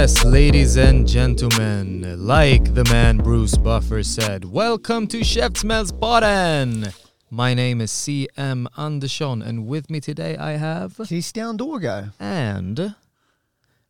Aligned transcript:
Yes, 0.00 0.24
ladies 0.24 0.78
and 0.78 1.06
gentlemen. 1.06 2.00
Like 2.26 2.72
the 2.72 2.84
man 2.84 3.18
Bruce 3.18 3.58
Buffer 3.58 4.02
said, 4.02 4.46
welcome 4.46 5.06
to 5.08 5.18
Käftsmällspodden. 5.18 6.94
My 7.30 7.52
name 7.52 7.82
is 7.82 7.92
CM 7.92 8.66
Andersson, 8.78 9.42
and 9.42 9.66
with 9.66 9.90
me 9.90 10.00
today 10.00 10.38
I 10.38 10.52
have 10.52 10.96
Christian 10.96 11.58
Dorga. 11.58 12.14
and 12.18 12.94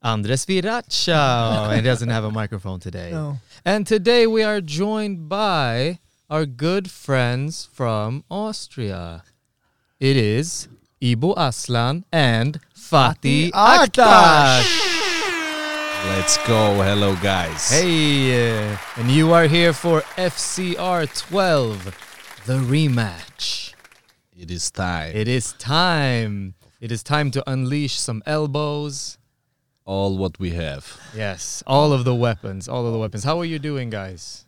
Andres 0.03 0.47
Viracha. 0.47 1.69
Oh, 1.69 1.77
he 1.77 1.81
doesn't 1.81 2.09
have 2.09 2.25
a 2.25 2.33
microphone 2.33 2.81
today. 2.81 3.13
No. 3.13 3.39
And 3.65 3.87
today 3.87 4.27
we 4.27 4.43
are 4.43 4.61
joined 4.61 5.29
by 5.29 6.01
our 6.29 6.45
good 6.45 6.91
friends 6.91 7.69
from 7.73 8.25
Austria. 8.29 9.23
It 10.01 10.17
is 10.17 10.67
Ibo 11.01 11.35
Aslan 11.37 12.05
and 12.11 12.59
Fatih 12.75 13.53
Aktaş. 13.53 13.87
Aktaş. 13.95 14.80
Let's 16.07 16.39
go. 16.47 16.83
Hello, 16.83 17.15
guys. 17.17 17.71
Hey, 17.71 18.71
uh, 18.73 18.77
and 18.97 19.11
you 19.11 19.33
are 19.33 19.47
here 19.47 19.73
for 19.73 20.01
FCR 20.17 21.07
12, 21.29 21.85
the 22.47 22.55
rematch. 22.55 23.75
It 24.35 24.51
is 24.51 24.71
time. 24.71 25.13
It 25.15 25.29
is 25.29 25.53
time. 25.55 26.55
It 26.81 26.91
is 26.91 27.03
time 27.03 27.31
to 27.33 27.51
unleash 27.51 27.99
some 27.99 28.23
elbows. 28.25 29.19
All 29.85 30.17
what 30.17 30.39
we 30.39 30.53
have. 30.53 30.99
Yes, 31.15 31.63
all 31.67 31.93
of 31.93 32.05
the 32.05 32.15
weapons, 32.15 32.67
all 32.69 32.87
of 32.87 32.93
the 32.93 32.99
weapons. 32.99 33.25
How 33.25 33.39
are 33.39 33.45
you 33.45 33.59
doing, 33.59 33.91
guys? 33.91 34.47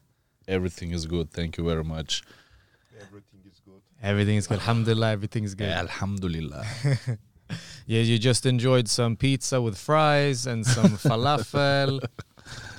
Everything 0.48 0.92
is 0.92 1.06
good. 1.06 1.30
Thank 1.33 1.58
you 1.58 1.64
very 1.64 1.84
much. 1.84 2.23
Everything 4.03 4.36
is 4.36 4.47
good. 4.47 4.55
Alhamdulillah, 4.55 5.11
everything 5.12 5.45
is 5.45 5.55
good. 5.55 5.69
Alhamdulillah. 5.69 6.64
Yeah, 7.86 8.00
you 8.00 8.19
just 8.19 8.47
enjoyed 8.47 8.88
some 8.88 9.16
pizza 9.16 9.61
with 9.61 9.77
fries 9.77 10.47
and 10.47 10.66
some 10.66 10.97
falafel. 10.97 12.00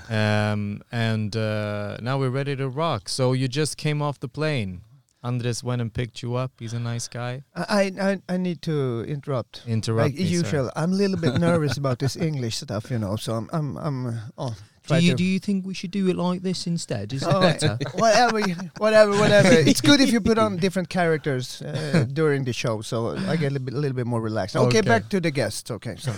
Um, 0.09 0.81
and 0.91 1.35
uh, 1.35 1.97
now 2.01 2.17
we're 2.19 2.29
ready 2.29 2.55
to 2.55 2.69
rock. 2.69 3.09
So 3.09 3.33
you 3.33 3.47
just 3.47 3.77
came 3.77 4.01
off 4.01 4.19
the 4.19 4.27
plane. 4.27 4.81
Andres 5.23 5.63
went 5.63 5.81
and 5.81 5.93
picked 5.93 6.21
you 6.21 6.35
up. 6.35 6.51
He's 6.59 6.73
a 6.73 6.79
nice 6.79 7.07
guy. 7.07 7.43
I, 7.55 7.93
I 7.99 8.21
I 8.27 8.37
need 8.37 8.61
to 8.63 9.05
interrupt. 9.07 9.63
Interrupt 9.65 10.03
like 10.03 10.15
me, 10.15 10.25
sir. 10.25 10.31
usual, 10.31 10.71
I'm 10.75 10.91
a 10.91 10.95
little 10.95 11.15
bit 11.17 11.39
nervous 11.39 11.77
about 11.77 11.99
this 11.99 12.17
English 12.17 12.57
stuff, 12.57 12.91
you 12.91 12.99
know. 12.99 13.15
So 13.15 13.35
I'm 13.35 13.49
I'm 13.53 13.77
I'm 13.77 14.19
oh. 14.37 14.55
Do 14.87 14.99
you, 14.99 15.13
do 15.15 15.23
you 15.23 15.39
think 15.39 15.65
we 15.65 15.73
should 15.73 15.91
do 15.91 16.07
it 16.09 16.15
like 16.17 16.41
this 16.41 16.67
instead? 16.67 17.13
Is 17.13 17.23
it 17.23 17.29
Oh, 17.31 17.39
better? 17.39 17.77
whatever, 17.93 18.41
whatever, 18.77 19.11
whatever. 19.17 19.49
It's 19.71 19.81
good 19.81 20.01
if 20.01 20.11
you 20.11 20.19
put 20.21 20.37
on 20.37 20.57
different 20.57 20.89
characters 20.89 21.61
uh, 21.61 22.05
during 22.11 22.43
the 22.43 22.53
show, 22.53 22.81
so 22.81 23.15
I 23.15 23.35
get 23.37 23.51
a 23.51 23.53
little 23.53 23.65
bit, 23.65 23.73
a 23.75 23.77
little 23.77 23.95
bit 23.95 24.05
more 24.07 24.21
relaxed. 24.21 24.55
Okay, 24.55 24.79
Okay. 24.79 24.81
back 24.81 25.07
to 25.09 25.19
the 25.21 25.31
guests. 25.31 25.71
Okay, 25.71 25.95
so 25.97 26.11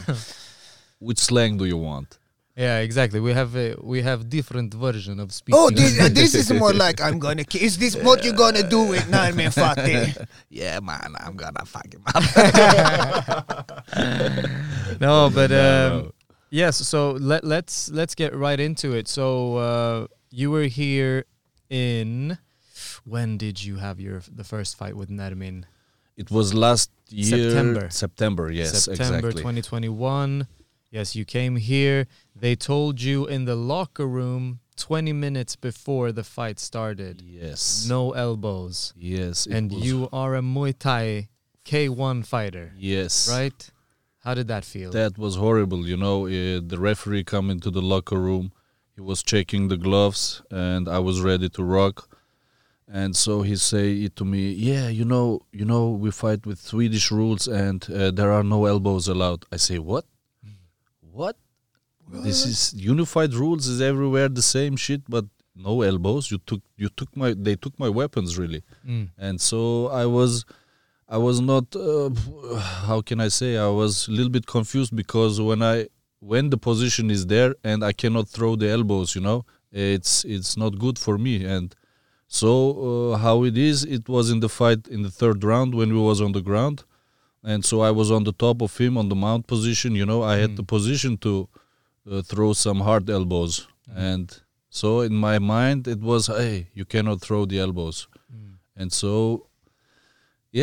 Which 1.00 1.20
slang 1.20 1.58
do 1.58 1.66
you 1.66 1.78
want? 1.78 2.18
yeah, 2.58 2.80
exactly. 2.80 3.20
We 3.20 3.34
have 3.34 3.53
a, 3.58 3.76
we 3.84 4.02
have 4.02 4.30
different 4.30 4.74
version 4.74 5.20
of 5.20 5.34
speaking. 5.34 5.59
oh, 5.62 5.70
this, 5.70 5.97
this 6.20 6.34
is 6.34 6.47
more 6.53 6.72
like 6.74 7.02
I'm 7.02 7.20
gonna. 7.20 7.44
ki- 7.44 7.62
Is 7.68 7.78
this 7.78 7.96
what 7.97 8.24
you're 8.24 8.34
gonna 8.46 8.64
do 8.68 8.82
with 8.94 9.03
Nermin 9.12 9.52
Fatih? 9.53 10.26
Yeah, 10.50 10.80
man, 10.80 11.14
I'm 11.20 11.36
gonna 11.36 11.66
fuck 11.66 11.90
him 11.94 12.02
up. 12.16 12.24
no, 15.02 15.30
but 15.30 15.52
um, 15.52 15.92
no. 15.92 16.12
Yes. 16.62 16.74
So 16.92 17.00
let 17.32 17.42
let's 17.44 17.90
let's 18.00 18.16
get 18.16 18.32
right 18.48 18.60
into 18.68 18.88
it. 19.00 19.08
So 19.08 19.26
uh, 19.68 20.08
you 20.32 20.48
were 20.56 20.68
here 20.82 21.26
in. 21.70 22.38
When 23.04 23.38
did 23.38 23.64
you 23.68 23.76
have 23.86 23.98
your 24.06 24.22
the 24.40 24.44
first 24.44 24.72
fight 24.78 24.96
with 24.96 25.10
Nermin? 25.10 25.58
It 26.18 26.32
was 26.32 26.54
last 26.54 26.90
year. 27.10 27.50
September. 27.52 27.90
September, 27.90 28.46
yes, 28.52 28.84
September 28.86 29.30
exactly. 29.30 29.42
2021. 29.42 30.48
Yes, 30.92 31.16
you 31.16 31.26
came 31.26 31.56
here. 31.58 32.08
They 32.44 32.56
told 32.56 33.02
you 33.02 33.26
in 33.28 33.46
the 33.46 33.56
locker 33.56 34.08
room 34.08 34.60
20 34.78 35.14
minutes 35.14 35.56
before 35.56 36.12
the 36.12 36.24
fight 36.24 36.60
started. 36.60 37.22
Yes. 37.22 37.86
No 37.88 38.12
elbows. 38.12 38.94
Yes. 38.98 39.46
And 39.46 39.72
you 39.74 40.08
are 40.14 40.36
a 40.36 40.42
Muay 40.42 40.74
Thai 40.78 41.30
K1 41.66 42.26
fighter, 42.26 42.72
Yes. 42.78 43.30
right? 43.30 43.70
How 44.25 44.34
did 44.34 44.47
that 44.47 44.66
feel? 44.66 44.90
That 44.91 45.18
was 45.18 45.36
horrible. 45.36 45.81
You 45.91 45.97
know, 46.06 46.18
uh, 46.25 46.59
the 46.72 46.78
referee 46.80 47.24
come 47.24 47.50
into 47.56 47.69
the 47.78 47.81
locker 47.94 48.19
room. 48.19 48.52
He 48.96 49.02
was 49.02 49.22
checking 49.24 49.68
the 49.68 49.78
gloves, 49.78 50.41
and 50.50 50.84
I 50.97 51.00
was 51.00 51.22
ready 51.22 51.50
to 51.50 51.63
rock. 51.63 52.09
And 53.02 53.16
so 53.16 53.41
he 53.41 53.56
say 53.56 53.88
it 54.06 54.16
to 54.19 54.25
me, 54.25 54.52
yeah, 54.52 54.88
you 54.90 55.06
know, 55.06 55.28
you 55.52 55.66
know, 55.66 55.90
we 56.03 56.09
fight 56.12 56.46
with 56.46 56.59
Swedish 56.59 57.12
rules, 57.12 57.47
and 57.47 57.80
uh, 57.91 58.12
there 58.12 58.31
are 58.31 58.44
no 58.44 58.66
elbows 58.66 59.08
allowed. 59.08 59.46
I 59.52 59.58
say, 59.58 59.78
what? 59.80 60.06
What? 61.12 61.35
This 62.28 62.46
is 62.46 62.74
unified 62.75 63.34
rules. 63.34 63.68
Is 63.68 63.81
everywhere 63.81 64.30
the 64.30 64.41
same 64.58 64.75
shit, 64.75 65.02
but 65.09 65.25
no 65.56 65.81
elbows. 65.81 66.30
You 66.31 66.40
took, 66.50 66.62
you 66.78 66.90
took 66.90 67.16
my, 67.16 67.34
they 67.38 67.56
took 67.56 67.78
my 67.80 67.90
weapons 67.90 68.38
really 68.38 68.62
Mm. 68.88 69.09
and 69.18 69.40
so 69.50 69.88
i 69.88 70.06
was 70.06 70.46
i 71.08 71.18
was 71.18 71.40
not 71.40 71.76
uh, 71.76 72.10
how 72.88 73.02
can 73.02 73.20
i 73.20 73.28
say 73.28 73.58
i 73.58 73.68
was 73.68 74.08
a 74.08 74.12
little 74.12 74.30
bit 74.30 74.46
confused 74.46 74.96
because 74.96 75.40
when 75.40 75.62
i 75.62 75.88
when 76.20 76.50
the 76.50 76.58
position 76.58 77.12
is 77.12 77.28
there 77.28 77.56
and 77.64 77.84
i 77.84 77.92
cannot 77.92 78.28
throw 78.28 78.56
the 78.56 78.70
elbows 78.70 79.16
you 79.16 79.22
know 79.22 79.46
it's 79.76 80.24
it's 80.24 80.56
not 80.56 80.80
good 80.80 80.98
for 80.98 81.18
me. 81.18 81.44
And 81.44 81.76
so 82.28 83.12
uh, 83.14 83.18
how 83.18 83.44
it 83.44 83.58
is 83.58 83.84
it 83.84 84.08
was 84.08 84.32
in 84.32 84.40
the 84.40 84.50
fight 84.50 84.88
in 84.88 85.04
the 85.04 85.12
third 85.12 85.44
round 85.44 85.76
when 85.76 85.94
we 85.94 86.00
was 86.00 86.22
on 86.22 86.32
the 86.32 86.42
ground. 86.42 86.84
And 87.44 87.64
so 87.64 87.82
i 87.82 87.92
was 87.92 88.10
on 88.10 88.24
the 88.24 88.32
top 88.32 88.62
of 88.62 88.76
him 88.78 88.98
on 88.98 89.10
the 89.10 89.16
mount 89.16 89.46
position 89.46 89.94
you 89.94 90.04
know 90.04 90.24
i 90.24 90.38
had 90.38 90.56
the 90.56 90.64
position 90.64 91.16
to 91.18 91.48
uh, 92.10 92.22
throw 92.24 92.54
some 92.54 92.80
hard 92.80 93.10
elbows. 93.10 93.68
And 93.94 94.28
so 94.70 95.02
in 95.02 95.14
my 95.14 95.38
mind 95.40 95.88
it 95.88 96.00
was 96.00 96.28
hey 96.28 96.70
you 96.74 96.86
cannot 96.86 97.22
throw 97.22 97.46
the 97.46 97.60
elbows. 97.60 98.08
And 98.78 98.92
so 98.92 99.48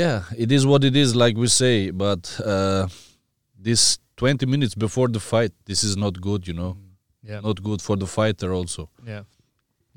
yeah 0.00 0.19
it 0.44 0.50
is 0.56 0.62
what 0.70 0.82
it 0.84 0.97
is 0.97 1.10
like 1.22 1.36
we 1.44 1.48
say 1.48 1.91
but 2.04 2.22
uh, 2.54 2.86
this 3.66 3.98
20 4.16 4.47
minutes 4.47 4.75
before 4.75 5.08
the 5.08 5.20
fight 5.20 5.53
this 5.66 5.84
is 5.84 5.94
not 5.97 6.14
good 6.28 6.42
you 6.48 6.54
know 6.60 6.72
Yeah. 7.30 7.41
not 7.48 7.62
good 7.62 7.80
for 7.82 7.97
the 8.02 8.06
fighter 8.06 8.48
also 8.58 8.88
Yeah, 9.06 9.22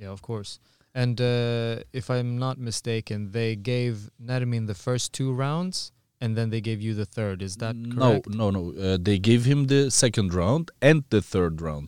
yeah, 0.02 0.12
of 0.14 0.22
course. 0.22 0.60
And 1.04 1.20
uh, 1.20 1.76
if 2.00 2.06
I'm 2.10 2.32
not 2.46 2.58
mistaken, 2.58 3.32
they 3.32 3.56
gave 3.56 3.96
Nermin 4.30 4.68
the 4.68 4.74
first 4.88 5.12
two 5.18 5.30
rounds, 5.46 5.92
and 6.22 6.36
then 6.38 6.50
they 6.52 6.62
gave 6.62 6.80
you 6.88 6.94
the 7.02 7.06
third. 7.18 7.42
Is 7.42 7.56
that 7.64 7.76
no 7.76 7.96
correct? 7.96 8.28
no 8.42 8.46
no 8.58 8.62
uh, 8.86 8.98
they 9.08 9.18
gave 9.30 9.42
him 9.52 9.60
the 9.74 9.82
second 10.04 10.28
round 10.42 10.66
and 10.90 11.04
the 11.10 11.22
third 11.34 11.54
round 11.68 11.88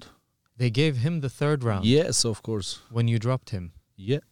They 0.62 0.72
gave 0.82 0.96
him 1.06 1.22
the 1.22 1.30
third 1.40 1.60
round. 1.70 1.84
yes 1.86 2.26
of 2.26 2.38
course 2.42 2.70
When 2.98 3.08
you 3.12 3.18
dropped 3.28 3.50
him. 3.58 3.66
yeah 4.12 4.24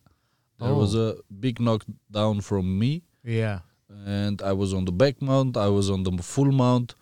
there 0.60 0.76
was 0.84 0.92
Oh. 0.96 1.08
a 1.08 1.10
big 1.46 1.56
knockdown 1.66 2.42
from 2.50 2.66
me 2.82 2.92
Yeah. 3.24 3.60
And 3.90 4.42
I 4.42 4.54
was 4.54 4.74
on 4.74 4.86
the 4.86 4.92
back 4.92 5.22
mount. 5.22 5.56
I 5.58 5.68
was 5.68 5.90
on 5.90 6.04
the 6.04 6.12
full 6.24 6.52
mount. 6.52 6.96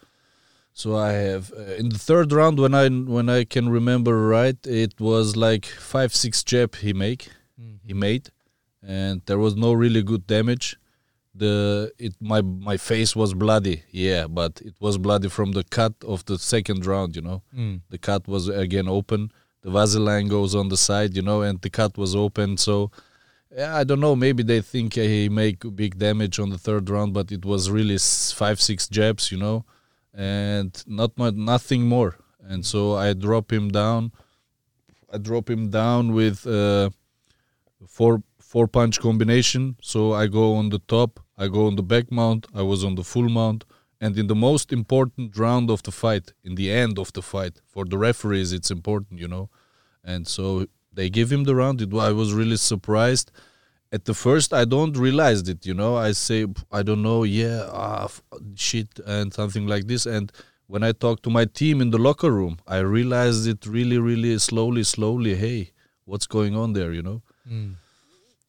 So 0.75 0.95
I 0.95 1.11
have 1.11 1.53
uh, 1.55 1.75
in 1.81 1.89
the 1.89 1.99
third 1.99 2.31
round 2.31 2.59
when 2.59 2.73
I 2.73 2.89
when 2.89 3.29
I 3.29 3.43
can 3.43 3.69
remember 3.69 4.27
right, 4.27 4.57
it 4.65 4.99
was 4.99 5.35
like 5.35 5.65
five 5.65 6.15
six 6.15 6.43
jab 6.43 6.75
he 6.75 6.93
make 6.93 7.29
he 7.87 7.93
made, 7.93 8.29
and 8.81 9.21
there 9.27 9.37
was 9.37 9.55
no 9.55 9.71
really 9.73 10.01
good 10.03 10.25
damage. 10.25 10.77
The 11.35 11.91
it 11.99 12.13
my 12.19 12.41
my 12.41 12.77
face 12.77 13.15
was 13.15 13.33
bloody, 13.33 13.83
yeah, 13.91 14.25
but 14.27 14.61
it 14.65 14.75
was 14.79 14.97
bloody 14.97 15.29
from 15.29 15.51
the 15.53 15.63
cut 15.63 15.93
of 16.03 16.25
the 16.25 16.37
second 16.39 16.85
round. 16.85 17.15
You 17.15 17.21
know, 17.21 17.41
Mm. 17.55 17.81
the 17.89 17.97
cut 17.99 18.27
was 18.27 18.47
again 18.49 18.87
open. 18.87 19.31
The 19.61 19.71
Vaseline 19.71 20.27
goes 20.27 20.53
on 20.55 20.69
the 20.69 20.77
side, 20.77 21.15
you 21.15 21.21
know, 21.21 21.41
and 21.41 21.61
the 21.61 21.69
cut 21.69 21.97
was 21.97 22.15
open. 22.15 22.57
So 22.57 22.91
I 23.57 23.83
don't 23.83 23.99
know. 23.99 24.15
Maybe 24.15 24.41
they 24.43 24.61
think 24.61 24.95
he 24.95 25.29
make 25.29 25.63
big 25.75 25.97
damage 25.97 26.39
on 26.39 26.49
the 26.49 26.57
third 26.57 26.89
round, 26.89 27.13
but 27.13 27.31
it 27.31 27.45
was 27.45 27.69
really 27.69 27.97
five, 27.97 28.59
six 28.59 28.87
jabs, 28.87 29.31
you 29.31 29.37
know, 29.37 29.65
and 30.13 30.83
not 30.87 31.17
much, 31.17 31.35
nothing 31.35 31.83
more. 31.83 32.17
and 32.45 32.65
so 32.65 32.95
I 32.95 33.13
drop 33.13 33.51
him 33.51 33.69
down. 33.69 34.11
I 35.11 35.17
drop 35.17 35.49
him 35.49 35.69
down 35.69 36.13
with 36.13 36.45
uh, 36.47 36.89
four 37.87 38.23
four 38.39 38.67
punch 38.67 38.99
combination. 38.99 39.75
So 39.81 40.13
I 40.13 40.27
go 40.27 40.55
on 40.55 40.69
the 40.69 40.79
top, 40.79 41.19
I 41.37 41.47
go 41.47 41.67
on 41.67 41.75
the 41.75 41.83
back 41.83 42.11
mount, 42.11 42.47
I 42.53 42.61
was 42.61 42.83
on 42.83 42.95
the 42.95 43.03
full 43.03 43.29
mount, 43.29 43.65
and 44.01 44.17
in 44.17 44.27
the 44.27 44.35
most 44.35 44.71
important 44.71 45.37
round 45.37 45.69
of 45.69 45.81
the 45.83 45.91
fight, 45.91 46.33
in 46.43 46.55
the 46.55 46.71
end 46.71 46.99
of 46.99 47.13
the 47.13 47.21
fight, 47.21 47.61
for 47.67 47.85
the 47.85 47.97
referees, 47.97 48.51
it's 48.53 48.71
important, 48.71 49.19
you 49.19 49.27
know. 49.27 49.49
And 50.03 50.27
so 50.27 50.67
they 50.93 51.09
give 51.09 51.31
him 51.31 51.43
the 51.43 51.55
round. 51.55 51.81
It, 51.81 51.93
I 51.93 52.11
was 52.11 52.33
really 52.33 52.57
surprised. 52.57 53.31
At 53.91 54.05
the 54.05 54.13
first, 54.13 54.53
I 54.53 54.65
don't 54.65 54.97
realize 54.97 55.47
it, 55.47 55.65
you 55.65 55.73
know. 55.73 55.95
I 55.95 56.13
say, 56.13 56.47
I 56.71 56.81
don't 56.81 57.03
know, 57.03 57.23
yeah, 57.23 57.67
ah, 57.71 58.05
f- 58.05 58.23
shit, 58.55 58.99
and 59.05 59.31
something 59.33 59.67
like 59.67 59.85
this. 59.87 60.05
And 60.07 60.31
when 60.67 60.81
I 60.83 60.93
talk 60.93 61.21
to 61.23 61.29
my 61.29 61.45
team 61.45 61.79
in 61.81 61.91
the 61.91 61.99
locker 61.99 62.31
room, 62.31 62.57
I 62.67 62.77
realized 62.79 63.47
it 63.47 63.65
really, 63.67 63.99
really 63.99 64.39
slowly, 64.39 64.83
slowly. 64.83 65.35
Hey, 65.35 65.71
what's 66.05 66.25
going 66.25 66.55
on 66.55 66.73
there, 66.73 66.91
you 66.91 67.03
know? 67.03 67.21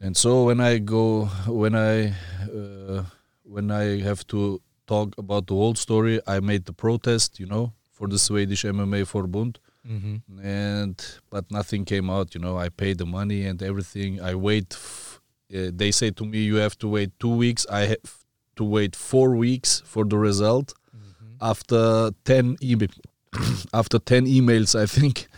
And 0.01 0.17
so 0.17 0.45
when 0.45 0.61
I 0.61 0.79
go, 0.79 1.27
when 1.47 1.75
I, 1.75 2.15
uh, 2.55 3.05
when 3.43 3.71
I 3.71 4.01
have 4.01 4.27
to 4.29 4.61
talk 4.87 5.15
about 5.19 5.47
the 5.47 5.55
whole 5.55 5.75
story, 5.75 6.21
I 6.27 6.41
made 6.41 6.65
the 6.65 6.73
protest, 6.73 7.39
you 7.39 7.47
know, 7.47 7.73
for 7.93 8.09
the 8.09 8.19
Swedish 8.19 8.65
MMA 8.65 9.05
Forbund, 9.13 9.57
Mm-hmm. 9.89 10.41
and 10.47 10.97
but 11.29 11.51
nothing 11.51 11.85
came 11.85 12.09
out. 12.09 12.35
You 12.35 12.41
know, 12.41 12.57
I 12.57 12.71
paid 12.71 12.99
the 12.99 13.07
money 13.07 13.45
and 13.45 13.63
everything. 13.63 14.21
I 14.21 14.35
wait. 14.35 14.73
F- 14.73 15.21
uh, 15.55 15.71
they 15.73 15.91
say 15.91 16.11
to 16.11 16.25
me, 16.25 16.39
you 16.39 16.57
have 16.57 16.77
to 16.79 16.89
wait 16.89 17.11
two 17.21 17.37
weeks. 17.37 17.67
I 17.71 17.81
have 17.87 18.25
to 18.57 18.65
wait 18.65 18.97
four 18.97 19.37
weeks 19.37 19.83
for 19.85 20.05
the 20.05 20.17
result. 20.17 20.73
Mm-hmm. 20.97 21.35
After 21.41 22.11
ten 22.25 22.57
email, 22.63 22.89
after 23.75 23.99
ten 23.99 24.25
emails, 24.27 24.75
I 24.75 24.87
think, 24.87 25.29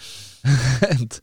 and 0.90 1.20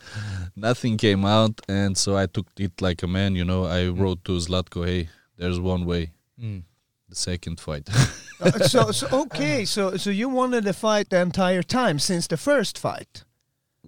nothing 0.56 0.98
came 0.98 1.24
out. 1.24 1.62
And 1.70 1.98
so 1.98 2.18
I 2.18 2.26
took 2.26 2.48
it 2.60 2.82
like 2.82 3.04
a 3.04 3.08
man. 3.08 3.36
You 3.36 3.46
know, 3.46 3.64
I 3.66 3.88
wrote 3.88 4.26
to 4.26 4.34
Zlatko, 4.34 4.86
hey, 4.86 5.10
there's 5.38 5.60
one 5.60 5.86
way. 5.86 6.12
Mm. 6.38 6.64
The 7.10 7.16
second 7.16 7.60
fight. 7.60 7.88
Uh, 8.44 8.60
so, 8.74 8.92
so 8.92 9.08
okay, 9.24 9.66
so 9.66 9.98
so 9.98 10.10
you 10.10 10.30
wanted 10.30 10.64
the 10.64 10.74
fight 10.74 11.10
the 11.10 11.20
entire 11.22 11.64
time 11.64 12.00
since 12.00 12.28
the 12.28 12.38
first 12.38 12.78
fight. 12.80 13.24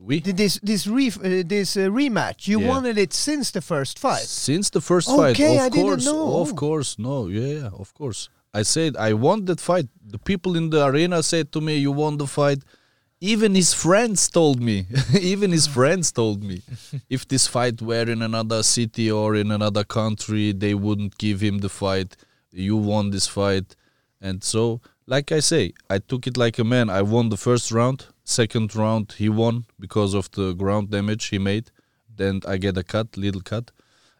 we 0.08 0.20
Did 0.20 0.38
This 0.38 0.60
this 0.64 0.88
re, 0.88 1.08
uh, 1.08 1.44
this 1.48 1.76
uh, 1.78 1.90
rematch, 2.02 2.48
you 2.48 2.60
Yeah. 2.60 2.70
wanted 2.74 2.98
it 2.98 3.14
since 3.14 3.52
the 3.52 3.62
first 3.62 4.00
fight. 4.00 4.28
Since 4.50 4.70
the 4.72 4.82
first 4.82 5.08
Okay, 5.10 5.20
fight, 5.20 5.60
of 5.60 5.66
I 5.66 5.70
didn't 5.70 5.86
course, 5.90 6.06
know. 6.06 6.42
of 6.42 6.56
course, 6.56 6.90
no, 7.00 7.28
yeah, 7.28 7.54
yeah, 7.62 7.70
of 7.84 7.90
course. 7.94 8.30
I 8.60 8.64
said 8.64 8.92
I 9.10 9.14
want 9.14 9.46
that 9.48 9.60
fight. 9.62 9.88
The 10.14 10.20
people 10.20 10.56
in 10.58 10.70
the 10.70 10.82
arena 10.86 11.22
said 11.24 11.46
to 11.52 11.60
me, 11.62 11.74
"You 11.86 11.92
won 12.04 12.18
the 12.18 12.28
fight." 12.28 12.62
Even 13.22 13.56
his 13.56 13.74
friends 13.74 14.30
told 14.30 14.60
me. 14.60 14.78
Even 15.34 15.52
his 15.52 15.68
friends 15.68 16.12
told 16.12 16.44
me, 16.44 16.58
if 17.16 17.22
this 17.28 17.48
fight 17.48 17.82
were 17.82 18.08
in 18.16 18.22
another 18.22 18.62
city 18.64 19.10
or 19.10 19.36
in 19.36 19.50
another 19.52 19.84
country, 19.86 20.52
they 20.54 20.74
wouldn't 20.86 21.14
give 21.18 21.40
him 21.48 21.60
the 21.60 21.70
fight. 21.70 22.16
You 22.52 22.76
won 22.78 23.12
this 23.12 23.28
fight, 23.28 23.68
and 24.28 24.44
so, 24.44 24.80
like 25.08 25.32
I 25.38 25.42
say, 25.42 25.64
I 25.96 26.00
took 26.00 26.28
it 26.28 26.38
like 26.38 26.62
a 26.62 26.64
man. 26.64 26.90
I 26.90 27.02
won 27.04 27.30
the 27.30 27.38
first 27.38 27.72
round. 27.72 28.00
Second 28.24 28.76
round, 28.76 29.14
he 29.18 29.30
won 29.30 29.66
because 29.80 30.18
of 30.18 30.26
the 30.32 30.54
ground 30.56 30.90
damage 30.90 31.26
he 31.34 31.40
made. 31.40 31.66
Then 32.18 32.42
I 32.54 32.58
get 32.58 32.78
a 32.78 32.84
cut, 32.84 33.18
little 33.18 33.42
cut, 33.42 33.72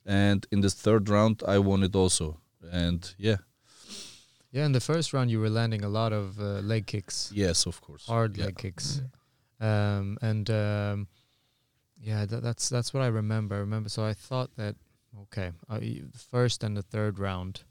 and 0.06 0.46
in 0.52 0.62
the 0.62 0.70
third 0.70 1.10
round 1.10 1.42
I 1.56 1.58
won 1.60 1.84
it 1.84 1.96
also. 1.96 2.38
And 2.72 3.16
yeah, 3.18 3.38
Yeah, 4.52 4.66
in 4.66 4.72
the 4.74 4.80
first 4.80 5.14
round 5.14 5.30
you 5.32 5.40
were 5.42 5.50
landing 5.50 5.84
a 5.84 5.90
lot 5.90 6.14
of 6.14 6.40
uh, 6.40 6.62
leg 6.62 6.86
kicks, 6.86 7.32
yes, 7.34 7.66
of 7.68 7.82
course. 7.82 8.06
hard 8.08 8.38
Yeah. 8.38 8.46
leg 8.46 8.58
kicks, 8.58 9.02
um, 9.60 10.18
and 10.22 10.50
um, 10.50 11.08
yeah, 12.10 12.26
tha 12.26 12.42
that's 12.42 12.70
that's 12.70 12.94
what 12.94 13.04
I 13.04 13.08
remember. 13.22 13.56
I 13.56 13.60
remember, 13.60 13.90
so 13.90 14.10
I 14.12 14.14
thought 14.14 14.52
that 14.56 14.76
okay, 15.24 15.52
uh, 15.70 15.80
first 16.32 16.64
and 16.64 16.76
the 16.78 16.84
third 16.84 17.20
round, 17.20 17.64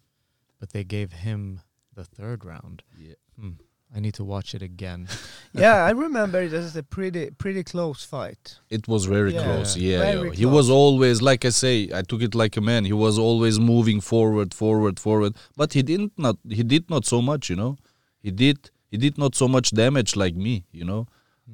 but 0.60 0.70
they 0.70 0.84
gave 0.84 1.12
him 1.12 1.60
the 1.94 2.04
third 2.04 2.44
round. 2.44 2.82
Yeah. 2.98 3.14
Hmm. 3.38 3.50
I 3.96 4.00
need 4.00 4.14
to 4.14 4.24
watch 4.24 4.54
it 4.56 4.62
again. 4.62 5.06
yeah, 5.52 5.84
I 5.84 5.90
remember 5.90 6.42
it 6.42 6.52
as 6.52 6.74
a 6.74 6.82
pretty 6.82 7.30
pretty 7.30 7.62
close 7.62 8.04
fight. 8.04 8.58
It 8.68 8.88
was 8.88 9.04
very 9.04 9.32
Yeah. 9.32 9.44
close. 9.44 9.76
Yeah, 9.76 9.98
Very 10.00 10.28
yeah. 10.30 10.34
he 10.34 10.46
was 10.46 10.68
always 10.68 11.22
like 11.22 11.44
I 11.44 11.50
say. 11.50 11.88
I 11.94 12.02
took 12.02 12.20
it 12.22 12.34
like 12.34 12.56
a 12.56 12.60
man. 12.60 12.84
He 12.84 12.92
was 12.92 13.18
always 13.18 13.60
moving 13.60 14.00
forward, 14.00 14.52
forward, 14.52 14.98
forward. 14.98 15.36
But 15.56 15.74
he 15.74 15.82
didn't 15.82 16.12
not. 16.18 16.36
He 16.48 16.64
did 16.64 16.90
not 16.90 17.04
so 17.04 17.22
much. 17.22 17.48
You 17.50 17.56
know, 17.56 17.76
he 18.20 18.30
did. 18.32 18.70
He 18.90 18.96
did 18.96 19.16
not 19.16 19.34
so 19.36 19.46
much 19.46 19.70
damage 19.70 20.16
like 20.16 20.34
me. 20.34 20.64
You 20.72 20.84
know, 20.84 21.06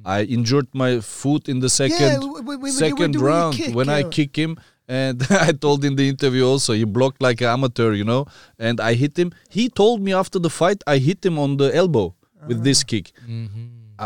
I 0.03 0.23
injured 0.23 0.67
my 0.73 0.99
foot 0.99 1.47
in 1.47 1.59
the 1.59 1.69
second 1.69 2.21
w- 2.21 2.37
w- 2.37 2.43
when 2.45 2.57
you 2.59 2.63
were 2.65 2.71
second 2.71 3.11
doing 3.13 3.25
round 3.25 3.55
kick, 3.55 3.75
when 3.75 3.89
I 3.89 3.99
yeah. 3.99 4.09
kick 4.09 4.35
him. 4.35 4.57
And 4.99 5.17
I 5.47 5.51
told 5.65 5.79
in 5.89 5.95
the 5.99 6.07
interview 6.13 6.43
also 6.51 6.71
he 6.73 6.85
blocked 6.97 7.21
like 7.27 7.39
an 7.45 7.47
amateur, 7.57 7.91
you 7.93 8.03
know. 8.11 8.23
And 8.67 8.77
I 8.89 8.91
hit 9.03 9.13
him. 9.21 9.29
He 9.57 9.63
told 9.81 9.97
me 10.05 10.11
after 10.21 10.39
the 10.45 10.49
fight 10.61 10.79
I 10.85 10.97
hit 11.09 11.25
him 11.25 11.37
on 11.45 11.51
the 11.61 11.69
elbow 11.81 12.07
with 12.47 12.59
Ah. 12.59 12.63
this 12.67 12.83
kick 12.91 13.05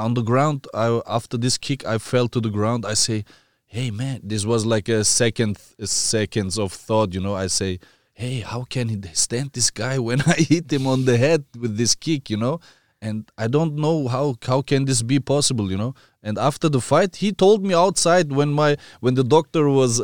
on 0.04 0.14
the 0.20 0.22
ground 0.32 0.60
I, 0.86 0.88
after 1.18 1.38
this 1.44 1.58
kick 1.58 1.80
i 1.94 1.98
fell 2.12 2.28
to 2.36 2.40
the 2.46 2.50
ground 2.58 2.82
i 2.94 2.96
say 3.08 3.24
hey 3.76 3.88
man 4.02 4.20
this 4.32 4.44
was 4.52 4.62
like 4.74 4.88
a 4.90 5.02
second 5.22 5.54
a 5.80 5.88
seconds 5.88 6.56
of 6.64 6.70
thought 6.88 7.10
you 7.16 7.22
know 7.26 7.34
i 7.44 7.48
say 7.48 7.72
hey 8.22 8.36
how 8.52 8.62
can 8.74 8.86
he 8.90 8.98
stand 9.14 9.48
this 9.54 9.70
guy 9.84 9.96
when 10.08 10.20
i 10.36 10.38
hit 10.54 10.68
him 10.78 10.86
on 10.94 11.00
the 11.10 11.16
head 11.26 11.42
with 11.64 11.74
this 11.78 11.94
kick 12.06 12.24
you 12.34 12.40
know 12.46 12.56
and 13.02 13.18
i 13.44 13.48
don't 13.56 13.74
know 13.86 13.98
how 14.16 14.26
how 14.52 14.60
can 14.62 14.82
this 14.90 15.02
be 15.14 15.18
possible 15.34 15.68
you 15.74 15.78
know 15.84 15.94
and 16.26 16.40
after 16.40 16.68
the 16.68 16.82
fight 16.82 17.18
he 17.18 17.32
told 17.32 17.64
me 17.64 17.74
outside 17.74 18.32
when 18.32 18.52
my 18.52 18.76
when 19.00 19.14
the 19.14 19.24
doctor 19.24 19.70
was 19.70 20.02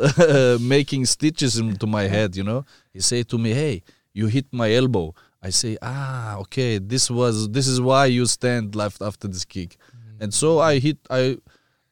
making 0.60 1.04
stitches 1.04 1.58
into 1.58 1.86
my 1.86 2.04
head 2.04 2.36
you 2.36 2.44
know. 2.44 2.64
He 2.94 3.00
said 3.00 3.28
to 3.30 3.38
me 3.38 3.50
hey 3.52 3.82
you 4.14 4.28
hit 4.28 4.46
my 4.52 4.72
elbow. 4.72 5.14
I 5.42 5.50
say 5.50 5.76
ah 5.82 6.38
okay. 6.42 6.78
This 6.78 7.10
was 7.10 7.50
this 7.50 7.66
is 7.66 7.80
why 7.80 8.06
you 8.06 8.24
stand 8.26 8.76
left 8.76 9.02
after 9.02 9.26
this 9.26 9.44
kick. 9.44 9.76
And 10.20 10.32
so 10.32 10.60
i 10.60 10.78
hit 10.78 10.98
i 11.10 11.36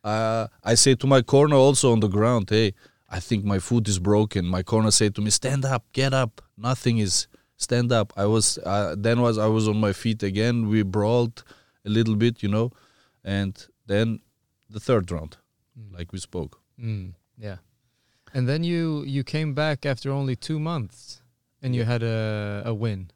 uh, 0.05 0.47
i 0.63 0.75
say 0.75 0.95
to 0.95 1.07
my 1.07 1.21
corner 1.21 1.57
also 1.57 1.93
on 1.93 2.01
the 2.01 2.13
ground 2.17 2.49
hey 2.49 2.73
i 3.09 3.19
think 3.21 3.45
my 3.45 3.59
foot 3.59 3.89
is 3.89 3.99
broken. 3.99 4.47
My 4.47 4.63
corner 4.63 4.93
said 4.93 5.17
to 5.17 5.21
me 5.21 5.31
stand 5.31 5.65
up 5.65 5.83
get 5.93 6.15
up. 6.15 6.41
Nothing 6.57 6.99
is 6.99 7.27
stand 7.57 7.91
up. 7.91 8.13
I 8.17 8.27
was 8.27 8.59
uh, 8.59 8.95
then 8.97 9.21
was 9.21 9.37
i 9.39 9.49
was 9.57 9.67
on 9.67 9.79
my 9.81 9.93
feet 9.93 10.23
again. 10.23 10.69
We 10.69 10.85
brawled 10.85 11.43
a 11.85 11.91
little 11.91 12.15
bit 12.15 12.45
you 12.45 12.49
know. 12.49 12.71
And 13.25 13.55
then 13.93 14.21
the 14.75 14.81
third 14.81 15.11
round 15.11 15.33
like 15.99 16.13
we 16.13 16.19
spoke 16.21 16.55
Mm, 16.79 17.13
yeah, 17.47 17.59
and 18.35 18.49
then 18.49 18.65
you 18.65 19.05
you 19.15 19.23
came 19.25 19.51
back 19.55 19.85
after 19.93 20.09
only 20.21 20.37
two 20.37 20.59
months, 20.59 21.23
and 21.63 21.75
you 21.77 21.85
had 21.85 22.03
a 22.03 22.63
a 22.65 22.73
win, 22.73 23.11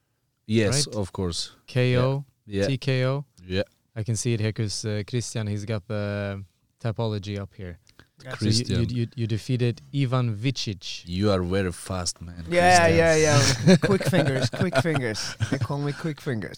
yes 0.47 0.87
Right. 0.87 0.97
of 1.03 1.07
course 1.13 1.41
KO, 1.75 2.25
yeah 2.47 2.69
TKO. 2.69 3.25
yeah 3.55 3.65
I 3.97 4.03
can 4.05 4.17
see 4.17 4.33
it 4.35 4.41
here 4.41 4.53
because 4.53 4.85
uh, 4.85 5.03
Christian 5.11 5.47
he's 5.47 5.65
got 5.65 5.83
the 5.89 6.43
Tapology 6.83 7.39
up 7.39 7.55
here. 7.57 7.79
So 8.19 8.29
you, 8.31 8.37
Christian. 8.37 8.81
you, 8.81 8.87
you, 8.99 9.07
you 9.21 9.27
defeated 9.27 9.81
Ivan 10.03 10.35
Vicic. 10.43 11.03
you 11.07 11.31
are 11.33 11.43
very 11.57 11.73
fast 11.73 12.21
man 12.21 12.45
Yeah, 12.49 12.79
Christian. 12.79 12.97
yeah, 12.99 13.15
yeah. 13.27 13.77
quick 13.91 14.05
fingers, 14.15 14.51
quick 14.51 14.77
fingers. 14.83 15.21
They 15.51 15.59
call 15.59 15.79
me 15.87 15.93
quick 15.93 16.21
fingers. 16.21 16.57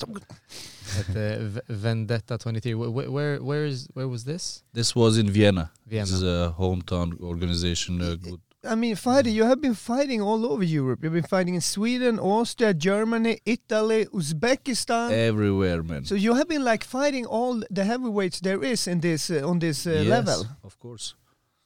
At 0.99 1.07
the 1.15 1.63
Vendetta 1.69 2.39
23. 2.39 2.73
Wh- 2.73 2.77
wh- 2.97 3.13
where 3.13 3.43
where 3.43 3.65
is 3.65 3.89
where 3.95 4.09
was 4.09 4.25
this? 4.25 4.63
this 4.73 4.95
was 4.95 5.19
in 5.19 5.29
vienna 5.31 5.71
Vienna. 5.87 6.05
this 6.07 6.13
is 6.13 6.23
a 6.23 6.55
hometown 6.59 7.09
organization 7.21 8.01
uh, 8.03 8.15
good 8.17 8.41
I 8.69 8.75
mean, 8.75 8.97
fighting. 8.97 9.33
You 9.33 9.45
have 9.45 9.61
been 9.61 9.77
fighting 9.77 10.21
all 10.21 10.45
over 10.45 10.65
Europe. 10.65 10.99
You've 11.05 11.13
been 11.13 11.23
fighting 11.37 11.55
in 11.55 11.61
Sweden, 11.61 12.19
Austria, 12.19 12.75
Germany, 12.75 13.39
Italy, 13.45 14.07
Uzbekistan. 14.07 15.13
everywhere 15.13 15.83
man 15.85 16.05
so 16.05 16.15
you 16.17 16.35
have 16.35 16.49
been 16.49 16.65
like 16.65 16.83
fighting 16.85 17.25
all 17.27 17.63
the 17.71 17.85
heavyweights 17.85 18.41
there 18.41 18.61
is 18.73 18.87
in 18.89 18.99
this 19.01 19.31
uh, 19.31 19.49
on 19.51 19.59
this 19.61 19.87
uh, 19.87 19.91
Yes, 19.91 20.07
level. 20.09 20.41
Of 20.65 20.75
course. 20.81 21.15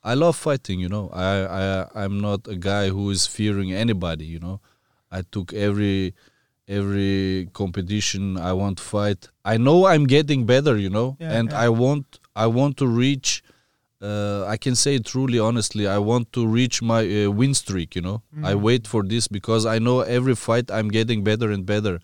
I 0.02 0.14
love 0.14 0.36
fighting, 0.36 0.78
you 0.80 0.88
know. 0.88 1.10
I, 1.12 1.34
I 1.62 2.04
I'm 2.04 2.20
not 2.20 2.40
a 2.48 2.56
guy 2.56 2.88
who 2.88 3.10
is 3.10 3.26
fearing 3.26 3.72
anybody, 3.72 4.24
you 4.34 4.40
know. 4.40 4.60
I 5.10 5.22
took 5.34 5.52
every 5.52 6.14
every 6.78 7.48
competition 7.52 8.22
I 8.50 8.52
want 8.52 8.78
to 8.78 8.84
fight. 8.84 9.28
I 9.44 9.56
know 9.66 9.86
I'm 9.86 10.06
getting 10.16 10.46
better, 10.46 10.74
you 10.84 10.90
know, 10.96 11.08
Yeah, 11.20 11.38
and 11.38 11.46
yeah. 11.50 11.64
I 11.66 11.68
want 11.82 12.06
I 12.44 12.46
want 12.58 12.76
to 12.78 12.86
reach 12.86 13.42
uh, 14.02 14.44
I 14.54 14.56
can 14.64 14.74
say 14.84 14.98
truly 14.98 15.38
honestly, 15.38 15.84
I 15.86 15.98
want 15.98 16.32
to 16.32 16.46
reach 16.46 16.80
my 16.92 17.02
uh, 17.24 17.30
win 17.40 17.52
streak. 17.54 17.90
You 17.98 18.02
know, 18.08 18.18
I 18.42 18.52
Mm-hmm. 18.54 18.62
wait 18.68 18.86
for 18.92 19.02
this 19.12 19.28
because 19.28 19.62
I 19.66 19.78
know 19.86 19.96
every 20.18 20.34
fight 20.46 20.66
I'm 20.70 20.88
getting 20.88 21.20
better 21.30 21.48
and 21.54 21.62
better. 21.74 21.96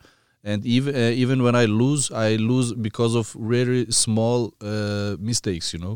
And 0.45 0.61
even 0.77 0.95
uh, 0.95 1.23
even 1.23 1.39
when 1.47 1.57
I 1.63 1.65
lose, 1.83 2.11
I 2.29 2.37
lose 2.37 2.69
because 2.89 3.15
of 3.21 3.27
very 3.55 3.83
small 3.91 4.53
uh, 4.61 5.17
mistakes. 5.31 5.73
You 5.75 5.81
know, 5.85 5.95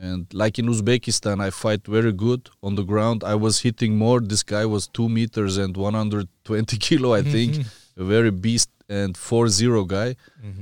and 0.00 0.26
like 0.32 0.58
in 0.58 0.66
Uzbekistan, 0.66 1.40
I 1.40 1.50
fight 1.50 1.86
very 1.86 2.12
good 2.12 2.50
on 2.62 2.74
the 2.74 2.82
ground. 2.82 3.24
I 3.24 3.34
was 3.34 3.60
hitting 3.60 3.96
more. 3.96 4.20
This 4.20 4.42
guy 4.42 4.66
was 4.66 4.88
two 4.88 5.08
meters 5.08 5.56
and 5.56 5.76
120 5.76 6.76
kilo, 6.86 7.14
I 7.14 7.22
think, 7.22 7.66
a 7.96 8.04
very 8.04 8.30
beast 8.30 8.70
and 8.88 9.14
4-0 9.14 9.86
guy. 9.86 10.16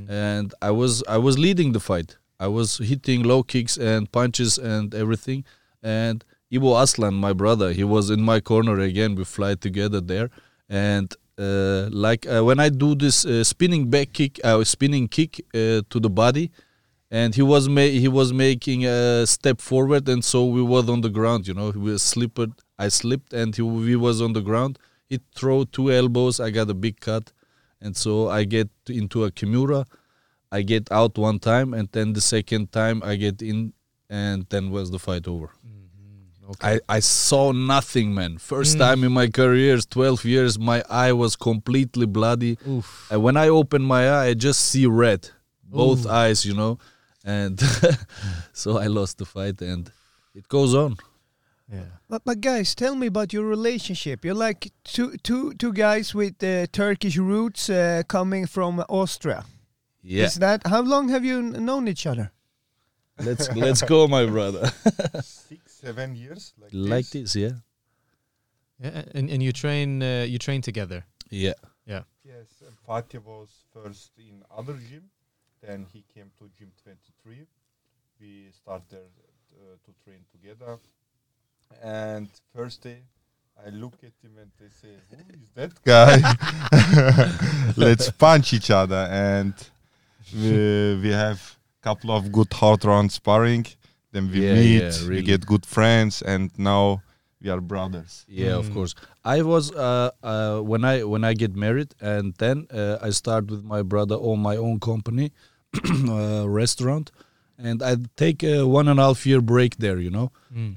And 0.09 0.55
I 0.63 0.71
was 0.71 1.03
I 1.09 1.19
was 1.19 1.39
leading 1.39 1.73
the 1.73 1.81
fight. 1.81 2.17
I 2.39 2.49
was 2.49 2.79
hitting 2.79 3.23
low 3.23 3.43
kicks 3.43 3.77
and 3.77 4.11
punches 4.11 4.59
and 4.59 4.95
everything. 4.95 5.45
And 5.83 6.25
Ibo 6.51 6.77
Aslan, 6.81 7.15
my 7.15 7.33
brother, 7.33 7.73
he 7.73 7.85
was 7.85 8.11
in 8.11 8.23
my 8.23 8.41
corner 8.41 8.79
again. 8.81 9.15
We 9.15 9.25
fly 9.25 9.55
together 9.55 10.01
there, 10.01 10.31
and 10.69 11.13
uh, 11.39 11.89
like 11.91 12.27
uh, 12.27 12.45
when 12.45 12.61
I 12.61 12.69
do 12.69 12.95
this 12.95 13.25
uh, 13.27 13.43
spinning 13.45 13.91
back 13.91 14.13
kick, 14.13 14.41
uh, 14.45 14.63
spinning 14.65 15.09
kick 15.09 15.41
uh, 15.55 15.83
to 15.91 16.01
the 16.01 16.11
body, 16.11 16.51
and 17.15 17.33
he 17.33 17.43
was 17.43 17.69
ma- 17.69 17.95
he 18.05 18.09
was 18.09 18.33
making 18.33 18.85
a 18.87 19.25
step 19.25 19.61
forward, 19.61 20.09
and 20.09 20.25
so 20.25 20.45
we 20.47 20.61
was 20.61 20.89
on 20.89 21.01
the 21.01 21.09
ground. 21.09 21.47
You 21.47 21.55
know, 21.55 21.71
we 21.71 21.97
slipped. 21.97 22.41
I 22.77 22.89
slipped, 22.89 23.33
and 23.33 23.55
he, 23.55 23.63
we 23.63 23.95
was 23.95 24.21
on 24.21 24.33
the 24.33 24.41
ground. 24.41 24.81
He 25.09 25.21
throw 25.37 25.63
two 25.63 25.93
elbows. 25.93 26.41
I 26.41 26.51
got 26.51 26.69
a 26.69 26.75
big 26.75 26.99
cut, 26.99 27.33
and 27.81 27.97
so 27.97 28.29
I 28.29 28.43
get 28.43 28.69
into 28.89 29.23
a 29.23 29.31
kimura. 29.31 29.87
I 30.51 30.63
get 30.63 30.91
out 30.91 31.17
one 31.17 31.39
time, 31.39 31.73
and 31.73 31.89
then 31.93 32.15
the 32.15 32.21
second 32.21 32.73
time 32.73 33.01
I 33.05 33.15
get 33.15 33.41
in, 33.43 33.75
and 34.11 34.47
then 34.49 34.73
was 34.73 34.91
the 34.91 34.99
fight 34.99 35.29
over. 35.29 35.51
Mm-hmm. 35.65 36.51
I, 36.61 36.81
I 36.89 36.99
saw 36.99 37.53
nothing, 37.53 38.13
man. 38.13 38.39
First 38.39 38.75
mm. 38.75 38.81
time 38.81 39.05
in 39.05 39.13
my 39.13 39.29
career, 39.29 39.79
12 39.79 40.25
years, 40.25 40.59
my 40.59 40.83
eye 40.91 41.13
was 41.13 41.37
completely 41.37 42.07
bloody. 42.07 42.59
And 43.09 43.23
when 43.23 43.37
I 43.37 43.49
open 43.49 43.83
my 43.83 44.11
eye, 44.11 44.27
I 44.31 44.35
just 44.35 44.61
see 44.61 44.85
red, 44.87 45.31
both 45.63 46.07
eyes, 46.07 46.45
you 46.45 46.55
know. 46.55 46.79
And 47.25 47.59
so 48.53 48.79
I 48.79 48.87
lost 48.89 49.19
the 49.19 49.25
fight, 49.25 49.63
and 49.63 49.91
it 50.35 50.47
goes 50.49 50.75
on. 50.75 50.97
Yeah. 51.73 51.85
But, 52.09 52.23
but 52.25 52.41
guys, 52.41 52.75
tell 52.75 52.95
me 52.95 53.07
about 53.07 53.33
your 53.33 53.45
relationship. 53.47 54.25
You're 54.25 54.35
like 54.49 54.71
two 54.85 55.17
two 55.23 55.55
two 55.55 55.73
guys 55.73 56.15
with 56.15 56.43
uh, 56.45 56.67
Turkish 56.73 57.17
roots 57.17 57.71
uh, 57.71 58.03
coming 58.07 58.47
from 58.47 58.85
Austria. 58.89 59.45
Yeah, 60.03 60.27
Is 60.27 60.35
that 60.35 60.67
how 60.67 60.83
long 60.83 61.09
have 61.09 61.25
you 61.25 61.41
known 61.43 61.89
each 61.89 62.07
other? 62.07 62.31
let's 63.19 63.49
let's 63.57 63.81
go, 63.83 64.07
my 64.09 64.27
brother. 64.27 64.71
Six, 65.23 65.73
seven 65.81 66.15
years 66.15 66.53
like, 66.59 66.71
like 66.73 67.09
this, 67.11 67.35
yeah, 67.35 67.53
Yeah, 68.79 69.03
and, 69.15 69.31
and 69.31 69.43
you 69.43 69.53
train 69.53 70.03
uh, 70.03 70.27
you 70.29 70.39
train 70.39 70.61
together. 70.61 71.05
yeah. 71.31 71.55
Yeah. 71.87 72.03
Yes, 72.25 72.63
and 72.67 72.75
Fatih 72.87 73.23
was 73.25 73.51
first 73.73 74.13
in 74.19 74.43
other 74.51 74.75
gym, 74.91 75.11
then 75.63 75.87
he 75.93 76.05
came 76.15 76.31
to 76.39 76.49
gym 76.59 76.73
23. 77.25 77.47
We 78.21 78.51
started 78.53 79.09
uh, 79.57 79.77
to 79.85 79.93
train 80.05 80.21
together, 80.33 80.79
and 81.83 82.29
first 82.55 82.83
day 82.83 82.99
I 83.67 83.71
look 83.71 83.95
at 84.03 84.13
him 84.23 84.39
and 84.41 84.51
they 84.61 84.69
say, 84.69 84.95
"Who 85.11 85.17
is 85.43 85.51
that 85.55 85.73
guy? 85.85 86.17
Let's 87.77 88.11
punch 88.11 88.53
each 88.53 88.71
other." 88.71 89.09
And 89.11 89.55
we, 90.33 91.01
we 91.03 91.11
have 91.11 91.57
couple 91.83 92.11
of 92.11 92.33
good 92.33 92.53
hard 92.53 92.85
round 92.85 93.13
sparring. 93.13 93.67
Then 94.13 94.31
we 94.31 94.41
Yeah, 94.41 94.55
meet, 94.55 95.01
yeah, 95.01 95.05
we 95.11 95.23
get 95.23 95.47
good 95.47 95.67
friends, 95.67 96.23
and 96.23 96.51
now 96.59 97.03
we 97.41 97.51
are 97.51 97.61
brothers. 97.61 98.27
Yeah, 98.29 98.57
of 98.57 98.71
course. 98.71 98.95
I 99.25 99.43
was 99.43 99.73
uh, 99.73 100.11
uh, 100.23 100.61
when 100.61 100.85
I 100.85 101.05
when 101.05 101.25
I 101.25 101.35
get 101.35 101.55
married, 101.57 101.95
and 102.01 102.35
then 102.39 102.67
uh, 102.73 102.99
I 103.03 103.11
start 103.11 103.51
with 103.51 103.65
my 103.65 103.83
brother 103.83 104.17
on 104.17 104.41
my 104.41 104.57
own 104.57 104.81
company, 104.81 105.33
restaurant, 106.47 107.11
and 107.59 107.83
I 107.83 107.97
take 108.17 108.43
a 108.43 108.67
one 108.67 108.89
and 108.89 108.99
a 109.01 109.05
half 109.05 109.27
year 109.27 109.41
break 109.41 109.77
there, 109.79 109.99
you 109.99 110.11
know. 110.11 110.31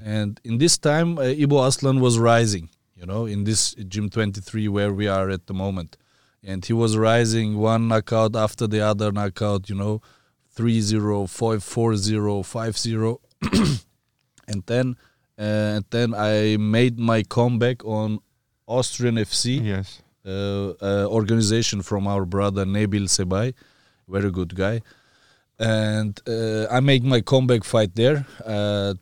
And 0.04 0.40
in 0.44 0.58
this 0.58 0.76
time, 0.78 1.18
uh, 1.18 1.22
Ibo 1.44 1.64
Aslan 1.66 2.00
was 2.00 2.18
rising, 2.18 2.68
you 2.96 3.06
know, 3.06 3.26
in 3.26 3.44
this 3.44 3.74
gym 3.74 4.08
23 4.10 4.68
where 4.68 4.92
we 4.92 5.06
are 5.06 5.30
at 5.30 5.46
the 5.46 5.54
moment, 5.54 5.96
and 6.42 6.64
he 6.64 6.72
was 6.72 6.96
rising 6.96 7.58
one 7.58 7.86
knockout 7.88 8.34
after 8.36 8.66
the 8.66 8.80
other 8.80 9.12
knockout, 9.12 9.68
you 9.70 9.76
know, 9.76 10.00
3-0, 10.56 11.28
5-4-0, 11.28 12.42
5-0. 12.44 13.82
and 14.48 14.62
then 14.66 14.96
uh, 15.38 15.76
and 15.76 15.84
then 15.90 16.14
I 16.14 16.56
made 16.56 16.98
my 16.98 17.22
comeback 17.22 17.84
on 17.84 18.18
Austrian 18.66 19.14
FC 19.16 19.64
Yes. 19.64 20.02
uh, 20.26 20.30
uh, 20.82 21.06
organization 21.08 21.82
from 21.82 22.08
our 22.08 22.24
brother 22.24 22.64
Nabil 22.64 23.04
Sebay, 23.08 23.54
very 24.08 24.30
good 24.30 24.54
guy, 24.54 24.82
and 25.58 26.20
uh, 26.26 26.66
I 26.70 26.80
make 26.80 27.02
my 27.02 27.20
comeback 27.20 27.64
fight 27.64 27.94
there. 27.94 28.26
Uh, 28.44 28.94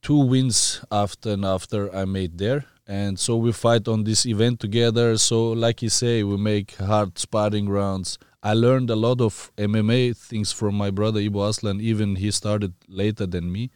two 0.00 0.18
wins 0.18 0.84
after 0.90 1.30
and 1.30 1.44
after 1.44 1.94
I 1.94 2.04
made 2.04 2.38
there, 2.38 2.64
and 2.86 3.18
so 3.18 3.36
we 3.36 3.52
fight 3.52 3.86
on 3.88 4.04
this 4.04 4.26
event 4.26 4.60
together. 4.60 5.16
So, 5.16 5.52
like 5.52 5.82
you 5.82 5.88
say, 5.88 6.22
we 6.22 6.36
make 6.36 6.76
hard 6.76 7.18
sparring 7.18 7.68
rounds. 7.68 8.18
I 8.42 8.54
learned 8.54 8.90
a 8.90 8.96
lot 8.96 9.20
of 9.20 9.52
MMA 9.56 10.16
things 10.16 10.50
from 10.50 10.74
my 10.74 10.90
brother 10.90 11.20
Ibo 11.20 11.48
Aslan. 11.48 11.80
Even 11.80 12.16
he 12.16 12.30
started 12.32 12.74
later 12.88 13.24
than 13.26 13.52
me. 13.52 13.70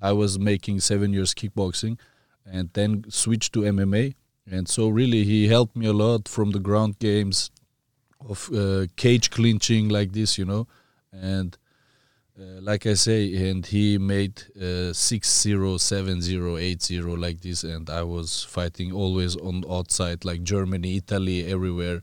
I 0.00 0.12
was 0.12 0.38
making 0.38 0.80
seven 0.80 1.12
years 1.12 1.34
kickboxing, 1.34 1.98
and 2.46 2.70
then 2.74 3.04
switched 3.08 3.52
to 3.54 3.60
MMA. 3.60 4.14
And 4.50 4.68
so, 4.68 4.88
really, 4.88 5.24
he 5.24 5.48
helped 5.48 5.74
me 5.74 5.86
a 5.86 5.92
lot 5.92 6.28
from 6.28 6.50
the 6.50 6.58
ground 6.58 6.98
games, 6.98 7.50
of 8.28 8.50
uh, 8.52 8.86
cage 8.96 9.30
clinching 9.30 9.88
like 9.88 10.12
this, 10.12 10.38
you 10.38 10.44
know, 10.44 10.66
and 11.12 11.56
uh, 12.38 12.60
like 12.60 12.86
I 12.86 12.94
say, 12.94 13.50
and 13.50 13.64
he 13.64 13.98
made 13.98 14.42
uh, 14.56 14.92
6-0, 14.92 15.76
7-0, 15.76 16.76
8-0 16.76 17.18
like 17.20 17.40
this, 17.40 17.62
and 17.62 17.90
I 17.90 18.02
was 18.02 18.44
fighting 18.44 18.92
always 18.92 19.36
on 19.36 19.64
outside, 19.70 20.24
like 20.24 20.42
Germany, 20.42 20.96
Italy, 20.96 21.46
everywhere, 21.46 22.02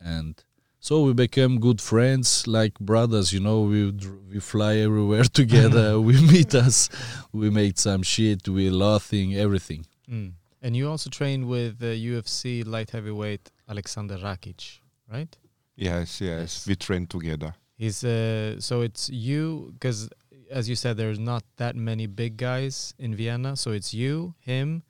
and 0.00 0.42
so 0.82 1.02
we 1.02 1.12
became 1.12 1.60
good 1.60 1.80
friends, 1.80 2.46
like 2.46 2.78
brothers. 2.80 3.34
You 3.34 3.40
know, 3.40 3.60
we 3.60 3.92
we 4.30 4.40
fly 4.40 4.76
everywhere 4.76 5.24
together. 5.40 6.00
we 6.08 6.20
meet 6.20 6.54
us, 6.54 6.88
we 7.32 7.50
made 7.50 7.78
some 7.78 8.02
shit, 8.02 8.48
we 8.48 8.70
laughing, 8.70 9.36
everything. 9.36 9.84
Mm. 10.10 10.32
And 10.62 10.76
you 10.76 10.88
also 10.88 11.10
trained 11.10 11.48
with 11.48 11.82
uh, 11.82 11.86
UFC 11.86 12.66
light 12.66 12.90
heavyweight 12.90 13.50
Alexander 13.68 14.16
Rakic, 14.18 14.80
right? 15.10 15.34
Yes, 15.80 16.20
yes. 16.20 16.66
We 16.66 16.76
train 16.76 17.06
together. 17.06 17.54
He's 17.76 18.04
uh, 18.04 18.60
so 18.60 18.82
it's 18.82 19.08
you 19.08 19.70
because 19.72 20.10
as 20.50 20.68
you 20.68 20.76
said, 20.76 20.96
there's 20.96 21.18
not 21.18 21.44
that 21.56 21.74
many 21.74 22.06
big 22.06 22.36
guys 22.36 22.92
in 22.98 23.14
Vienna. 23.14 23.56
So 23.56 23.70
it's 23.70 23.94
you, 23.94 24.34
him. 24.40 24.82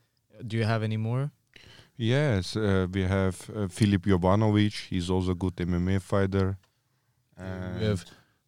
Do 0.44 0.56
you 0.56 0.64
have 0.64 0.82
any 0.82 0.96
more? 0.96 1.30
Yes, 1.96 2.56
uh, 2.56 2.86
we 2.90 3.02
have 3.02 3.48
uh, 3.54 3.68
Filip 3.68 4.06
Jovanovic. 4.06 4.88
He's 4.88 5.10
also 5.10 5.32
a 5.32 5.34
good 5.34 5.54
MMA 5.56 6.00
fighter. 6.00 6.56
we 7.38 7.84
have 7.84 8.04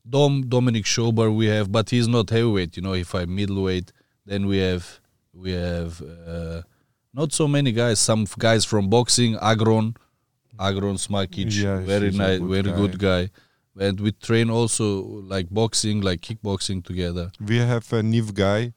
Dom 0.08 0.48
Dominic 0.48 0.86
Schober. 0.86 1.30
We 1.30 1.46
have, 1.46 1.70
but 1.70 1.90
he's 1.90 2.08
not 2.08 2.30
heavyweight. 2.30 2.76
You 2.76 2.82
know, 2.82 2.94
if 2.94 3.14
I 3.14 3.26
middleweight, 3.26 3.92
then 4.26 4.46
we 4.46 4.58
have 4.58 5.00
we 5.34 5.52
have 5.52 6.02
uh, 6.02 6.62
not 7.14 7.32
so 7.32 7.46
many 7.46 7.72
guys. 7.72 8.00
Some 8.00 8.26
guys 8.38 8.64
from 8.64 8.88
boxing, 8.88 9.36
Agron, 9.36 9.94
Agron 10.58 10.96
Smakic, 10.96 11.46
Yes, 11.54 11.84
very 11.86 12.10
nice, 12.10 12.38
good 12.40 12.50
very 12.50 12.70
guy. 12.70 12.76
good 12.76 12.98
guy. 12.98 13.30
And 13.80 13.98
we 14.00 14.12
train 14.12 14.50
also 14.50 15.02
like 15.34 15.48
boxing, 15.50 16.00
like 16.02 16.20
kickboxing 16.20 16.84
together. 16.84 17.32
we 17.40 17.56
have 17.58 17.90
a 17.92 18.02
new 18.02 18.30
guy, 18.32 18.72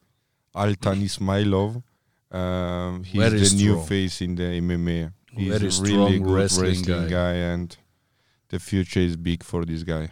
Altan 0.56 1.02
Ismailov. 1.04 1.84
Um, 2.32 3.04
he's 3.04 3.22
Very 3.22 3.40
the 3.40 3.56
new 3.56 3.82
face 3.84 4.22
in 4.22 4.36
the 4.36 4.44
MMA. 4.44 5.12
He's 5.32 5.50
Very 5.54 5.68
a 5.68 5.72
strong 5.72 5.90
really 5.90 6.20
good 6.20 6.32
wrestling 6.32 6.70
wrestling, 6.70 7.04
guy. 7.08 7.10
guy. 7.10 7.34
and 7.34 7.78
the 8.50 8.60
future 8.60 9.00
is 9.02 9.16
big 9.18 9.44
for 9.44 9.66
this 9.66 9.84
guy. 9.84 10.10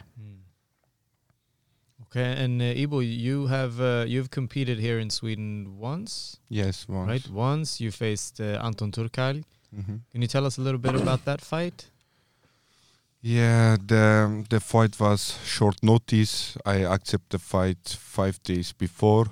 Okay, 2.04 2.44
and 2.44 2.62
uh, 2.62 2.66
Ibo, 2.66 3.00
you 3.00 3.48
have 3.48 3.82
uh, 3.82 4.06
you've 4.08 4.30
competed 4.30 4.78
here 4.80 5.00
in 5.00 5.10
Sweden 5.10 5.78
once, 5.80 6.38
Yes, 6.48 6.88
once. 6.88 7.08
right? 7.10 7.28
Once 7.30 7.82
you 7.82 7.90
faced 7.92 8.40
uh, 8.40 8.62
Anton 8.64 8.92
Turkal. 8.92 9.44
Mhm. 9.74 10.02
Can 10.12 10.22
you 10.22 10.28
tell 10.28 10.46
us 10.46 10.58
a 10.58 10.62
little 10.62 10.80
bit 10.80 10.96
about 10.96 11.26
that 11.26 11.42
fight? 11.42 11.90
Yeah, 13.22 13.78
the 13.88 14.46
the 14.50 14.60
fight 14.60 15.00
was 15.00 15.38
short 15.46 15.82
notice. 15.82 16.58
I 16.66 16.86
accept 16.86 17.30
the 17.30 17.40
fight 17.40 17.98
five 18.00 18.38
days 18.44 18.74
before, 18.74 19.28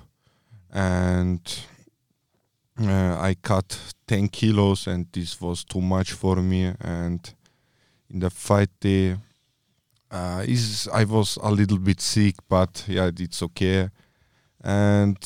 and 0.72 1.40
uh, 2.80 3.16
I 3.20 3.34
cut 3.42 3.78
ten 4.06 4.28
kilos, 4.28 4.86
and 4.86 5.06
this 5.12 5.40
was 5.40 5.64
too 5.64 5.80
much 5.82 6.12
for 6.12 6.36
me. 6.36 6.72
And 6.80 7.34
in 8.10 8.20
the 8.20 8.30
fight 8.30 8.70
day, 8.80 9.16
uh, 10.10 10.42
is 10.46 10.88
I 10.88 11.04
was 11.04 11.38
a 11.42 11.50
little 11.50 11.78
bit 11.78 12.00
sick, 12.00 12.36
but 12.48 12.84
yeah, 12.88 13.10
it's 13.14 13.42
okay. 13.42 13.90
And 14.64 15.18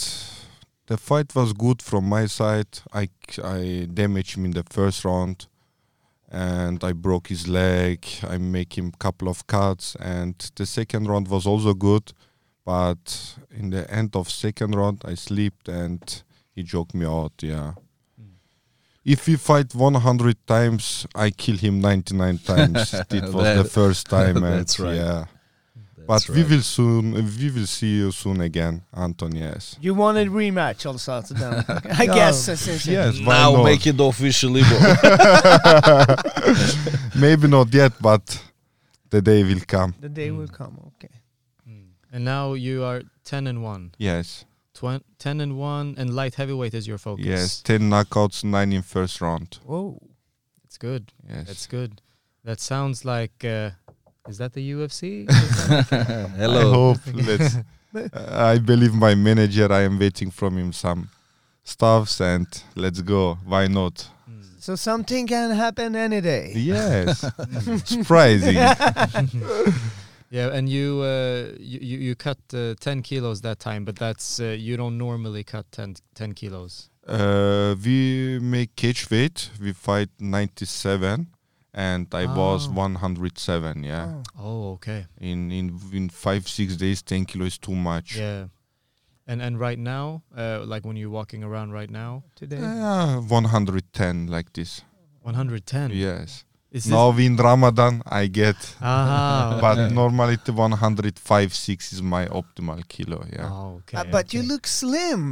the 0.86 0.96
fight 0.96 1.34
was 1.34 1.52
good 1.52 1.82
from 1.82 2.08
my 2.08 2.26
side. 2.26 2.80
I 2.92 3.08
I 3.42 3.88
damaged 3.92 4.36
him 4.36 4.44
in 4.44 4.52
the 4.52 4.64
first 4.64 5.04
round 5.04 5.46
and 6.30 6.82
I 6.82 6.92
broke 6.92 7.28
his 7.28 7.46
leg. 7.48 8.06
I 8.22 8.38
make 8.38 8.76
him 8.76 8.92
couple 8.92 9.28
of 9.28 9.46
cuts, 9.46 9.96
and 10.00 10.34
the 10.56 10.66
second 10.66 11.08
round 11.08 11.28
was 11.28 11.46
also 11.46 11.74
good, 11.74 12.12
but 12.64 13.36
in 13.50 13.70
the 13.70 13.90
end 13.90 14.16
of 14.16 14.30
second 14.30 14.74
round 14.74 15.02
I 15.04 15.14
slept 15.14 15.68
and 15.68 16.22
he 16.54 16.64
choked 16.64 16.94
me 16.94 17.06
out. 17.06 17.32
Yeah. 17.40 17.72
Hmm. 18.18 18.34
If 19.04 19.26
we 19.26 19.36
fight 19.36 19.74
100 19.74 20.46
times, 20.46 21.06
I 21.14 21.30
kill 21.30 21.56
him 21.56 21.80
99 21.80 22.38
times. 22.38 22.94
it 23.10 23.32
was 23.32 23.56
the 23.56 23.68
first 23.70 24.08
time. 24.08 24.36
and 24.44 24.80
right. 24.80 24.96
Yeah. 24.96 25.24
But 26.06 26.28
we 26.28 26.42
will 26.44 26.62
soon. 26.62 27.12
We 27.14 27.50
will 27.50 27.66
see 27.66 27.96
you 27.96 28.12
soon 28.12 28.40
again, 28.40 28.82
Anton. 28.94 29.34
Yes. 29.34 29.76
You 29.80 29.94
wanted 29.94 30.28
rematch 30.28 30.86
also, 30.86 31.20
so 31.22 31.34
then, 31.34 31.64
I 32.02 32.06
guess. 32.06 32.48
uh, 32.48 32.56
Yes. 32.90 33.18
why 33.20 33.34
Now 33.34 33.52
not? 33.52 33.64
make 33.64 33.86
it 33.86 33.98
officially. 34.00 34.62
Maybe 37.16 37.48
not 37.48 37.72
yet, 37.72 37.92
but 38.00 38.42
the 39.10 39.20
day 39.22 39.42
will 39.44 39.60
come. 39.66 39.94
The 40.00 40.08
day 40.08 40.30
will 40.30 40.48
come. 40.48 40.78
Okay. 40.88 41.10
And 42.12 42.24
now 42.24 42.54
you 42.54 42.82
are 42.84 43.02
10 43.24 43.46
and 43.46 43.62
1. 43.62 43.94
Yes. 43.98 44.44
Twen- 44.74 45.02
10 45.18 45.40
and 45.40 45.56
1 45.58 45.94
and 45.98 46.14
light 46.14 46.34
heavyweight 46.36 46.74
is 46.74 46.86
your 46.86 46.98
focus. 46.98 47.24
Yes. 47.26 47.60
Ten 47.62 47.90
knockouts, 47.90 48.44
nine 48.44 48.72
in 48.72 48.82
first 48.82 49.20
round. 49.20 49.58
Whoa. 49.64 50.00
It's 50.64 50.78
good. 50.78 51.12
Yes. 51.28 51.46
That's 51.46 51.66
good. 51.66 52.00
That 52.44 52.60
sounds 52.60 53.04
like 53.04 53.44
uh, 53.44 53.70
is 54.28 54.38
that 54.38 54.52
the 54.52 54.72
UFC? 54.72 55.30
Hello. 56.36 56.60
I 56.60 56.74
hope. 56.74 56.98
Let's. 57.14 57.56
I 58.14 58.58
believe 58.58 58.94
my 58.94 59.14
manager. 59.14 59.72
I 59.72 59.82
am 59.82 59.98
waiting 59.98 60.30
from 60.30 60.58
him 60.58 60.72
some 60.72 61.08
stuffs, 61.64 62.20
and 62.20 62.46
let's 62.74 63.00
go. 63.00 63.38
Why 63.44 63.66
not? 63.68 64.08
So 64.58 64.74
something 64.76 65.26
can 65.26 65.50
happen 65.52 65.94
any 65.94 66.20
day. 66.20 66.52
Yes. 66.54 67.20
Surprising. 67.84 68.54
yeah, 68.54 70.50
and 70.52 70.68
you 70.68 71.00
uh, 71.02 71.52
you 71.58 71.78
you 71.80 71.98
you 71.98 72.14
cut 72.16 72.38
uh, 72.52 72.74
10 72.80 73.02
kilos 73.02 73.40
that 73.42 73.60
time, 73.60 73.84
but 73.84 73.96
that's 73.96 74.40
uh, 74.40 74.56
you 74.58 74.76
don't 74.76 74.98
normally 74.98 75.44
cut 75.44 75.70
10, 75.72 75.96
10 76.14 76.32
kilos. 76.34 76.90
Uh, 77.06 77.76
we 77.84 78.40
make 78.42 78.74
cage 78.74 79.08
weight. 79.08 79.50
We 79.60 79.72
fight 79.72 80.08
97, 80.18 81.28
and 81.76 82.06
I 82.14 82.24
was 82.26 82.66
Oh. 82.68 82.72
107. 82.72 83.84
Yeah. 83.84 84.06
Oh. 84.08 84.22
Oh, 84.38 84.72
okay. 84.72 85.06
In 85.20 85.52
in 85.52 85.78
in 85.92 86.08
five 86.08 86.48
six 86.48 86.76
days, 86.76 87.02
10 87.02 87.26
kilo 87.26 87.44
is 87.46 87.58
too 87.58 87.74
much. 87.76 88.16
Yeah. 88.16 88.46
And 89.26 89.42
and 89.42 89.60
right 89.60 89.78
now, 89.78 90.22
uh, 90.36 90.64
like 90.64 90.86
when 90.88 90.96
you're 90.96 91.10
walking 91.10 91.44
around 91.44 91.72
right 91.72 91.90
now, 91.90 92.22
Today. 92.34 92.56
Uh, 92.58 93.20
110 93.20 94.26
like 94.28 94.52
this. 94.52 94.82
110. 95.22 95.90
Yes. 95.90 96.45
Is 96.76 96.84
this- 96.84 96.92
Now 96.92 97.08
in 97.26 97.36
Ramadan 97.48 98.02
I 98.22 98.26
get, 98.40 98.56
Aha. 98.80 99.58
but 99.64 99.78
okay. 99.78 99.94
normally 99.94 100.36
the 100.44 100.52
105 100.52 101.54
6 101.54 101.92
is 101.94 102.02
my 102.02 102.26
optimal 102.40 102.86
kilo. 102.88 103.24
Yeah. 103.32 103.48
Oh, 103.50 103.80
okay. 103.80 103.96
Uh, 103.98 104.04
but 104.16 104.34
you 104.34 104.42
look 104.42 104.66
slim. 104.66 105.22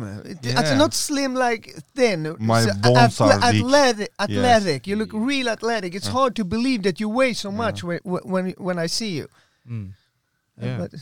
Yeah. 0.42 0.60
It's 0.60 0.74
not 0.82 0.94
slim 0.94 1.34
like 1.34 1.64
thin. 1.94 2.36
My 2.38 2.62
So, 2.62 2.72
bones 2.82 3.20
are 3.20 3.36
weak. 3.52 3.62
athletic. 3.64 4.10
Yes. 4.18 4.28
Athletic. 4.30 4.86
You 4.86 4.96
look 4.96 5.10
real 5.12 5.48
athletic. 5.56 5.94
It's 5.94 6.08
Uh. 6.08 6.12
hard 6.18 6.32
to 6.36 6.44
believe 6.44 6.82
that 6.84 6.96
you 7.02 7.08
weigh 7.18 7.34
so 7.34 7.50
Yeah. 7.50 7.56
much 7.64 7.78
when 7.84 8.00
when 8.32 8.44
when 8.66 8.78
I 8.78 8.88
see 8.88 9.12
you. 9.20 9.26
Mm. 9.68 9.90
Uh, 10.60 10.66
Yeah. 10.66 10.78
But 10.80 10.92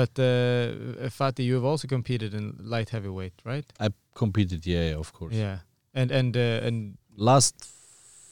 But 0.00 0.12
uh, 0.18 1.10
Fatih, 1.18 1.44
you 1.44 1.54
have 1.60 1.68
also 1.72 1.86
competed 1.86 2.32
in 2.34 2.44
light 2.74 2.88
heavyweight, 2.96 3.34
right? 3.44 3.66
I 3.78 3.88
competed, 4.14 4.60
yeah, 4.66 4.84
yeah, 4.90 4.98
of 5.04 5.12
course. 5.12 5.34
Yeah. 5.36 5.58
And 5.94 6.10
and 6.10 6.32
uh, 6.36 6.66
and 6.66 6.76
Last 7.14 7.54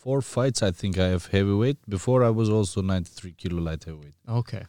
four 0.02 0.20
fights, 0.22 0.60
I 0.62 0.72
think 0.80 0.94
I 0.98 1.08
have 1.14 1.24
heavyweight. 1.36 1.78
Before 1.96 2.20
I 2.28 2.30
was 2.40 2.48
also 2.58 2.78
93 2.82 3.32
kilo 3.40 3.60
light 3.68 3.82
heavyweight. 3.84 4.14
okay. 4.40 4.64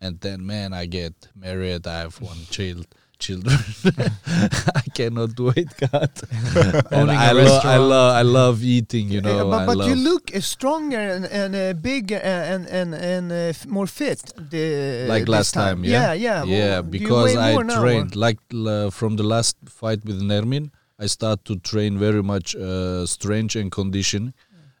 And 0.00 0.14
then, 0.24 0.38
man, 0.46 0.72
I 0.82 0.84
get 0.86 1.14
married. 1.34 1.84
I 1.88 1.98
have 2.04 2.16
one 2.32 2.38
child, 2.54 2.86
children. 3.18 3.58
I 4.82 4.82
cannot 4.94 5.34
do 5.34 5.48
it, 5.62 5.70
God. 5.76 6.10
and 6.30 6.92
Owning 6.92 7.16
a 7.16 7.30
I, 7.30 7.32
lo- 7.32 7.60
I 7.64 7.76
love, 7.78 8.10
I 8.20 8.22
love 8.22 8.62
eating. 8.62 9.06
You 9.08 9.20
Yeah, 9.20 9.28
know, 9.42 9.50
but, 9.50 9.66
but 9.66 9.86
you 9.88 9.96
look 10.10 10.24
uh, 10.34 10.40
stronger 10.40 11.00
and 11.14 11.24
and 11.40 11.50
uh, 11.56 11.72
bigger 11.90 12.20
and 12.22 12.62
and 12.78 12.94
and 12.94 13.32
uh, 13.32 13.52
more 13.76 13.88
fit. 13.88 14.20
The, 14.52 15.06
like 15.08 15.26
last 15.28 15.52
time, 15.54 15.78
yeah, 15.84 16.12
yeah, 16.12 16.12
yeah. 16.14 16.44
yeah. 16.44 16.58
Well, 16.80 16.82
do 16.82 16.90
Because 16.98 17.36
I 17.36 17.52
more 17.54 17.64
now, 17.64 17.80
trained 17.82 18.14
like 18.26 18.38
uh, 18.54 18.90
from 18.98 19.16
the 19.16 19.24
last 19.34 19.56
fight 19.80 20.00
with 20.04 20.18
Nermin, 20.22 20.70
I 21.04 21.06
start 21.06 21.44
to 21.46 21.54
train 21.70 21.98
very 21.98 22.22
much 22.22 22.54
uh, 22.54 23.04
strength 23.06 23.56
and 23.56 23.70
condition, 23.80 24.32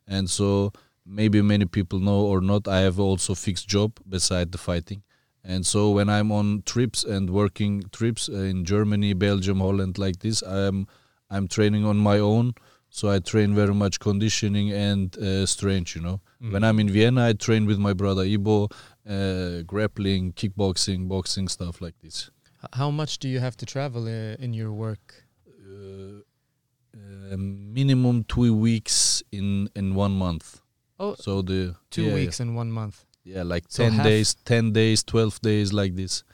and 0.08 0.28
so 0.28 0.72
maybe 1.06 1.42
many 1.42 1.66
people 1.66 2.00
know 2.00 2.20
or 2.22 2.40
not. 2.40 2.66
I 2.66 2.80
have 2.80 2.98
also 2.98 3.34
fixed 3.34 3.68
job 3.68 4.00
beside 4.08 4.52
the 4.52 4.58
fighting, 4.58 5.02
and 5.44 5.64
so 5.64 5.90
when 5.90 6.08
I'm 6.08 6.32
on 6.32 6.62
trips 6.66 7.04
and 7.04 7.30
working 7.30 7.84
trips 7.92 8.28
in 8.28 8.64
Germany, 8.64 9.12
Belgium, 9.14 9.60
Holland, 9.60 9.98
like 9.98 10.18
this, 10.20 10.42
I'm 10.42 10.86
I'm 11.30 11.46
training 11.48 11.84
on 11.84 11.98
my 11.98 12.18
own. 12.18 12.54
So 12.90 13.10
I 13.10 13.18
train 13.18 13.54
very 13.54 13.74
much 13.74 14.00
conditioning 14.00 14.72
and 14.72 15.16
uh, 15.18 15.44
strength. 15.44 15.94
You 15.94 16.02
know, 16.02 16.20
when 16.40 16.64
I'm 16.64 16.80
in 16.80 16.88
Vienna, 16.88 17.26
I 17.28 17.32
train 17.34 17.66
with 17.66 17.78
my 17.78 17.92
brother 17.92 18.24
Ibo, 18.24 18.68
uh, 19.08 19.62
grappling, 19.66 20.32
kickboxing, 20.32 21.06
boxing 21.06 21.48
stuff 21.48 21.82
like 21.82 21.98
this. 22.02 22.30
How 22.72 22.90
much 22.90 23.18
do 23.18 23.28
you 23.28 23.40
have 23.40 23.56
to 23.58 23.66
travel 23.66 24.06
uh, 24.06 24.36
in 24.42 24.54
your 24.54 24.72
work? 24.72 25.27
Uh, 26.98 27.36
minimum 27.36 28.24
two 28.24 28.54
weeks 28.54 29.22
in 29.32 29.68
in 29.74 29.94
one 29.94 30.12
month. 30.12 30.60
Oh, 30.98 31.14
So 31.18 31.42
the 31.42 31.74
two 31.90 32.02
yeah, 32.06 32.14
weeks 32.14 32.40
in 32.40 32.54
one 32.56 32.70
month. 32.72 33.04
Yeah, 33.24 33.36
yeah 33.36 33.54
like 33.54 33.64
So 33.68 33.82
ten 33.82 34.02
days, 34.02 34.34
ten 34.44 34.72
days, 34.72 35.02
twelve 35.04 35.40
days, 35.40 35.72
like 35.72 35.94
this. 35.94 36.24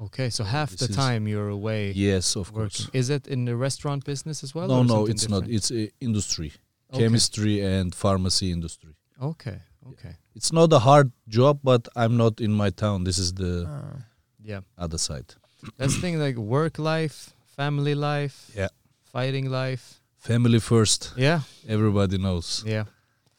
Okay, 0.00 0.30
so 0.30 0.44
half 0.44 0.70
This 0.70 0.80
the 0.88 0.94
time 0.94 1.28
you're 1.28 1.48
away 1.48 1.92
Yes, 1.94 2.36
of 2.36 2.50
working. 2.50 2.86
course. 2.86 2.90
Is 2.92 3.08
it 3.10 3.26
in 3.28 3.44
the 3.44 3.54
restaurant 3.56 4.04
business 4.04 4.42
as 4.42 4.54
well? 4.54 4.66
no, 4.68 4.82
no, 4.82 5.06
it's 5.06 5.28
not. 5.28 5.48
It's 5.48 5.70
uh, 5.70 5.86
industry, 6.00 6.50
Okay. 6.90 6.98
chemistry 7.04 7.60
and 7.60 7.94
pharmacy 7.94 8.50
industry. 8.50 8.94
Okay, 9.20 9.60
okay. 9.90 10.16
It's 10.34 10.52
not 10.52 10.72
a 10.72 10.78
hard 10.80 11.12
job, 11.28 11.60
but 11.62 11.88
I'm 11.94 12.16
not 12.16 12.40
in 12.40 12.52
my 12.52 12.70
town. 12.70 13.04
This 13.04 13.18
is 13.18 13.32
the 13.34 13.66
Uh, 13.66 13.98
Yeah. 14.44 14.62
other 14.76 14.98
side. 14.98 15.34
That's 15.78 15.94
the 15.94 16.00
thing 16.00 16.18
like 16.18 16.36
work 16.36 16.78
life, 16.78 17.32
family 17.56 17.94
life, 17.94 18.50
Yeah. 18.56 18.68
fighting 19.04 19.48
life. 19.50 20.01
Family 20.22 20.60
first. 20.60 21.12
Yeah. 21.16 21.40
Everybody 21.68 22.16
knows. 22.16 22.62
Yeah. 22.64 22.84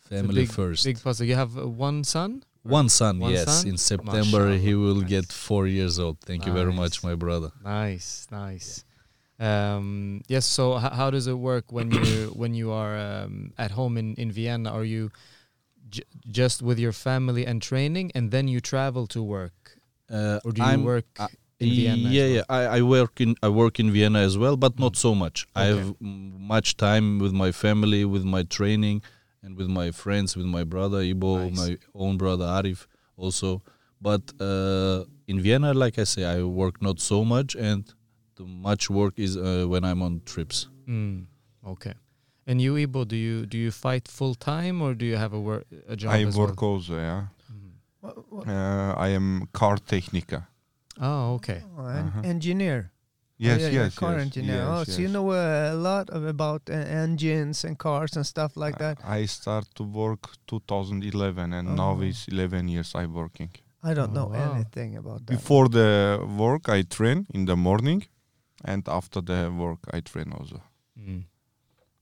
Family 0.10 0.42
big, 0.44 0.52
first. 0.52 0.84
Big 0.84 1.02
puzzle. 1.02 1.26
You 1.26 1.36
have 1.36 1.58
uh, 1.58 1.66
one 1.68 2.04
son? 2.04 2.44
One 2.64 2.90
son, 2.90 3.20
One 3.20 3.32
yes. 3.32 3.46
son? 3.62 3.68
In 3.70 3.78
September, 3.78 4.56
he 4.58 4.74
will 4.76 4.96
nice. 5.02 5.10
get 5.10 5.26
four 5.32 5.66
years 5.68 5.98
old. 5.98 6.18
Thank 6.20 6.46
you 6.46 6.52
very 6.54 6.74
much, 6.74 7.04
my 7.04 7.16
brother. 7.16 7.52
Nice, 7.64 8.28
nice. 8.32 8.84
Um, 9.40 10.22
yes. 10.28 10.46
So, 10.46 10.76
how 10.78 11.10
does 11.10 11.28
it 11.28 11.38
work 11.38 11.72
when 11.72 11.92
you 11.92 12.28
when 12.42 12.54
you 12.54 12.72
are 12.72 12.96
um, 12.98 13.54
at 13.58 13.72
home 13.72 13.98
in 13.98 14.16
in 14.16 14.32
Vienna? 14.32 14.70
Are 14.72 14.86
you 14.86 15.10
j- 15.90 16.04
just 16.30 16.62
with 16.62 16.80
your 16.80 16.94
family 16.94 17.46
and 17.46 17.62
training, 17.62 18.12
and 18.16 18.30
then 18.32 18.48
you 18.48 18.60
travel 18.62 19.08
to 19.08 19.22
work, 19.24 19.78
Uh, 20.10 20.40
or 20.46 20.52
do 20.52 20.62
you 20.62 20.68
I'm- 20.72 20.84
work 20.84 21.06
I- 21.20 21.28
in 21.64 21.70
Vienna? 21.76 22.10
yeah, 22.10 22.24
well? 22.26 22.36
yeah. 22.36 22.44
I, 22.50 22.78
I 22.78 22.82
work 22.82 23.22
in 23.22 23.36
I 23.42 23.50
work 23.50 23.80
in 23.80 23.92
Vienna 23.92 24.20
as 24.20 24.38
well, 24.38 24.56
but 24.58 24.80
not 24.80 24.96
so 24.96 25.14
much. 25.16 25.48
I 25.56 25.66
have 25.66 25.86
mm, 26.00 26.40
much 26.56 26.76
time 26.78 27.20
with 27.20 27.34
my 27.34 27.52
family, 27.52 28.04
with 28.06 28.24
my 28.26 28.44
training, 28.44 29.02
and 29.44 29.58
with 29.58 29.68
my 29.68 29.92
friends, 29.92 30.36
with 30.38 30.46
my 30.46 30.64
brother 30.64 31.02
Ibo, 31.02 31.32
Nice. 31.50 31.58
my 31.58 31.78
own 31.94 32.18
brother 32.18 32.46
Arif, 32.46 32.88
also. 33.18 33.62
But 34.02 34.22
uh, 34.42 35.06
in 35.28 35.40
Vienna, 35.42 35.74
like 35.74 35.98
I 35.98 36.04
say, 36.06 36.24
I 36.26 36.44
work 36.44 36.82
not 36.82 37.00
so 37.00 37.24
much, 37.24 37.56
and 37.56 37.84
the 38.36 38.44
much 38.46 38.90
work 38.90 39.14
is 39.18 39.38
uh, 39.38 39.66
when 39.68 39.84
I'm 39.86 40.02
on 40.02 40.22
trips. 40.26 40.68
Mm, 40.88 41.26
okay. 41.66 41.94
And 42.46 42.60
you, 42.62 42.76
Ibo, 42.76 43.06
do 43.06 43.16
you 43.16 43.46
do 43.46 43.58
you 43.58 43.72
fight 43.72 44.08
full 44.10 44.36
time 44.36 44.82
or 44.82 44.94
do 44.94 45.06
you 45.06 45.16
have 45.16 45.32
a 45.34 45.40
work 45.40 45.66
a 45.88 45.96
job 45.96 46.12
I 46.12 46.24
as 46.26 46.38
work 46.38 46.62
well? 46.62 46.72
also, 46.72 46.96
yeah. 46.98 47.24
Mhm. 47.52 47.72
wha- 48.02 48.24
wha- 48.32 48.44
Uh, 48.54 48.94
I 49.08 49.10
am 49.16 49.48
car 49.54 49.78
technica. 49.78 50.40
Oh, 51.02 51.34
okay. 51.36 51.62
oh, 51.78 51.86
an 51.86 52.08
Uh-huh. 52.08 52.22
engineer. 52.24 52.90
Oh, 52.92 52.96
Yes, 53.38 53.62
yeah, 53.62 53.84
yes, 53.84 53.96
car 53.96 54.14
yes, 54.14 54.22
engineer. 54.22 54.56
yes, 54.56 54.68
oh, 54.70 54.84
so 54.84 55.02
you 55.02 55.08
know 55.10 55.32
uh, 55.32 55.72
a 55.74 55.76
lot 55.76 56.10
of, 56.10 56.24
about 56.26 56.62
uh, 56.70 56.74
engines 56.74 57.66
and 57.66 57.78
cars 57.78 58.16
and 58.16 58.26
stuff 58.26 58.56
like 58.56 58.78
that. 58.78 59.00
I 59.04 59.26
start 59.28 59.66
to 59.76 59.84
work 59.84 60.30
2011, 60.48 61.54
and 61.54 61.76
now 61.76 61.98
Oh. 61.98 62.02
it's 62.08 62.28
11 62.28 62.68
years 62.70 62.94
I 62.96 63.06
working. 63.08 63.50
I 63.84 63.94
don't 63.94 64.12
Oh, 64.12 64.14
know 64.14 64.28
wow. 64.30 64.54
anything 64.56 64.96
about 64.98 65.26
that. 65.26 65.36
Before 65.36 65.68
the 65.68 66.20
work, 66.38 66.70
I 66.70 66.84
train 66.84 67.26
in 67.34 67.46
the 67.46 67.56
morning, 67.56 68.06
and 68.64 68.88
after 68.88 69.22
the 69.22 69.52
work, 69.52 69.80
I 69.92 70.02
train 70.02 70.32
also. 70.32 70.62
Mm. 70.98 71.24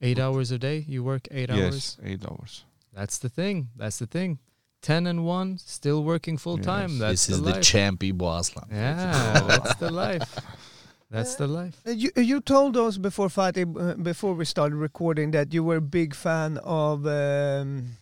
Eight 0.02 0.20
hours 0.20 0.52
a 0.52 0.58
day. 0.58 0.86
You 0.88 1.04
work 1.04 1.28
eight 1.32 1.50
hours. 1.50 1.60
Yes, 1.60 1.98
eight 2.04 2.24
hours. 2.26 2.66
That's 2.94 3.18
the 3.20 3.30
thing. 3.30 3.70
That's 3.78 3.98
the 3.98 4.08
thing. 4.08 4.40
Ten 4.82 5.06
and 5.08 5.24
one, 5.26 5.58
still 5.60 6.04
working 6.04 6.38
full 6.38 6.58
time. 6.58 6.90
Yes. 6.92 7.00
That's 7.00 7.28
this 7.28 7.36
is 7.36 7.42
the 7.42 7.50
the 7.50 7.56
life. 7.58 7.64
champ 7.64 8.04
Ibo 8.04 8.28
Aslan. 8.40 8.68
yeah, 8.72 9.40
that's 9.48 9.76
the 9.76 9.92
life. 9.92 10.40
That's 11.12 11.36
the 11.36 11.46
life. 11.46 11.76
Uh, 11.86 11.92
You, 11.92 12.10
you 12.16 12.40
told 12.40 12.78
us 12.78 12.98
before 12.98 13.28
Fatih, 13.28 13.66
uh, 13.68 13.96
before 14.02 14.34
we 14.34 14.46
started 14.46 14.78
recording 14.78 15.32
that 15.32 15.54
you 15.54 15.62
were 15.62 15.76
a 15.76 15.82
big 15.82 16.16
fan 16.16 16.58
of. 16.64 17.06
Um, 17.06 17.98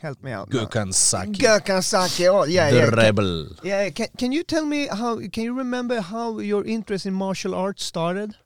help 0.00 0.22
me 0.22 0.32
out. 0.32 0.48
now. 0.50 0.64
Gökhan 0.64 0.94
Saki, 0.94 1.32
Gökhan 1.32 1.82
Saki. 1.84 2.28
Oh, 2.28 2.44
yeah, 2.44 2.70
the 2.70 2.76
yeah. 2.78 2.88
Can, 2.88 2.98
rebel. 2.98 3.46
yeah. 3.62 3.90
Can, 3.90 4.08
can 4.16 4.32
you 4.32 4.42
tell 4.42 4.64
me 4.64 4.86
how? 4.86 5.20
Can 5.28 5.44
you 5.44 5.52
remember 5.52 6.00
how 6.00 6.38
your 6.38 6.64
interest 6.64 7.04
in 7.04 7.12
martial 7.12 7.54
arts 7.54 7.84
started? 7.84 8.36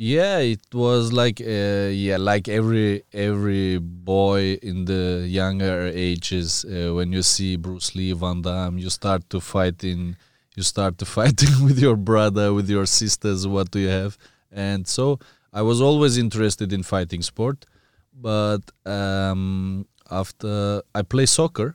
Yeah, 0.00 0.38
it 0.38 0.60
was 0.72 1.12
like 1.12 1.40
uh, 1.40 1.90
yeah, 1.90 2.18
like 2.18 2.46
every 2.46 3.02
every 3.12 3.78
boy 3.78 4.56
in 4.62 4.84
the 4.84 5.26
younger 5.26 5.90
ages. 5.92 6.64
Uh, 6.64 6.94
when 6.94 7.12
you 7.12 7.22
see 7.22 7.56
Bruce 7.56 7.96
Lee, 7.96 8.12
Van 8.12 8.40
Damme, 8.40 8.78
you 8.78 8.90
start 8.90 9.28
to 9.30 9.40
fight 9.40 9.82
in. 9.82 10.16
You 10.54 10.62
start 10.62 10.98
to 10.98 11.04
fighting 11.18 11.64
with 11.64 11.80
your 11.80 11.96
brother, 11.96 12.54
with 12.54 12.70
your 12.70 12.86
sisters. 12.86 13.48
What 13.48 13.72
do 13.72 13.80
you 13.80 13.88
have? 13.88 14.16
And 14.52 14.86
so 14.86 15.18
I 15.52 15.62
was 15.62 15.80
always 15.80 16.16
interested 16.16 16.72
in 16.72 16.84
fighting 16.84 17.22
sport, 17.22 17.66
but 18.14 18.62
um, 18.86 19.84
after 20.12 20.80
I 20.94 21.02
play 21.02 21.26
soccer, 21.26 21.74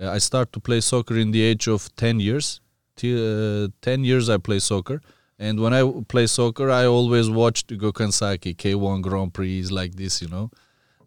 uh, 0.00 0.10
I 0.10 0.18
start 0.18 0.52
to 0.52 0.60
play 0.60 0.80
soccer 0.80 1.16
in 1.16 1.32
the 1.32 1.42
age 1.42 1.66
of 1.66 1.92
ten 1.96 2.20
years. 2.20 2.60
Uh, 3.02 3.66
ten 3.82 4.04
years, 4.04 4.30
I 4.30 4.36
play 4.36 4.60
soccer. 4.60 5.00
And 5.38 5.60
when 5.60 5.74
I 5.74 5.82
play 6.08 6.26
soccer, 6.26 6.70
I 6.70 6.86
always 6.86 7.28
watched 7.28 7.68
Gökhan 7.68 8.12
Saki, 8.12 8.54
K1 8.54 9.02
Grand 9.02 9.34
Prix, 9.34 9.64
like 9.64 9.94
this, 9.96 10.22
you 10.22 10.28
know. 10.28 10.50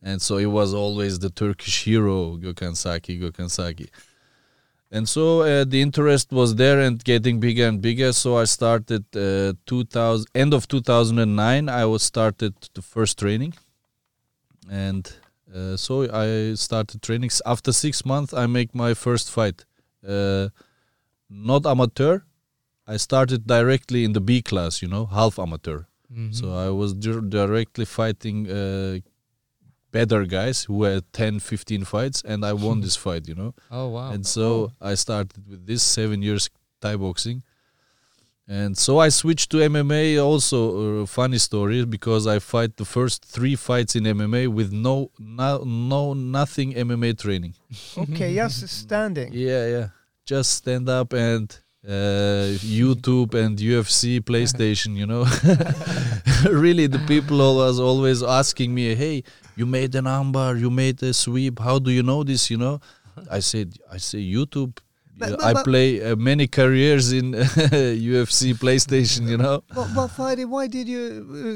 And 0.04 0.22
so 0.22 0.38
it 0.38 0.46
was 0.46 0.74
always 0.74 1.20
the 1.20 1.30
Turkish 1.30 1.84
hero, 1.84 2.38
Gökhan 2.38 2.76
Saki, 2.76 3.20
Gökhan 3.20 3.50
Saki. 3.50 3.90
And 4.92 5.08
so 5.08 5.42
uh, 5.42 5.66
the 5.66 5.82
interest 5.82 6.32
was 6.32 6.56
there 6.56 6.80
and 6.80 7.04
getting 7.04 7.40
bigger 7.40 7.68
and 7.68 7.82
bigger. 7.82 8.12
So 8.14 8.38
I 8.38 8.46
started 8.46 9.06
uh, 9.16 9.54
2000, 9.66 10.28
end 10.34 10.54
of 10.54 10.68
2009. 10.68 11.70
I 11.70 11.86
was 11.86 12.02
started 12.04 12.54
the 12.74 12.82
first 12.82 13.20
training, 13.20 13.54
and 14.70 15.12
uh, 15.54 15.76
so 15.78 16.10
I 16.12 16.54
started 16.56 17.02
training. 17.02 17.30
S- 17.30 17.42
After 17.46 17.72
six 17.72 18.06
months, 18.06 18.34
I 18.34 18.46
make 18.48 18.74
my 18.74 18.94
first 18.94 19.30
fight. 19.32 19.66
Uh, 20.08 20.50
not 21.30 21.66
amateur, 21.68 22.22
I 22.90 22.98
started 22.98 23.46
directly 23.46 24.04
in 24.04 24.14
the 24.14 24.22
B 24.22 24.42
class, 24.42 24.82
you 24.82 24.88
know, 24.88 25.06
half 25.06 25.38
amateur. 25.38 25.82
Mm-hmm. 26.12 26.32
So 26.32 26.46
I 26.66 26.70
was 26.70 26.96
dir- 26.96 27.22
directly 27.22 27.86
fighting 27.86 28.50
uh, 28.50 29.00
better 29.92 30.26
guys 30.26 30.64
who 30.64 30.84
had 30.84 31.04
10, 31.14 31.40
15 31.40 31.86
fights, 31.86 32.24
and 32.24 32.44
I 32.44 32.54
won 32.54 32.82
this 32.86 32.96
fight, 32.96 33.28
you 33.28 33.36
know. 33.36 33.54
oh 33.70 33.90
wow. 33.90 34.12
And 34.12 34.26
so 34.26 34.72
I 34.82 34.96
started 34.96 35.48
with 35.48 35.68
this 35.68 35.84
seven 35.84 36.24
years 36.24 36.50
Thai 36.82 36.96
boxing. 36.96 37.44
And 38.48 38.76
so 38.76 38.98
I 38.98 39.10
switched 39.10 39.52
to 39.52 39.58
MMA. 39.58 40.20
Also, 40.24 41.04
uh, 41.04 41.06
funny 41.06 41.38
story 41.38 41.86
because 41.86 42.26
I 42.26 42.40
fight 42.40 42.78
the 42.78 42.86
first 42.86 43.24
three 43.24 43.56
fights 43.56 43.96
in 43.96 44.06
MMA 44.06 44.48
with 44.48 44.72
no, 44.74 45.12
no, 45.20 45.60
no, 45.64 46.16
nothing 46.16 46.74
MMA 46.74 47.20
training. 47.20 47.54
Okay, 47.96 48.34
just 48.34 48.68
standing. 48.84 49.32
Yeah, 49.34 49.68
yeah. 49.68 49.88
Just 50.26 50.56
stand 50.56 50.90
up 50.90 51.14
and 51.14 51.56
uh, 51.88 52.58
YouTube 52.60 53.34
and 53.34 53.58
UFC, 53.58 54.20
PlayStation. 54.22 54.96
You 54.98 55.06
know, 55.08 55.24
really, 56.52 56.88
the 56.88 57.00
people 57.08 57.42
always 57.42 57.80
always 57.80 58.24
asking 58.24 58.74
me, 58.74 58.96
"Hey, 58.96 59.24
you 59.56 59.66
made 59.66 59.96
an 59.96 60.06
armbar, 60.06 60.60
you 60.60 60.70
made 60.70 61.02
a 61.04 61.14
sweep. 61.14 61.60
How 61.60 61.80
do 61.80 61.92
you 61.92 62.04
know 62.04 62.24
this?" 62.24 62.50
You 62.50 62.58
know, 62.58 62.80
I 63.32 63.40
said, 63.40 63.74
"I 63.92 63.98
say 63.98 64.20
YouTube." 64.20 64.78
But- 65.18 65.32
but- 65.32 65.44
I 65.44 65.54
but- 65.54 65.66
play 65.66 66.02
uh, 66.02 66.16
many 66.16 66.48
careers 66.48 67.12
in 67.12 67.34
UFC, 67.34 68.54
PlayStation. 68.54 69.28
You 69.28 69.38
know. 69.38 69.64
But, 69.76 69.88
but 69.96 70.08
Fatih, 70.08 70.46
why 70.48 70.68
did 70.68 70.88
you 70.88 71.02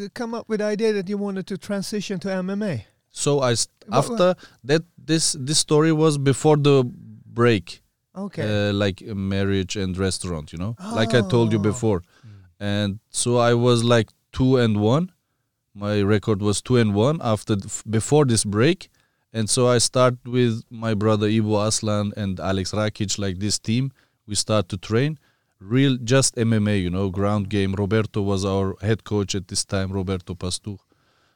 uh, 0.06 0.10
come 0.14 0.34
up 0.34 0.50
with 0.50 0.60
the 0.60 0.66
idea 0.66 0.92
that 0.94 1.08
you 1.08 1.18
wanted 1.18 1.48
to 1.48 1.58
transition 1.58 2.20
to 2.20 2.28
MMA? 2.28 2.84
So 3.12 3.40
I 3.42 3.54
st- 3.54 3.70
Wha- 3.88 3.92
wha- 3.92 4.00
after 4.00 4.36
that 4.66 4.82
this 4.98 5.36
this 5.40 5.60
story 5.60 5.92
was 5.94 6.18
before 6.18 6.58
the 6.58 6.84
break. 6.84 7.83
Okay. 8.16 8.44
uh, 8.70 8.74
like 8.74 9.02
marriage 9.02 9.76
and 9.76 9.98
restaurant 9.98 10.54
you 10.54 10.60
know? 10.60 10.76
Like 10.80 11.14
i 11.14 11.22
told 11.22 11.52
you 11.52 11.60
Oh. 11.60 11.62
before. 11.72 12.02
And 12.60 13.00
so 13.10 13.38
i 13.38 13.54
was 13.54 13.84
like 13.84 14.10
two 14.32 14.58
and 14.58 14.78
one. 14.80 15.12
My 15.76 16.02
record 16.02 16.42
was 16.42 16.62
two 16.62 16.78
and 16.78 16.94
one 16.94 17.20
after 17.24 17.56
th- 17.56 17.84
before 17.90 18.26
this 18.26 18.44
break. 18.46 18.90
And 19.34 19.50
so 19.50 19.68
i 19.68 19.80
start 19.80 20.16
with 20.26 20.64
my 20.70 20.94
brother 20.94 21.28
ibo 21.28 21.60
aslan 21.68 22.14
and 22.16 22.40
alex 22.40 22.72
rakic 22.72 23.18
like 23.18 23.40
this 23.40 23.58
team. 23.60 23.92
We 24.28 24.36
start 24.36 24.70
to 24.70 24.78
train. 24.78 25.18
Real 25.60 25.98
just 25.98 26.36
mma 26.36 26.76
you 26.82 26.90
know 26.90 27.10
ground 27.10 27.50
game. 27.50 27.74
Roberto 27.74 28.22
was 28.22 28.46
our 28.46 28.76
head 28.82 29.04
coach 29.04 29.34
at 29.36 29.48
this 29.48 29.66
time 29.66 29.92
roberto 29.92 30.36
pastu 30.36 30.78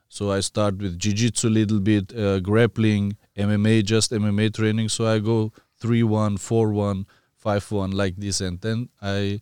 so 0.09 0.31
i 0.31 0.39
start 0.39 0.77
with 0.77 0.97
jiu-jitsu 0.97 1.47
a 1.49 1.53
little 1.59 1.79
bit 1.81 2.13
uh, 2.15 2.39
grappling 2.39 3.17
mma 3.37 3.83
just 3.83 4.11
mma 4.11 4.53
training. 4.53 4.87
So 4.89 5.07
i 5.07 5.19
go 5.19 5.51
3-1 5.81 6.37
4-1 6.37 7.05
5-1 7.43 7.93
like 7.93 8.15
this 8.17 8.41
and 8.41 8.59
then 8.61 8.89
i 9.01 9.39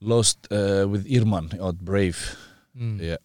lost 0.00 0.46
uh, 0.50 0.86
with 0.88 1.06
irman 1.10 1.50
at 1.68 1.78
brave 1.78 2.36
Mm. 2.76 3.00
yeah 3.00 3.18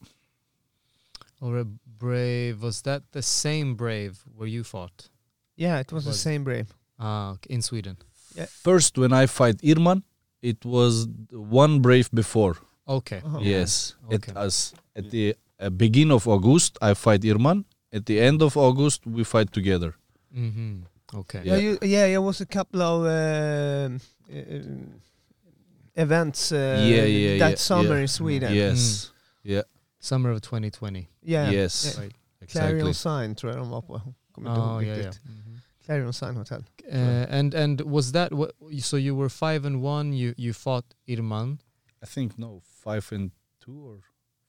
Or 1.41 1.57
a 1.57 1.65
brave? 1.65 2.61
Was 2.61 2.81
that 2.83 3.01
the 3.11 3.21
same 3.23 3.73
brave 3.75 4.13
where 4.37 4.47
you 4.47 4.63
fought? 4.63 5.09
yeah, 5.55 5.79
it 5.79 5.91
was 5.91 6.05
the 6.05 6.13
same 6.13 6.43
brave. 6.43 6.67
Ah, 6.99 7.31
okay, 7.31 7.53
in 7.55 7.61
Sweden. 7.61 7.97
Yeah. 8.35 8.45
first 8.67 8.97
when 8.97 9.11
i 9.11 9.25
fight 9.25 9.57
irman 9.63 10.03
it 10.41 10.63
was 10.65 11.07
one 11.31 11.79
brave 11.81 12.09
before 12.13 12.55
Okay. 12.87 13.21
Oh. 13.25 13.39
yes 13.41 13.95
Okay. 14.13 14.31
at 14.31 14.37
us 14.47 14.73
at 14.95 15.09
the 15.09 15.35
uh, 15.59 15.69
beginning 15.83 16.13
of 16.13 16.27
august 16.27 16.77
i 16.89 16.93
fight 16.93 17.21
irman 17.25 17.65
at 17.91 18.05
the 18.05 18.19
end 18.29 18.41
of 18.41 18.55
august 18.55 18.99
we 19.07 19.23
fight 19.23 19.49
together 19.51 19.91
Mm-hmm. 20.35 20.73
Okay. 21.13 21.41
Yeah, 21.43 21.55
Yeah. 21.57 21.61
you, 21.63 21.77
yeah, 21.81 22.07
there 22.07 22.21
was 22.21 22.41
a 22.41 22.45
couple 22.45 22.81
of 22.81 23.05
um, 23.05 23.99
uh, 24.29 26.01
events 26.01 26.51
uh, 26.51 26.55
Yeah, 26.55 27.05
yeah, 27.05 27.39
that 27.39 27.49
yeah, 27.51 27.55
summer 27.57 27.95
yeah. 27.95 28.01
in 28.01 28.07
Sweden. 28.07 28.53
yes 28.53 29.11
yeah 29.43 29.63
Summer 30.01 30.31
of 30.31 30.41
2020. 30.41 31.07
Yeah. 31.23 31.51
yes 31.51 31.85
Yeah. 31.85 32.03
Right. 32.03 32.13
Clarion 32.47 32.93
Sign 32.93 33.35
tror 33.35 33.51
jag 33.53 33.61
de 33.61 33.69
var 33.69 33.81
på. 33.81 34.01
Kommer 34.31 34.49
inte 34.49 34.61
Oh 34.61 34.65
ihåg 34.71 34.83
yeah, 34.83 34.97
yeah. 34.97 35.05
riktigt. 35.05 35.25
Mhm. 35.25 35.59
Clarion 35.85 36.13
Sign 36.13 36.35
Hotel. 36.35 36.63
Uh, 36.91 37.25
and 37.29 37.53
and 37.53 37.81
was 37.81 38.11
that 38.11 38.31
what? 38.31 38.51
So 38.81 38.97
you 38.97 39.15
were 39.15 39.29
five 39.29 39.67
and 39.67 39.83
one. 39.83 40.13
You 40.17 40.33
you 40.37 40.53
fought 40.53 40.85
Irman. 41.07 41.59
I 42.03 42.05
think 42.05 42.37
no 42.37 42.61
five 42.83 43.15
and 43.15 43.31
two 43.65 43.77
or 43.89 43.99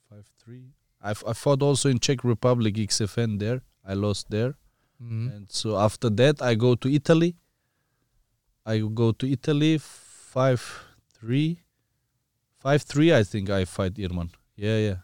five 0.08 0.24
three. 0.44 0.72
I, 1.02 1.10
f- 1.10 1.24
I 1.26 1.32
fought 1.34 1.62
also 1.62 1.88
in 1.88 1.98
Czech 1.98 2.24
Republic 2.24 2.74
XFN 2.76 3.38
there. 3.38 3.60
I 3.84 3.94
lost 3.94 4.26
there, 4.30 4.54
Mhm. 5.00 5.36
and 5.36 5.50
so 5.50 5.78
after 5.78 6.10
that 6.10 6.42
I 6.42 6.54
go 6.54 6.74
to 6.74 6.88
Italy. 6.88 7.36
I 8.66 8.78
go 8.78 9.12
to 9.12 9.26
Italy 9.26 9.78
five 9.78 10.62
three, 11.18 11.60
five 12.58 12.82
three. 12.82 13.12
I 13.12 13.24
think 13.24 13.50
I 13.50 13.64
fight 13.64 13.98
Irman. 13.98 14.30
Yeah, 14.56 14.76
yeah. 14.76 14.96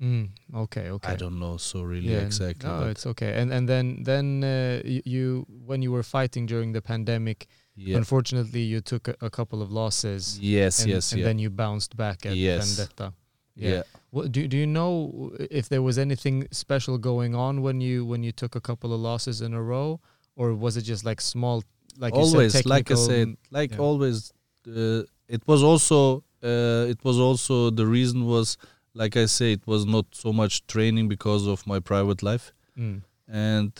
Mm. 0.00 0.30
Okay. 0.54 0.88
Okay. 0.90 1.12
I 1.12 1.16
don't 1.16 1.38
know 1.38 1.58
so 1.58 1.82
really 1.82 2.08
Yeah, 2.08 2.20
exactly. 2.20 2.68
No, 2.68 2.88
it's 2.88 3.06
okay. 3.06 3.40
And 3.40 3.52
and 3.52 3.68
then 3.68 4.02
then 4.04 4.42
uh, 4.42 4.80
you, 4.84 5.02
you 5.04 5.46
when 5.66 5.82
you 5.82 5.92
were 5.92 6.02
fighting 6.02 6.46
during 6.46 6.72
the 6.72 6.80
pandemic, 6.80 7.46
yeah. 7.76 7.98
unfortunately 7.98 8.60
you 8.62 8.80
took 8.80 9.08
a, 9.08 9.14
a 9.20 9.28
couple 9.28 9.60
of 9.60 9.70
losses. 9.70 10.38
Yes, 10.40 10.80
and, 10.80 10.90
yes, 10.90 11.12
and 11.12 11.20
yeah. 11.20 11.26
then 11.26 11.38
you 11.38 11.50
bounced 11.50 11.96
back 11.96 12.24
at 12.24 12.34
Yes. 12.34 12.76
Vendetta. 12.76 13.12
Yeah. 13.54 13.82
What, 14.10 14.32
do 14.32 14.48
do 14.48 14.56
you 14.56 14.66
know 14.66 15.32
if 15.50 15.68
there 15.68 15.82
was 15.82 15.96
anything 15.98 16.48
special 16.50 16.98
going 16.98 17.34
on 17.34 17.62
when 17.62 17.80
you 17.80 18.04
when 18.04 18.22
you 18.22 18.32
took 18.32 18.54
a 18.56 18.60
couple 18.60 18.92
of 18.92 19.00
losses 19.00 19.40
in 19.40 19.54
a 19.54 19.62
row, 19.62 20.00
or 20.36 20.54
was 20.54 20.76
it 20.76 20.82
just 20.82 21.04
like 21.04 21.20
small, 21.20 21.62
like 21.98 22.14
always 22.14 22.52
said, 22.52 22.66
like 22.66 22.90
I 22.90 22.94
said, 22.94 23.36
like 23.50 23.72
yeah. 23.72 23.78
always. 23.78 24.32
Uh, 24.66 25.02
it 25.28 25.42
was 25.46 25.62
also 25.62 26.24
uh, 26.42 26.86
it 26.92 27.02
was 27.04 27.18
also 27.18 27.70
the 27.70 27.86
reason 27.86 28.26
was 28.26 28.58
like 28.94 29.16
I 29.16 29.26
say 29.26 29.52
it 29.52 29.66
was 29.66 29.86
not 29.86 30.06
so 30.12 30.32
much 30.32 30.66
training 30.66 31.08
because 31.08 31.46
of 31.46 31.66
my 31.66 31.80
private 31.80 32.22
life 32.22 32.52
Mm. 32.78 33.02
and 33.28 33.72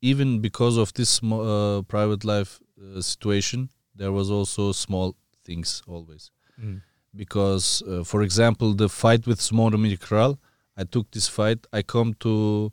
even 0.00 0.40
because 0.40 0.76
of 0.76 0.92
this 0.94 1.20
uh, 1.22 1.82
private 1.88 2.24
life 2.24 2.60
uh, 2.80 3.00
situation 3.00 3.68
there 3.94 4.12
was 4.12 4.30
also 4.30 4.72
small 4.72 5.14
things 5.44 5.82
always 5.86 6.30
Mm. 6.60 6.82
Because 7.14 7.82
uh, 7.82 8.04
for 8.04 8.22
example 8.22 8.74
the 8.74 8.88
fight 8.88 9.26
with 9.26 9.40
Zvonimir 9.40 9.98
Kral 9.98 10.38
I 10.76 10.84
took 10.84 11.10
this 11.10 11.28
fight 11.28 11.66
I 11.72 11.82
come 11.82 12.14
to 12.20 12.72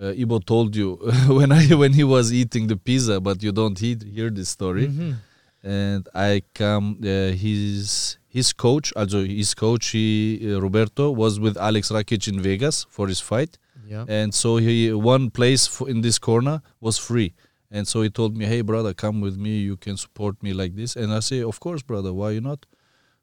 uh, 0.00 0.12
Ibo 0.22 0.38
told 0.40 0.74
you 0.74 0.96
when 1.28 1.52
I 1.52 1.66
when 1.74 1.92
he 1.92 2.04
was 2.04 2.32
eating 2.32 2.66
the 2.66 2.76
pizza 2.76 3.20
but 3.20 3.42
you 3.42 3.52
don't 3.52 3.78
hear, 3.78 3.96
hear 4.04 4.30
this 4.30 4.48
story. 4.48 4.88
Mhm. 4.88 5.14
and 5.62 6.08
I 6.14 6.42
come 6.54 6.98
uh, 7.02 7.32
his 7.44 8.18
his 8.28 8.52
coach 8.52 8.92
also 8.96 9.22
his 9.24 9.54
coach 9.54 9.84
he, 9.88 10.40
uh, 10.42 10.60
Roberto 10.60 11.10
was 11.10 11.38
with 11.38 11.56
Alex 11.56 11.90
Rakic 11.90 12.26
in 12.32 12.40
Vegas 12.40 12.86
for 12.90 13.06
his 13.08 13.20
fight. 13.20 13.58
Yeah. 13.86 14.04
and 14.08 14.32
so 14.34 14.56
he 14.56 14.92
one 14.94 15.30
place 15.30 15.64
f- 15.68 15.86
in 15.92 16.00
this 16.00 16.18
corner 16.18 16.62
was 16.80 16.96
free. 16.98 17.34
And 17.70 17.86
so 17.86 18.00
he 18.02 18.08
told 18.08 18.34
me 18.36 18.44
hey 18.46 18.62
brother 18.62 18.94
come 18.94 19.20
with 19.20 19.36
me. 19.36 19.58
You 19.70 19.76
can 19.76 19.96
support 19.98 20.42
me 20.42 20.54
like 20.54 20.74
this. 20.74 20.96
And 20.96 21.12
I 21.12 21.20
say 21.20 21.42
of 21.42 21.60
course 21.60 21.82
brother. 21.82 22.12
Why 22.20 22.30
you 22.30 22.40
not 22.40 22.60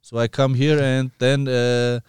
so 0.01 0.17
I 0.17 0.27
come 0.27 0.53
here 0.55 0.79
and 0.79 1.11
then 1.19 1.47
uh, 1.47 1.99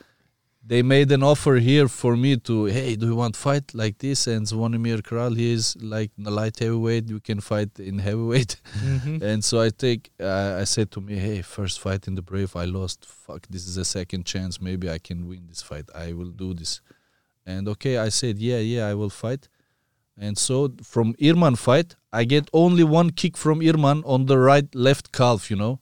they 0.65 0.83
made 0.83 1.11
an 1.11 1.23
offer 1.23 1.57
here 1.57 1.89
for 1.89 2.17
me 2.17 2.37
to 2.37 2.67
hey 2.67 2.95
do 2.95 3.07
you 3.07 3.17
want 3.17 3.37
fight 3.37 3.75
like 3.75 3.99
this? 3.99 4.27
And 4.27 4.47
Zvonimir 4.47 5.03
Kral 5.03 5.37
he 5.37 5.53
is 5.53 5.77
like 5.83 6.13
the 6.17 6.31
light 6.31 6.59
heavyweight. 6.59 7.09
You 7.09 7.21
can 7.21 7.41
fight 7.41 7.79
in 7.81 7.99
heavyweight. 7.99 8.57
Mhm. 8.79 9.23
and 9.31 9.45
so 9.45 9.61
I 9.61 9.71
take 9.71 10.11
uh, 10.21 10.59
I 10.61 10.65
said 10.65 10.91
to 10.93 11.01
me 11.01 11.17
hey 11.17 11.43
first 11.43 11.81
fight 11.81 12.07
in 12.07 12.15
the 12.15 12.23
brave. 12.23 12.55
I 12.55 12.65
lost. 12.65 13.05
Fuck 13.05 13.47
this 13.51 13.67
is 13.67 13.77
a 13.77 13.85
second 13.85 14.25
chance. 14.25 14.61
Maybe 14.61 14.89
I 14.89 14.99
can 14.99 15.27
win 15.29 15.47
this 15.49 15.63
fight. 15.63 15.87
I 15.95 16.13
will 16.13 16.31
do 16.45 16.55
this. 16.55 16.81
And 17.45 17.69
okay 17.69 17.99
I 17.99 18.09
said 18.09 18.39
yeah 18.39 18.59
yeah 18.59 18.87
I 18.87 18.95
will 18.95 19.11
fight. 19.11 19.49
And 20.17 20.39
so 20.39 20.73
from 20.83 21.15
Irman 21.21 21.57
fight 21.57 21.97
I 22.13 22.23
get 22.25 22.49
only 22.53 22.85
one 22.85 23.11
kick 23.11 23.37
from 23.37 23.61
Irman 23.61 24.05
on 24.05 24.27
the 24.27 24.39
right 24.39 24.73
left 24.75 25.11
calf 25.11 25.51
you 25.51 25.57
know 25.57 25.81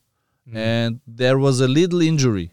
and 0.53 0.99
there 1.07 1.37
was 1.37 1.61
a 1.61 1.67
little 1.67 2.01
injury 2.01 2.51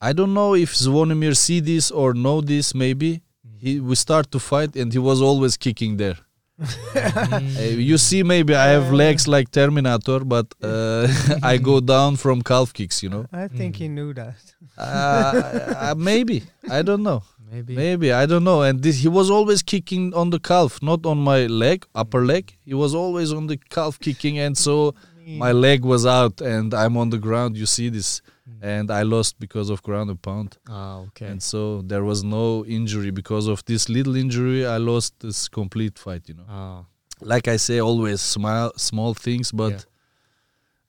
I 0.00 0.12
don't 0.12 0.34
know 0.34 0.54
if 0.54 0.74
Zvonimir 0.74 1.34
see 1.34 1.60
this 1.60 1.90
or 1.90 2.12
know 2.12 2.42
this. 2.42 2.74
Maybe 2.74 3.22
he 3.58 3.80
we 3.80 3.94
start 3.94 4.30
to 4.32 4.38
fight 4.38 4.76
and 4.76 4.92
he 4.92 4.98
was 4.98 5.22
always 5.22 5.56
kicking 5.56 5.96
there. 5.96 6.18
Uh, 6.94 7.62
you 7.90 7.98
see, 7.98 8.22
maybe 8.22 8.54
I 8.54 8.66
have 8.68 8.92
legs 8.92 9.26
like 9.26 9.50
Terminator, 9.50 10.20
but 10.20 10.46
uh, 10.62 11.08
I 11.42 11.56
go 11.56 11.80
down 11.80 12.16
from 12.16 12.42
calf 12.42 12.72
kicks. 12.72 13.02
You 13.02 13.10
know, 13.14 13.24
I 13.32 13.48
think 13.48 13.76
he 13.76 13.88
knew 13.88 14.12
that. 14.14 14.36
uh, 14.78 14.80
uh, 14.80 15.94
maybe 15.96 16.42
I 16.70 16.82
don't 16.82 17.02
know. 17.02 17.22
Maybe. 17.50 17.74
Maybe 17.74 18.12
I 18.12 18.26
don't 18.26 18.44
know. 18.44 18.62
And 18.62 18.82
this, 18.82 18.96
he 18.98 19.08
was 19.08 19.30
always 19.30 19.62
kicking 19.62 20.12
on 20.14 20.30
the 20.30 20.40
calf, 20.40 20.82
not 20.82 21.06
on 21.06 21.18
my 21.18 21.46
leg, 21.46 21.86
upper 21.94 22.24
leg. 22.24 22.56
He 22.64 22.74
was 22.74 22.94
always 22.94 23.32
on 23.32 23.46
the 23.46 23.56
calf 23.76 23.98
kicking, 23.98 24.38
and 24.38 24.56
so 24.58 24.94
my 25.26 25.52
leg 25.52 25.84
was 25.84 26.04
out, 26.06 26.40
and 26.40 26.72
I'm 26.74 26.96
on 26.96 27.10
the 27.10 27.18
ground. 27.18 27.56
You 27.56 27.66
see 27.66 27.88
this, 27.90 28.22
and 28.62 28.90
I 28.90 29.02
lost 29.02 29.38
because 29.38 29.70
of 29.70 29.82
ground 29.82 30.10
and 30.10 30.20
pound. 30.20 30.56
Ah, 30.68 30.98
okay. 31.08 31.26
And 31.26 31.42
so 31.42 31.82
there 31.82 32.04
was 32.04 32.22
no 32.22 32.64
injury 32.66 33.10
because 33.10 33.46
of 33.48 33.64
this 33.64 33.88
little 33.88 34.16
injury. 34.16 34.66
I 34.66 34.76
lost 34.78 35.14
this 35.20 35.48
complete 35.48 35.98
fight. 35.98 36.28
You 36.28 36.34
know, 36.34 36.46
Ah. 36.48 36.84
like 37.20 37.46
I 37.48 37.56
say, 37.58 37.78
always 37.80 38.20
small 38.20 38.72
small 38.76 39.14
things, 39.14 39.52
but 39.52 39.86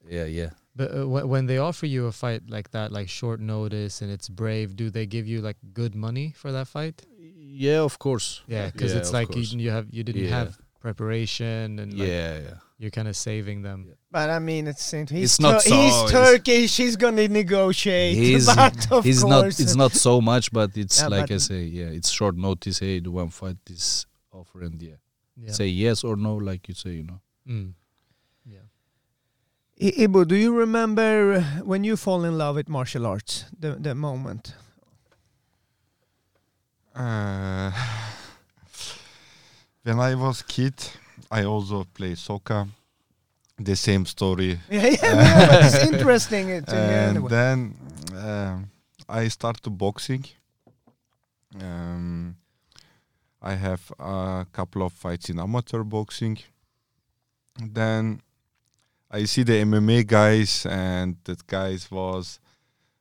yeah, 0.09 0.25
yeah. 0.25 0.49
But 0.75 0.91
uh, 0.91 1.03
wh- 1.05 1.27
when 1.29 1.45
they 1.45 1.57
offer 1.57 1.85
you 1.85 2.05
a 2.07 2.11
fight 2.11 2.41
like 2.49 2.71
that, 2.71 2.91
like 2.91 3.07
short 3.09 3.39
notice 3.39 4.01
and 4.01 4.11
it's 4.11 4.27
brave, 4.29 4.75
do 4.75 4.89
they 4.89 5.05
give 5.05 5.25
you 5.27 5.41
like 5.41 5.57
good 5.73 5.95
money 5.95 6.33
for 6.35 6.51
that 6.51 6.67
fight? 6.67 7.01
Yeah, 7.57 7.81
of 7.83 7.97
course. 7.99 8.41
Yeah, 8.47 8.69
because 8.71 8.91
Yeah, 8.91 8.99
it's 8.99 9.13
like 9.13 9.33
you, 9.35 9.43
you 9.43 9.71
have 9.71 9.87
you 9.89 10.03
didn't 10.03 10.23
Yeah. 10.25 10.37
have 10.39 10.57
preparation 10.81 11.79
and 11.79 11.93
like 11.97 12.07
yeah, 12.09 12.39
yeah. 12.39 12.57
you're 12.77 12.91
kind 12.91 13.07
of 13.07 13.15
saving 13.15 13.61
them. 13.63 13.93
But 14.15 14.29
I 14.29 14.39
mean, 14.39 14.67
it's 14.67 14.91
he's, 14.91 15.11
It's 15.11 15.39
not 15.41 15.55
Tur- 15.55 15.59
so- 15.69 15.75
he's 15.75 15.93
it's- 15.93 16.11
Turkish. 16.11 16.77
He's 16.77 16.95
gonna 16.95 17.27
negotiate. 17.27 18.15
He's, 18.15 18.45
but 18.55 18.89
of 18.89 19.03
he's 19.03 19.25
not. 19.25 19.47
It's 19.47 19.75
not 19.75 19.91
so 19.91 20.21
much, 20.21 20.53
but 20.53 20.71
it's 20.77 21.01
Yeah, 21.01 21.09
like 21.09 21.31
I 21.31 21.37
say. 21.37 21.63
Yeah, 21.63 21.87
it's 21.97 22.09
short 22.09 22.37
notice. 22.37 22.79
Hey, 22.79 23.01
do 23.01 23.11
one 23.11 23.27
fight 23.29 23.57
this 23.65 24.05
offer 24.31 24.61
and 24.61 24.81
yeah. 24.81 24.93
Yeah. 25.35 25.51
say 25.51 25.67
yes 25.67 26.05
or 26.05 26.15
no, 26.15 26.35
like 26.35 26.69
you 26.69 26.75
say. 26.75 26.91
You 26.91 27.03
know. 27.03 27.19
Mm. 27.45 27.73
Yeah. 28.45 28.59
I- 29.85 30.03
Ibo, 30.03 30.23
do 30.23 30.35
you 30.37 30.55
remember 30.55 31.41
when 31.65 31.83
you 31.83 31.97
fall 31.97 32.23
in 32.23 32.37
love 32.37 32.55
with 32.55 32.69
martial 32.69 33.05
arts? 33.05 33.43
The 33.59 33.71
the 33.75 33.95
moment. 33.95 34.53
Uh, 36.95 37.71
when 39.83 39.99
I 39.99 40.15
was 40.15 40.41
kid, 40.41 40.75
I 41.29 41.43
also 41.43 41.83
play 41.93 42.15
soccer. 42.15 42.67
The 43.57 43.75
same 43.75 44.05
story. 44.05 44.59
Yeah, 44.69 44.87
yeah, 44.87 45.13
no, 45.13 45.47
but 45.47 45.65
it's 45.65 45.83
interesting. 45.93 46.51
Uh, 46.51 46.75
and 46.75 47.17
anyway. 47.17 47.29
then 47.29 47.75
um, 48.15 48.69
I 49.07 49.27
start 49.29 49.61
to 49.63 49.69
boxing. 49.69 50.25
Um, 51.61 52.35
I 53.41 53.53
have 53.53 53.91
a 53.99 54.45
couple 54.51 54.81
of 54.81 54.91
fights 54.93 55.29
in 55.29 55.39
amateur 55.39 55.83
boxing. 55.83 56.37
Then 57.57 58.21
I 59.09 59.23
see 59.25 59.43
the 59.43 59.63
MMA 59.63 60.05
guys, 60.05 60.65
and 60.65 61.15
that 61.23 61.47
guys 61.47 61.89
was 61.89 62.39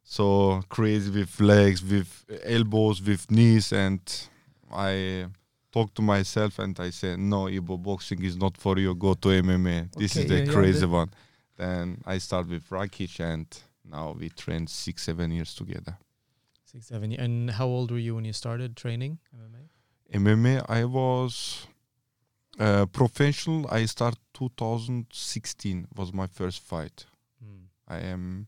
so 0.05 0.63
crazy 0.69 1.11
with 1.11 1.41
legs, 1.41 1.83
with 1.83 2.25
elbows, 2.45 3.03
with 3.03 3.31
knees, 3.31 3.73
and 3.73 4.01
I 4.73 5.27
talk 5.75 5.89
to 5.95 6.03
myself 6.03 6.53
and 6.59 6.75
I 6.89 6.91
say, 6.91 7.17
no, 7.17 7.41
Ibo, 7.49 7.77
boxing 7.79 8.23
is 8.25 8.37
not 8.45 8.55
for 8.65 8.75
you. 8.79 8.95
Go 8.95 9.15
to 9.15 9.29
MMA. 9.29 9.79
This 10.01 10.13
is 10.17 10.25
Okay, 10.25 10.29
the 10.29 10.39
yeah, 10.39 10.45
yeah, 10.47 10.53
crazy 10.53 10.81
the- 10.87 10.89
one. 11.01 11.11
Then 11.57 11.87
I 12.15 12.19
start 12.19 12.49
with 12.49 12.65
Rakic, 12.71 13.21
and 13.33 13.47
now 13.97 14.07
we 14.21 14.29
train 14.43 14.67
six, 14.67 15.03
seven 15.05 15.31
years 15.31 15.55
together. 15.55 15.95
Six, 16.65 16.87
seven. 16.87 17.13
And 17.25 17.51
how 17.59 17.67
old 17.77 17.91
were 17.93 18.03
you 18.07 18.15
when 18.17 18.25
you 18.25 18.33
started 18.33 18.71
training 18.77 19.19
MMA? 19.43 19.63
MMA, 20.21 20.55
I 20.69 20.85
was 20.85 21.67
uh, 22.59 22.87
professional. 22.87 23.61
I 23.81 23.87
start 23.87 24.17
2016 24.35 25.87
was 25.97 26.13
my 26.13 26.27
first 26.27 26.61
fight. 26.63 27.07
Mm. 27.45 27.67
I 27.89 27.99
am 28.13 28.47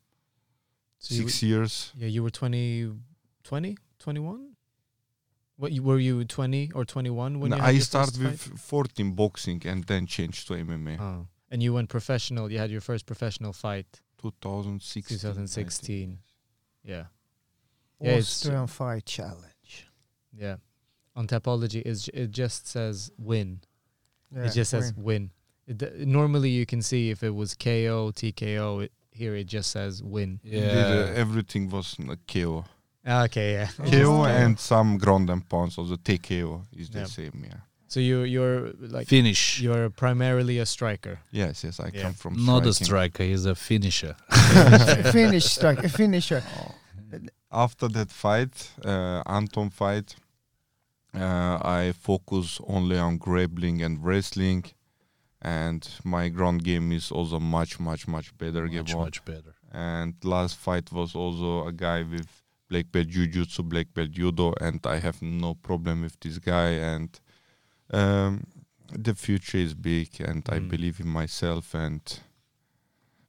So 0.99 1.15
six 1.15 1.43
years. 1.43 1.93
Yeah, 1.97 2.09
you 2.09 2.23
were 2.25 2.31
20, 2.31 2.91
20, 3.45 3.77
21? 3.99 4.56
What 5.59 5.73
you 5.73 5.83
were 5.83 5.99
you 5.99 6.25
20 6.25 6.73
or 6.75 6.85
21 6.85 7.41
when 7.41 7.51
No, 7.51 7.57
you 7.57 7.63
had 7.63 7.69
I 7.69 7.73
your 7.73 7.81
start 7.83 8.11
first 8.15 8.51
with 8.51 8.61
14 8.61 9.13
boxing 9.13 9.63
and 9.65 9.85
then 9.85 10.07
changed 10.07 10.47
to 10.49 10.55
MMA. 10.55 11.01
Oh. 11.01 11.27
And 11.51 11.63
you 11.63 11.73
went 11.73 11.89
professional. 11.89 12.51
You 12.53 12.59
had 12.59 12.71
your 12.71 12.81
first 12.83 13.07
professional 13.07 13.53
fight 13.53 14.01
2016. 14.21 15.17
I 15.17 15.19
think. 15.19 15.21
2016. 15.23 16.19
Yeah. 16.85 17.05
Yeah, 18.01 18.09
it's- 18.11 18.45
Austrian 18.45 18.67
fight 18.67 19.07
challenge. 19.07 19.87
Yeah. 20.37 20.57
On 21.15 21.27
Tapology 21.27 21.81
is 21.81 22.11
it 22.13 22.31
just 22.31 22.67
says 22.69 23.11
win. 23.17 23.61
Yeah, 24.35 24.45
it 24.45 24.53
just 24.53 24.71
says 24.73 24.93
win. 24.95 25.05
win. 25.05 25.31
It, 25.67 25.79
d- 25.79 26.05
normally 26.05 26.51
you 26.51 26.67
can 26.67 26.83
see 26.83 27.09
if 27.11 27.23
it 27.23 27.35
was 27.35 27.55
KO, 27.55 28.13
TKO. 28.15 28.85
It, 28.85 28.93
here 29.11 29.35
it 29.35 29.45
just 29.47 29.71
says 29.71 30.03
win. 30.03 30.41
Did, 30.45 30.63
uh, 30.63 31.13
everything 31.15 31.71
was 31.71 31.97
uh, 31.99 32.17
KO. 32.29 32.67
Ah, 33.07 33.25
Okay, 33.25 33.53
yeah. 33.53 33.69
KO 33.91 34.25
and 34.25 34.59
some 34.59 34.99
ground 34.99 35.31
and 35.31 35.49
pounds. 35.49 35.79
Also 35.79 35.97
TKO 35.97 36.63
is 36.77 36.91
the 36.91 36.99
Yeah. 37.01 37.07
same. 37.07 37.45
Yeah. 37.45 37.61
So 37.89 38.01
you 38.01 38.23
you're 38.25 38.73
like 38.81 39.07
Finish. 39.09 39.61
you're 39.61 39.91
primarily 39.91 40.59
a 40.59 40.67
striker. 40.67 41.19
Yes, 41.31 41.63
yes. 41.65 41.79
I 41.81 41.91
Yeah. 41.95 42.03
come 42.03 42.15
from 42.15 42.35
Not 42.45 42.67
a 42.67 42.73
striking. 42.75 42.85
striker. 42.87 43.23
He's 43.25 43.47
a 43.47 43.55
finisher. 43.55 44.17
Finish 45.13 45.45
strike, 45.45 45.85
a 45.85 45.89
finisher. 45.89 46.43
after 47.53 47.89
that 47.89 48.11
fight, 48.11 48.71
uh, 48.85 49.23
Anton 49.27 49.71
fight, 49.71 50.17
uh, 51.15 51.59
I 51.81 51.93
focus 51.93 52.61
only 52.67 52.99
on 52.99 53.19
grappling 53.19 53.83
and 53.83 54.05
wrestling, 54.05 54.65
and 55.41 55.89
my 56.05 56.29
ground 56.29 56.65
game 56.65 56.93
is 56.93 57.11
also 57.13 57.39
much, 57.39 57.79
much, 57.79 58.09
much 58.09 58.37
better. 58.37 58.63
much 58.67 58.73
Gabon. 58.93 58.99
much 58.99 59.25
better. 59.25 59.55
And 59.73 60.15
last 60.25 60.57
fight 60.57 60.91
was 60.93 61.15
also 61.15 61.67
a 61.69 61.73
guy 61.73 62.03
with 62.03 62.27
black 62.69 62.91
belt 62.93 63.09
jiu-jitsu, 63.09 63.63
black 63.63 63.87
belt 63.95 64.11
judo, 64.11 64.53
and 64.61 64.81
I 64.87 64.97
have 64.99 65.23
no 65.23 65.55
problem 65.55 66.03
with 66.03 66.19
this 66.21 66.39
guy. 66.39 66.71
And 66.71 67.11
um, 67.93 68.45
the 68.93 69.15
future 69.15 69.59
is 69.59 69.75
big, 69.75 70.21
and 70.21 70.43
I 70.49 70.59
Mm. 70.59 70.69
believe 70.69 71.01
in 71.01 71.09
myself, 71.09 71.75
and 71.75 72.01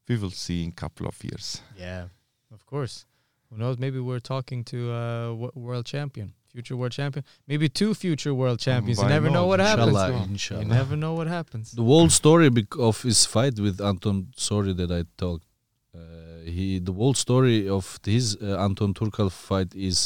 we 0.07 0.17
will 0.17 0.31
see 0.31 0.63
in 0.63 0.69
a 0.69 0.73
couple 0.73 1.07
of 1.07 1.23
years. 1.23 1.61
Yeah, 1.77 2.07
of 2.53 2.65
course. 2.65 3.05
Who 3.49 3.57
knows? 3.57 3.77
Maybe 3.77 3.99
we're 3.99 4.19
talking 4.19 4.63
to 4.65 4.77
a 4.91 5.27
w- 5.29 5.51
world 5.55 5.85
champion, 5.85 6.33
future 6.51 6.75
world 6.75 6.91
champion, 6.91 7.23
maybe 7.47 7.69
two 7.69 7.93
future 7.93 8.33
world 8.33 8.59
champions. 8.59 8.97
You 8.97 9.03
why 9.05 9.09
never 9.09 9.29
know 9.29 9.43
not? 9.43 9.47
what 9.47 9.59
happens. 9.59 9.95
Inshallah, 10.29 10.61
You 10.63 10.67
never 10.67 10.95
know 10.97 11.13
what 11.13 11.27
happens. 11.27 11.71
The 11.71 11.83
whole 11.83 12.09
story 12.09 12.49
bec- 12.49 12.77
of 12.77 13.01
his 13.03 13.25
fight 13.25 13.57
with 13.59 13.79
Anton, 13.79 14.33
sorry 14.35 14.73
that 14.73 14.91
I 14.91 15.03
talked. 15.17 15.45
He 16.55 16.79
the 16.79 16.93
whole 16.99 17.13
story 17.25 17.59
of 17.77 17.85
his 18.05 18.25
uh, 18.41 18.65
Anton 18.65 18.93
Turkal 18.93 19.29
fight 19.31 19.71
is 19.75 19.97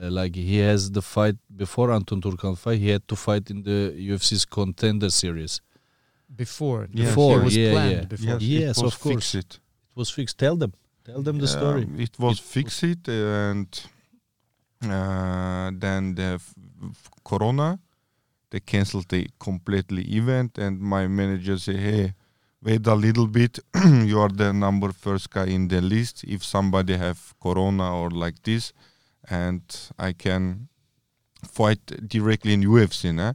uh, 0.00 0.10
like 0.18 0.34
he 0.36 0.58
has 0.68 0.80
the 0.98 1.02
fight 1.02 1.36
before 1.62 1.88
Anton 1.98 2.20
Turkal 2.20 2.56
fight. 2.56 2.78
He 2.86 2.90
had 2.94 3.04
to 3.08 3.16
fight 3.16 3.50
in 3.50 3.62
the 3.62 3.80
UFC's 4.10 4.44
contender 4.58 5.10
series. 5.10 5.54
Before, 6.44 6.82
Yes. 6.92 7.08
Before, 7.08 7.40
it 7.40 7.44
was 7.44 7.56
yeah, 7.56 7.72
planned 7.72 7.92
yeah. 7.92 8.04
before. 8.14 8.38
Yes, 8.38 8.42
Yes, 8.42 8.78
it 8.78 8.84
was 8.84 8.94
of 8.94 9.00
course. 9.00 9.14
fixed. 9.32 9.34
It 9.54 9.96
was 10.00 10.10
fixed. 10.18 10.36
Tell 10.44 10.56
them, 10.62 10.72
tell 11.04 11.22
them 11.22 11.36
the 11.38 11.46
Yeah, 11.46 11.58
story. 11.58 11.84
It 12.06 12.14
was 12.18 12.38
It- 12.38 12.44
fixed, 12.54 13.08
and 13.08 13.68
uh, 14.82 15.70
then 15.84 16.14
the 16.14 16.34
f- 16.34 16.54
f- 16.82 17.10
Corona, 17.24 17.78
they 18.50 18.60
canceled 18.60 19.08
the 19.08 19.26
completely 19.38 20.02
event, 20.16 20.58
and 20.58 20.80
my 20.80 21.06
manager 21.08 21.58
said, 21.58 21.76
"Hey, 21.76 22.14
wait 22.62 22.86
a 22.86 22.94
little 22.94 23.26
bit. 23.26 23.58
you 23.84 24.20
are 24.20 24.28
the 24.28 24.52
number 24.52 24.92
first 24.92 25.30
guy 25.30 25.46
in 25.46 25.68
the 25.68 25.80
list. 25.80 26.24
If 26.24 26.44
somebody 26.44 26.96
have 26.96 27.34
Corona 27.40 27.96
or 27.96 28.10
like 28.10 28.42
this, 28.42 28.72
and 29.28 29.62
I 29.98 30.12
can 30.12 30.68
fight 31.44 31.84
directly 32.08 32.52
in 32.54 32.62
UFC, 32.62 33.14
nah? 33.14 33.34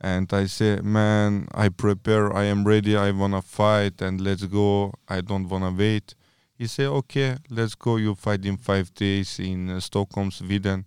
And 0.00 0.30
I 0.32 0.46
say, 0.46 0.80
man, 0.82 1.48
I 1.54 1.68
prepare. 1.70 2.34
I 2.34 2.44
am 2.44 2.64
ready. 2.64 2.96
I 2.96 3.10
wanna 3.12 3.42
fight, 3.42 4.02
and 4.02 4.20
let's 4.20 4.44
go. 4.44 4.92
I 5.08 5.20
don't 5.20 5.48
wanna 5.48 5.70
wait. 5.70 6.14
He 6.58 6.66
say 6.66 6.86
okay, 6.86 7.36
let's 7.50 7.74
go. 7.74 7.96
You 7.96 8.14
fight 8.14 8.44
in 8.44 8.56
five 8.56 8.92
days 8.94 9.38
in 9.38 9.70
uh, 9.70 9.80
Stockholm, 9.80 10.30
Sweden. 10.30 10.84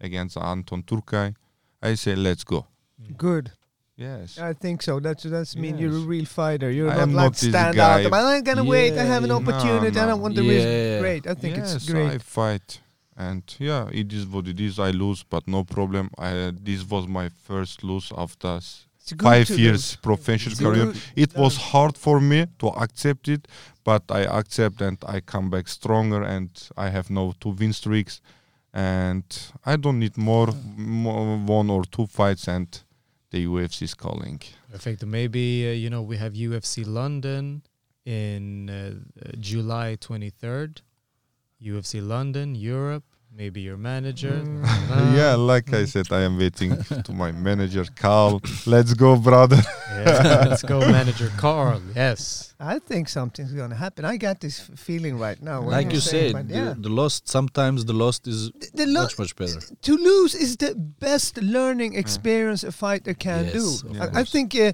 against 0.00 0.36
Anton 0.36 0.82
Turkal. 0.82 1.34
I 1.82 1.94
say 1.94 2.14
let's 2.16 2.44
go. 2.44 2.66
Good. 3.16 3.52
Yes. 3.98 4.38
I 4.38 4.52
think 4.52 4.80
so. 4.82 5.00
That's 5.00 5.24
that's 5.24 5.56
mean 5.56 5.76
you're 5.76 5.90
a 5.90 6.06
real 6.12 6.24
fighter. 6.24 6.70
You're 6.70 6.88
I 6.88 6.98
not 6.98 7.08
like 7.08 7.24
not 7.24 7.36
stand 7.36 7.76
guy. 7.76 8.04
out. 8.04 8.12
I'm 8.12 8.24
not 8.34 8.44
gonna 8.44 8.62
wait. 8.62 8.96
I 8.96 9.02
have 9.02 9.24
an 9.24 9.32
opportunity. 9.32 9.98
I 9.98 10.04
no, 10.04 10.12
don't 10.12 10.22
want 10.22 10.36
the 10.36 10.42
no. 10.42 10.48
risk. 10.48 11.00
Great. 11.02 11.26
I 11.26 11.34
think 11.34 11.56
yes, 11.56 11.74
it's 11.74 11.90
great. 11.90 12.12
I 12.12 12.18
fight, 12.18 12.80
and 13.16 13.42
yeah, 13.58 13.88
it 13.90 14.12
is 14.12 14.24
what 14.24 14.46
it 14.46 14.60
is. 14.60 14.78
I 14.78 14.92
lose, 14.92 15.24
but 15.24 15.48
no 15.48 15.64
problem. 15.64 16.10
I 16.16 16.52
this 16.54 16.88
was 16.88 17.08
my 17.08 17.28
first 17.28 17.82
lose 17.82 18.12
after 18.16 18.58
s- 18.58 18.86
It's 19.00 19.12
good 19.14 19.24
five 19.24 19.50
years 19.50 19.96
professional 19.96 20.52
It's 20.52 20.60
career. 20.60 20.92
It 21.16 21.36
was 21.36 21.56
hard 21.56 21.98
for 21.98 22.20
me 22.20 22.46
to 22.60 22.68
accept 22.68 23.26
it, 23.26 23.48
but 23.82 24.04
I 24.10 24.22
accept 24.40 24.80
and 24.80 24.96
I 25.08 25.18
come 25.20 25.50
back 25.50 25.66
stronger, 25.66 26.22
and 26.22 26.50
I 26.76 26.90
have 26.90 27.10
now 27.10 27.34
two 27.40 27.50
win 27.50 27.72
streaks, 27.72 28.20
and 28.72 29.24
I 29.66 29.74
don't 29.74 29.98
need 29.98 30.16
more, 30.16 30.46
mm. 30.46 30.78
more 30.78 31.36
one 31.38 31.68
or 31.68 31.84
two 31.84 32.06
fights, 32.06 32.46
and 32.46 32.68
the 33.30 33.46
UFC 33.46 33.82
is 33.82 33.94
calling. 33.94 34.40
Perfect. 34.70 35.04
Maybe 35.04 35.68
uh, 35.68 35.72
you 35.72 35.90
know 35.90 36.02
we 36.02 36.16
have 36.16 36.32
UFC 36.32 36.86
London 36.86 37.62
in 38.04 38.70
uh, 38.70 38.94
uh, 39.24 39.32
July 39.38 39.96
23rd. 40.00 40.82
UFC 41.62 42.06
London, 42.06 42.54
Europe. 42.54 43.04
Maybe 43.36 43.60
your 43.60 43.76
manager. 43.76 44.42
Uh, 44.64 45.12
yeah, 45.16 45.34
like 45.36 45.72
I 45.72 45.84
said, 45.84 46.10
I 46.12 46.22
am 46.22 46.38
waiting 46.38 46.76
to 47.04 47.12
my 47.12 47.30
manager, 47.30 47.84
Carl. 47.94 48.40
Let's 48.66 48.94
go, 48.94 49.16
brother. 49.16 49.58
yeah. 49.92 50.46
Let's 50.48 50.62
go, 50.64 50.80
manager 50.80 51.30
Carl. 51.36 51.80
Yes. 51.94 52.54
I 52.58 52.80
think 52.80 53.08
something's 53.08 53.52
gonna 53.52 53.76
happen. 53.76 54.04
I 54.04 54.16
got 54.16 54.40
this 54.40 54.58
feeling 54.74 55.18
right 55.20 55.40
now. 55.40 55.60
when 55.60 55.70
like 55.70 55.84
you're 55.86 55.94
you 55.94 56.00
saying, 56.00 56.34
said, 56.34 56.48
but 56.48 56.54
yeah. 56.54 56.72
the, 56.74 56.80
the 56.80 56.88
lost 56.88 57.28
sometimes 57.28 57.84
the 57.84 57.92
lost 57.92 58.26
is 58.26 58.50
The 58.74 58.86
lo- 58.86 59.02
much 59.02 59.18
much 59.18 59.36
better. 59.36 59.60
to 59.82 59.96
lose 59.96 60.34
is 60.34 60.56
the 60.56 60.74
best 60.74 61.36
learning 61.40 61.94
experience 61.94 62.64
a 62.64 62.72
fighter 62.72 63.14
can 63.14 63.44
Yes, 63.44 63.82
do. 63.82 64.00
I, 64.00 64.20
I 64.20 64.24
think 64.24 64.54
uh, 64.56 64.72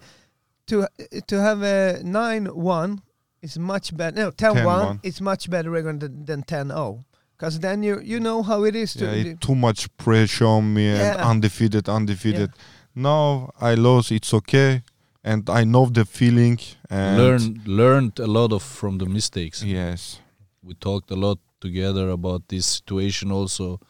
to 0.68 0.86
to 1.26 1.40
have 1.40 1.60
a 1.62 2.00
nine 2.02 2.46
one 2.46 3.02
is 3.42 3.58
much 3.58 3.94
better. 3.94 4.16
No, 4.16 4.30
10-1 4.30 4.64
10-1. 4.64 5.00
is 5.02 5.20
much 5.20 5.50
better 5.50 5.70
record 5.70 6.00
than, 6.00 6.24
than 6.24 6.42
10-0. 6.44 7.04
Because 7.36 7.58
then 7.60 7.82
you 7.82 8.00
you 8.00 8.20
know 8.20 8.42
how 8.42 8.64
it 8.64 8.74
is 8.76 8.94
to. 8.94 9.04
Yeah, 9.04 9.32
it, 9.32 9.40
too 9.40 9.54
much 9.54 9.88
pressure 9.96 10.46
on 10.46 10.72
me 10.74 10.88
and 10.88 10.98
Yeah. 11.18 11.28
undefeated, 11.30 11.88
undefeated. 11.88 12.50
Now 12.94 13.50
I 13.60 13.74
lost, 13.74 14.12
it's 14.12 14.32
okay, 14.34 14.82
and 15.24 15.48
I 15.50 15.64
know 15.64 15.86
the 15.90 16.04
feeling. 16.04 16.58
And 16.88 17.16
Learn 17.18 17.60
learned 17.66 18.18
a 18.20 18.26
lot 18.26 18.52
of 18.52 18.62
from 18.62 18.98
the 18.98 19.06
mistakes. 19.06 19.62
Yes, 19.62 20.20
We 20.62 20.74
talked 20.74 21.10
a 21.10 21.16
lot 21.16 21.38
together 21.60 22.08
about 22.10 22.48
this 22.48 22.66
situation 22.66 23.32
also, 23.32 23.80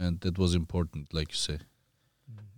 and 0.00 0.20
that 0.20 0.38
was 0.38 0.54
important, 0.54 1.12
like 1.12 1.28
you 1.32 1.36
say. 1.36 1.58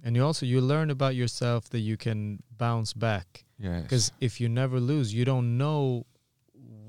And 0.04 0.16
you 0.16 0.24
also 0.24 0.46
you 0.46 0.60
learn 0.60 0.90
about 0.90 1.14
yourself 1.14 1.68
that 1.70 1.80
you 1.80 1.96
can 1.96 2.42
bounce 2.58 2.92
back. 2.92 3.44
yes. 3.58 3.82
Because 3.82 4.12
if 4.20 4.40
you 4.40 4.48
never 4.48 4.78
lose, 4.80 5.12
you 5.14 5.24
don't 5.24 5.56
know 5.58 6.06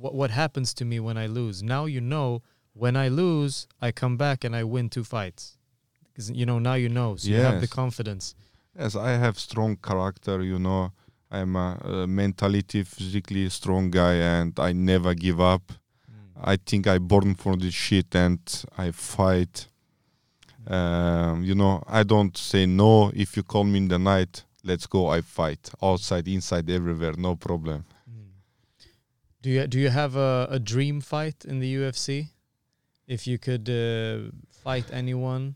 what 0.01 0.13
what 0.13 0.31
happens 0.31 0.73
to 0.73 0.85
me 0.85 0.99
when 0.99 1.17
I 1.17 1.27
lose. 1.27 1.63
Now 1.63 1.85
you 1.85 2.01
know 2.01 2.41
when 2.75 2.95
I 2.95 3.07
lose, 3.07 3.67
I 3.81 3.91
come 3.91 4.17
back 4.17 4.43
and 4.43 4.55
I 4.55 4.63
win 4.63 4.89
two 4.89 5.03
fights. 5.03 5.57
Because 6.03 6.29
you 6.31 6.45
know 6.45 6.59
now 6.59 6.75
you 6.75 6.89
know, 6.89 7.15
so 7.15 7.29
you 7.29 7.35
have 7.37 7.61
the 7.61 7.67
confidence. 7.67 8.35
Yes, 8.77 8.95
I 8.95 9.11
have 9.11 9.39
strong 9.39 9.77
character. 9.77 10.43
You 10.43 10.59
know, 10.59 10.91
I'm 11.31 11.55
a, 11.55 11.77
uh 11.83 12.07
mentality, 12.07 12.83
physically 12.83 13.49
strong 13.49 13.91
guy, 13.91 14.15
and 14.15 14.57
I 14.59 14.71
never 14.73 15.13
give 15.13 15.41
up. 15.41 15.71
I 16.41 16.57
think 16.57 16.85
I 16.87 16.97
born 16.99 17.35
for 17.35 17.55
this 17.57 17.73
shit, 17.73 18.15
and 18.15 18.39
I 18.77 18.91
fight. 18.91 19.67
Um, 20.67 21.43
you 21.43 21.55
know, 21.55 21.83
I 21.87 22.03
don't 22.03 22.35
say 22.37 22.65
no. 22.65 23.11
If 23.13 23.37
you 23.37 23.43
call 23.43 23.63
me 23.63 23.77
in 23.77 23.87
the 23.87 23.99
night, 23.99 24.43
let's 24.63 24.87
go. 24.87 25.07
I 25.07 25.21
fight 25.21 25.69
outside, 25.81 26.27
inside, 26.27 26.69
everywhere, 26.69 27.13
no 27.17 27.35
problem. 27.35 27.85
Do 29.41 29.49
you 29.49 29.67
do 29.67 29.79
you 29.79 29.89
have 29.89 30.15
a, 30.15 30.47
a 30.49 30.59
dream 30.59 31.01
fight 31.01 31.45
in 31.45 31.59
the 31.59 31.75
UFC? 31.75 32.29
If 33.07 33.27
you 33.27 33.37
could 33.37 33.69
uh, 33.69 34.31
fight 34.63 34.85
anyone, 34.91 35.55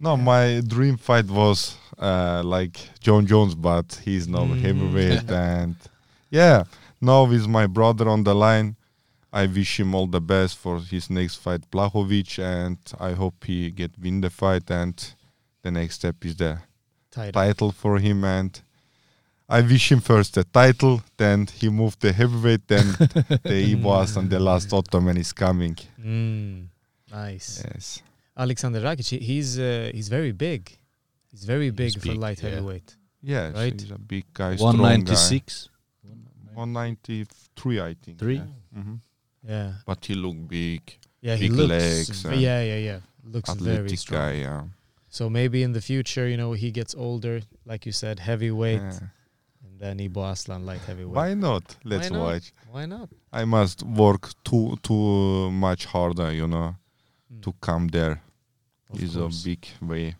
No, 0.00 0.16
my 0.16 0.60
dream 0.66 0.96
fight 0.96 1.26
was 1.26 1.76
uh, 1.98 2.42
like 2.44 2.78
John 3.00 3.26
Jones, 3.26 3.54
but 3.54 4.00
he's 4.04 4.26
now 4.28 4.44
Mm. 4.46 4.60
heavyweight, 4.60 5.30
and 5.50 5.76
yeah, 6.30 6.64
now 7.00 7.24
with 7.24 7.46
my 7.48 7.66
brother 7.66 8.08
on 8.08 8.24
the 8.24 8.34
line, 8.34 8.76
I 9.32 9.46
wish 9.46 9.80
him 9.80 9.94
all 9.94 10.06
the 10.06 10.20
best 10.20 10.56
for 10.58 10.80
his 10.80 11.10
next 11.10 11.36
fight, 11.36 11.62
Blachowicz, 11.70 12.38
and 12.38 12.78
I 13.00 13.12
hope 13.12 13.44
he 13.44 13.70
get 13.70 13.98
win 13.98 14.20
the 14.20 14.30
fight, 14.30 14.70
and 14.70 14.94
the 15.62 15.70
next 15.70 15.94
step 15.96 16.24
is 16.24 16.36
the 16.36 16.58
title. 17.10 17.32
title 17.42 17.72
for 17.72 17.98
him, 17.98 18.24
and 18.24 18.60
I 19.48 19.60
wish 19.60 19.92
him 19.92 20.00
first 20.00 20.34
the 20.34 20.44
title, 20.44 21.02
then 21.16 21.46
he 21.46 21.68
moved 21.68 22.00
the 22.00 22.12
heavyweight, 22.12 22.66
then 22.66 22.86
the 23.44 23.74
Iboas, 23.76 24.16
and 24.16 24.30
the 24.30 24.40
last 24.40 24.72
Ottoman 24.72 25.16
is 25.18 25.32
coming. 25.32 25.76
Mm, 26.00 26.66
nice. 27.12 27.62
Yes. 27.64 28.02
Alexander 28.36 28.80
Rakic, 28.80 29.20
he's 29.20 29.58
uh, 29.58 29.90
he's 29.92 30.08
very 30.08 30.32
big. 30.32 30.62
He's 31.30 31.44
very 31.44 31.70
big 31.70 31.92
He's 31.92 32.02
for 32.02 32.08
big, 32.12 32.18
light 32.18 32.42
yeah. 32.42 32.50
heavyweight. 32.50 32.96
Yes, 33.22 33.54
Right. 33.54 33.80
he's 33.80 33.90
a 33.90 33.98
big 33.98 34.24
guy, 34.32 34.56
strong 34.56 34.78
One 34.78 34.82
guy. 34.82 34.96
ninety 34.96 35.14
six. 35.16 35.68
193, 36.54 37.80
I 37.80 37.94
think. 38.02 38.18
Three? 38.18 38.40
hmm 38.72 38.94
Yeah, 39.46 39.72
But 39.86 40.04
he 40.04 40.14
look 40.14 40.36
big, 40.48 40.80
yeah, 41.20 41.36
he 41.36 41.48
Big 41.48 41.52
looks. 41.58 41.70
legs 41.70 42.22
v- 42.22 42.36
yeah, 42.36 42.62
yeah, 42.62 42.78
yeah. 42.78 42.98
Looks 43.24 43.52
very 43.54 43.76
athletic 43.76 43.98
strong. 43.98 44.20
guy. 44.20 44.32
Yeah. 44.38 44.62
So 45.08 45.28
maybe 45.30 45.62
in 45.62 45.72
the 45.72 45.80
future, 45.80 46.28
you 46.28 46.36
know, 46.36 46.52
he 46.52 46.70
gets 46.70 46.94
older, 46.94 47.42
like 47.66 47.86
you 47.86 47.92
said, 47.92 48.18
heavyweight, 48.20 48.80
Yeah. 48.80 48.98
And 49.74 49.98
then 49.98 50.00
Ibo 50.00 50.24
Aslan 50.24 50.64
light 50.66 50.80
heavyweight. 50.86 51.14
Why 51.16 51.34
not? 51.34 51.76
Let's 51.84 52.10
not? 52.10 52.20
watch. 52.20 52.52
Why 52.70 52.86
not? 52.86 53.08
I 53.32 53.44
must 53.44 53.82
work 53.82 54.30
too 54.44 54.76
too 54.82 55.50
much 55.50 55.86
harder, 55.86 56.32
you 56.32 56.46
know, 56.46 56.76
Mm. 57.32 57.42
to 57.42 57.52
come 57.60 57.88
there. 57.88 58.20
Of 58.90 59.02
Is 59.02 59.16
a 59.16 59.28
big 59.44 59.66
way. 59.82 60.14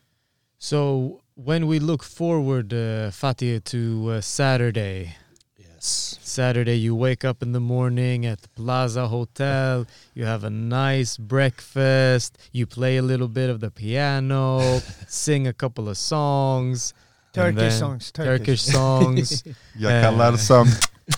So 0.59 1.21
when 1.35 1.67
we 1.67 1.79
look 1.79 2.03
forward, 2.03 2.73
uh, 2.73 3.11
Fatih, 3.11 3.63
to 3.65 4.11
uh, 4.11 4.21
Saturday, 4.21 5.17
Yes. 5.57 6.19
Saturday 6.23 6.77
you 6.77 6.95
wake 6.97 7.25
up 7.25 7.43
in 7.43 7.53
the 7.53 7.61
morning 7.61 8.25
at 8.27 8.41
the 8.41 8.49
Plaza 8.49 9.07
Hotel, 9.09 9.87
you 10.15 10.25
have 10.25 10.43
a 10.43 10.51
nice 10.51 11.17
breakfast, 11.19 12.39
you 12.53 12.67
play 12.67 12.97
a 12.97 13.03
little 13.03 13.29
bit 13.29 13.51
of 13.51 13.61
the 13.61 13.71
piano, 13.71 14.81
sing 15.09 15.47
a 15.47 15.53
couple 15.53 15.89
of 15.89 15.97
songs, 15.99 16.93
and 16.93 17.04
Turkish 17.35 17.57
then- 17.59 17.79
songs. 17.81 18.13
Turkish 18.13 18.63
songs. 18.63 19.45
Yakalarsam. 19.79 20.69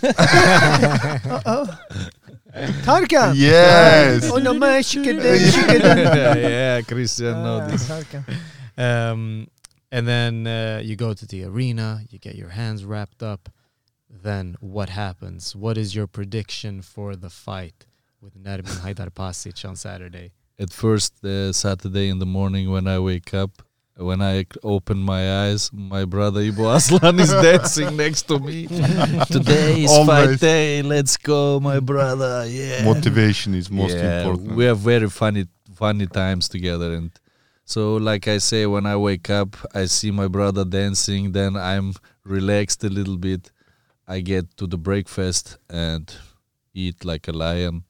Uh-oh. 0.04 1.66
Tarkan. 2.84 3.34
yes. 3.36 4.30
Oh 4.30 4.38
no, 4.38 4.54
man, 4.54 4.80
Şıkıdım, 4.82 5.36
Şıkıdım. 5.52 5.98
yeah, 5.98 6.36
yeah, 6.36 6.82
Christian 6.82 7.34
know 7.34 7.64
Ah, 7.64 7.68
this. 7.70 7.86
Tarkan. 7.88 8.24
um, 8.78 9.46
and 9.92 10.06
then 10.06 10.46
uh, 10.46 10.80
you 10.82 10.96
go 10.96 11.14
to 11.14 11.26
the 11.26 11.44
arena, 11.44 12.00
you 12.10 12.18
get 12.18 12.34
your 12.34 12.50
hands 12.50 12.82
wrapped 12.84 13.22
up. 13.22 13.48
Then 14.22 14.56
what 14.60 14.88
happens? 14.88 15.54
What 15.54 15.76
is 15.76 15.94
your 15.94 16.06
prediction 16.06 16.80
for 16.82 17.14
the 17.16 17.28
fight 17.30 17.84
with 18.22 18.34
Nermin 18.42 18.80
Haydar 18.80 19.10
Pasic 19.10 19.64
on 19.68 19.76
Saturday? 19.76 20.32
At 20.58 20.72
first, 20.72 21.22
uh, 21.24 21.52
Saturday 21.52 22.08
in 22.08 22.18
the 22.18 22.26
morning 22.26 22.70
when 22.70 22.86
I 22.86 22.98
wake 22.98 23.34
up, 23.34 23.62
when 23.96 24.20
I 24.20 24.46
open 24.62 24.98
my 24.98 25.44
eyes, 25.46 25.70
my 25.72 26.04
brother 26.04 26.40
Ibo 26.40 26.70
Aslan 26.70 27.18
is 27.18 27.30
dancing 27.30 27.96
next 28.04 28.22
to 28.28 28.38
me. 28.38 28.66
Today 28.66 29.84
is 29.84 30.06
fight 30.06 30.38
day. 30.38 30.82
Let's 30.82 31.16
go, 31.16 31.58
my 31.60 31.80
brother. 31.80 32.46
Yeah. 32.46 32.84
Motivation 32.84 33.54
is 33.54 33.70
most 33.70 33.96
Yeah, 33.96 34.20
important. 34.20 34.54
We 34.54 34.64
have 34.66 34.78
very 34.78 35.08
funny, 35.08 35.46
funny 35.74 36.06
times 36.06 36.48
together, 36.48 36.92
and 36.92 37.10
so 37.64 37.96
like 37.96 38.28
I 38.28 38.38
say, 38.38 38.66
when 38.66 38.84
I 38.86 38.96
wake 38.96 39.30
up, 39.30 39.56
I 39.74 39.86
see 39.86 40.10
my 40.10 40.28
brother 40.28 40.64
dancing. 40.64 41.32
Then 41.32 41.56
I'm 41.56 41.94
relaxed 42.24 42.84
a 42.84 42.88
little 42.90 43.16
bit. 43.16 43.50
I 44.06 44.20
get 44.20 44.56
to 44.58 44.66
the 44.66 44.78
breakfast 44.78 45.56
and 45.68 46.12
eat 46.74 47.04
like 47.04 47.28
a 47.28 47.32
lion. 47.32 47.84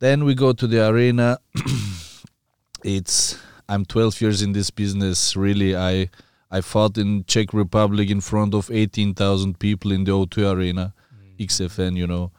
Then 0.00 0.24
we 0.24 0.34
go 0.34 0.52
to 0.52 0.66
the 0.66 0.86
arena. 0.86 1.38
it's 2.84 3.38
I'm 3.68 3.84
12 3.84 4.20
years 4.20 4.42
in 4.42 4.52
this 4.52 4.70
business. 4.70 5.36
Really, 5.36 5.76
I 5.76 6.10
I 6.50 6.60
fought 6.60 6.98
in 6.98 7.24
Czech 7.24 7.52
Republic 7.52 8.10
in 8.10 8.20
front 8.20 8.54
of 8.54 8.70
18,000 8.70 9.58
people 9.58 9.90
in 9.90 10.04
the 10.04 10.12
O2 10.12 10.52
arena, 10.52 10.94
mm. 11.12 11.44
XFN, 11.44 11.96
you 11.96 12.06
know, 12.06 12.30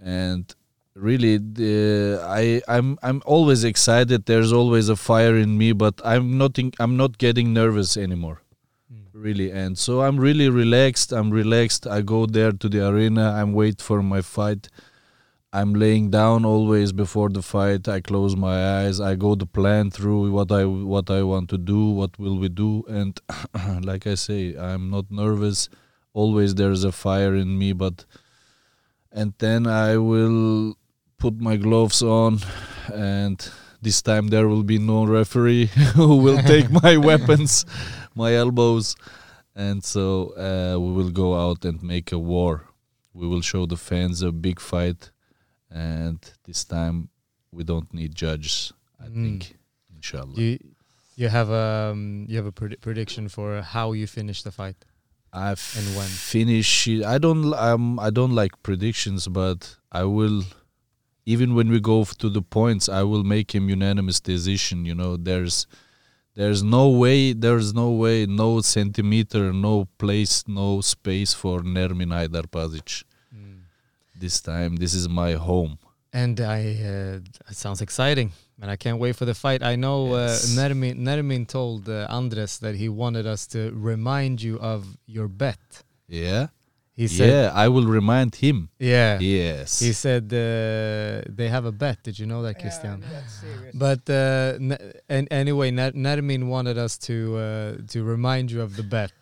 and 0.00 0.54
really 0.94 1.38
the, 1.38 2.20
I 2.24 2.62
I'm 2.68 2.98
I'm 3.02 3.22
always 3.24 3.64
excited. 3.64 4.26
There's 4.26 4.52
always 4.52 4.88
a 4.88 4.96
fire 4.96 5.36
in 5.36 5.56
me, 5.56 5.72
but 5.72 6.00
I'm 6.04 6.38
not 6.38 6.58
in, 6.58 6.72
I'm 6.78 6.96
not 6.96 7.18
getting 7.18 7.52
nervous 7.52 7.96
anymore. 7.96 8.42
Mm. 8.92 9.06
Really, 9.12 9.50
and 9.50 9.78
so 9.78 10.02
I'm 10.02 10.18
really 10.18 10.48
relaxed. 10.48 11.12
I'm 11.12 11.30
relaxed. 11.30 11.86
I 11.86 12.02
go 12.02 12.26
there 12.26 12.52
to 12.52 12.68
the 12.68 12.86
arena. 12.86 13.32
I'm 13.32 13.52
wait 13.52 13.80
for 13.80 14.02
my 14.02 14.20
fight. 14.20 14.68
I'm 15.50 15.72
laying 15.72 16.10
down 16.10 16.44
always 16.44 16.92
before 16.92 17.30
the 17.30 17.40
fight. 17.40 17.88
I 17.88 18.00
close 18.00 18.36
my 18.36 18.80
eyes. 18.80 19.00
I 19.00 19.14
go 19.14 19.34
the 19.34 19.46
plan 19.46 19.90
through 19.90 20.30
what 20.30 20.52
I 20.52 20.66
what 20.66 21.10
I 21.10 21.22
want 21.22 21.48
to 21.50 21.58
do. 21.58 21.88
What 21.88 22.18
will 22.18 22.38
we 22.38 22.50
do? 22.50 22.84
And 22.86 23.18
like 23.82 24.06
I 24.06 24.14
say, 24.14 24.54
I'm 24.56 24.90
not 24.90 25.10
nervous. 25.10 25.70
Always 26.12 26.54
there's 26.54 26.84
a 26.84 26.92
fire 26.92 27.34
in 27.34 27.58
me, 27.58 27.72
but 27.72 28.04
and 29.10 29.32
then 29.38 29.66
I 29.66 29.96
will 29.96 30.76
put 31.16 31.40
my 31.40 31.56
gloves 31.56 32.02
on, 32.02 32.40
and 32.92 33.38
this 33.80 34.02
time 34.02 34.28
there 34.28 34.48
will 34.48 34.62
be 34.62 34.78
no 34.78 35.06
referee 35.06 35.66
who 35.94 36.16
will 36.16 36.42
take 36.42 36.70
my 36.70 36.96
weapons, 37.08 37.64
my 38.14 38.34
elbows, 38.34 38.96
and 39.56 39.82
so 39.82 40.34
uh, 40.36 40.78
we 40.78 40.92
will 40.92 41.10
go 41.10 41.34
out 41.34 41.64
and 41.64 41.82
make 41.82 42.12
a 42.12 42.18
war. 42.18 42.64
We 43.14 43.26
will 43.26 43.40
show 43.40 43.64
the 43.64 43.76
fans 43.76 44.20
a 44.22 44.30
big 44.30 44.60
fight, 44.60 45.10
and 45.70 46.18
this 46.44 46.64
time 46.64 47.08
we 47.52 47.64
don't 47.64 47.92
need 47.94 48.14
judges. 48.14 48.72
I 49.00 49.06
Mm. 49.08 49.22
think, 49.24 49.56
inshallah. 49.94 50.34
You 50.40 50.58
you 51.16 51.28
have 51.28 51.50
um 51.50 52.26
you 52.28 52.36
have 52.36 52.46
a 52.46 52.52
pred- 52.52 52.80
prediction 52.80 53.28
for 53.28 53.62
how 53.62 53.92
you 53.92 54.06
finish 54.06 54.42
the 54.42 54.52
fight. 54.52 54.76
I 55.32 55.50
And 55.50 55.86
when? 55.96 56.08
finish 56.08 56.88
it. 56.88 57.04
I 57.04 57.18
don't. 57.18 57.52
Um, 57.54 57.98
I 57.98 58.10
don't 58.10 58.34
like 58.34 58.52
predictions, 58.62 59.28
but 59.28 59.76
I 59.92 60.04
will. 60.04 60.44
Even 61.26 61.54
when 61.54 61.68
we 61.68 61.80
go 61.80 62.04
to 62.04 62.28
the 62.30 62.40
points, 62.40 62.88
I 62.88 63.02
will 63.02 63.22
make 63.24 63.54
him 63.54 63.68
unanimous 63.68 64.18
decision. 64.20 64.86
You 64.86 64.94
know, 64.94 65.18
there's, 65.18 65.66
there's 66.34 66.62
no 66.62 66.88
way. 66.88 67.34
There's 67.34 67.74
no 67.74 67.90
way. 67.90 68.24
No 68.24 68.62
centimeter. 68.62 69.52
No 69.52 69.86
place. 69.98 70.44
No 70.48 70.80
space 70.80 71.34
for 71.34 71.60
Nermin 71.60 72.10
Aydarpazic. 72.20 73.04
This 74.18 74.40
time, 74.40 74.76
this 74.76 74.94
is 74.94 75.08
my 75.08 75.32
home. 75.34 75.78
And 76.12 76.40
I 76.40 76.60
uh, 76.92 77.50
it 77.52 77.56
sounds 77.64 77.80
exciting, 77.82 78.32
and 78.60 78.70
I 78.70 78.76
can't 78.76 78.98
wait 78.98 79.14
for 79.16 79.26
the 79.26 79.34
fight. 79.34 79.62
I 79.62 79.76
know 79.76 79.98
Yes. 80.16 80.56
uh, 80.56 80.60
Nermin 80.60 80.94
Nermin 81.08 81.46
told 81.46 81.88
uh, 81.88 82.06
Andres 82.18 82.58
that 82.58 82.74
he 82.74 82.88
wanted 82.88 83.26
us 83.26 83.46
to 83.48 83.60
remind 83.92 84.40
you 84.42 84.58
of 84.72 84.80
your 85.06 85.28
bet. 85.28 85.60
Yeah. 86.08 86.46
He 87.00 87.06
said, 87.06 87.28
yeah. 87.30 87.52
I 87.64 87.68
will 87.68 87.86
remind 87.86 88.34
him. 88.44 88.70
yeah. 88.80 89.20
Yes. 89.20 89.78
He 89.78 89.92
said 89.92 90.24
uh, 90.32 91.22
they 91.38 91.48
have 91.48 91.64
a 91.64 91.70
bet. 91.70 92.02
Did 92.02 92.18
you 92.18 92.26
know 92.26 92.42
that, 92.42 92.54
Christian? 92.62 93.04
that's 93.12 93.34
serious. 93.40 93.72
But 93.84 94.02
uh, 94.10 94.58
n- 94.70 94.92
and 95.08 95.24
anyway, 95.30 95.70
Nermin 95.70 96.42
wanted 96.48 96.76
us 96.76 96.98
to 97.08 97.16
uh, 97.36 97.76
to 97.92 97.98
remind 98.14 98.50
you 98.50 98.60
of 98.62 98.70
the 98.74 98.82
bet. 98.96 99.12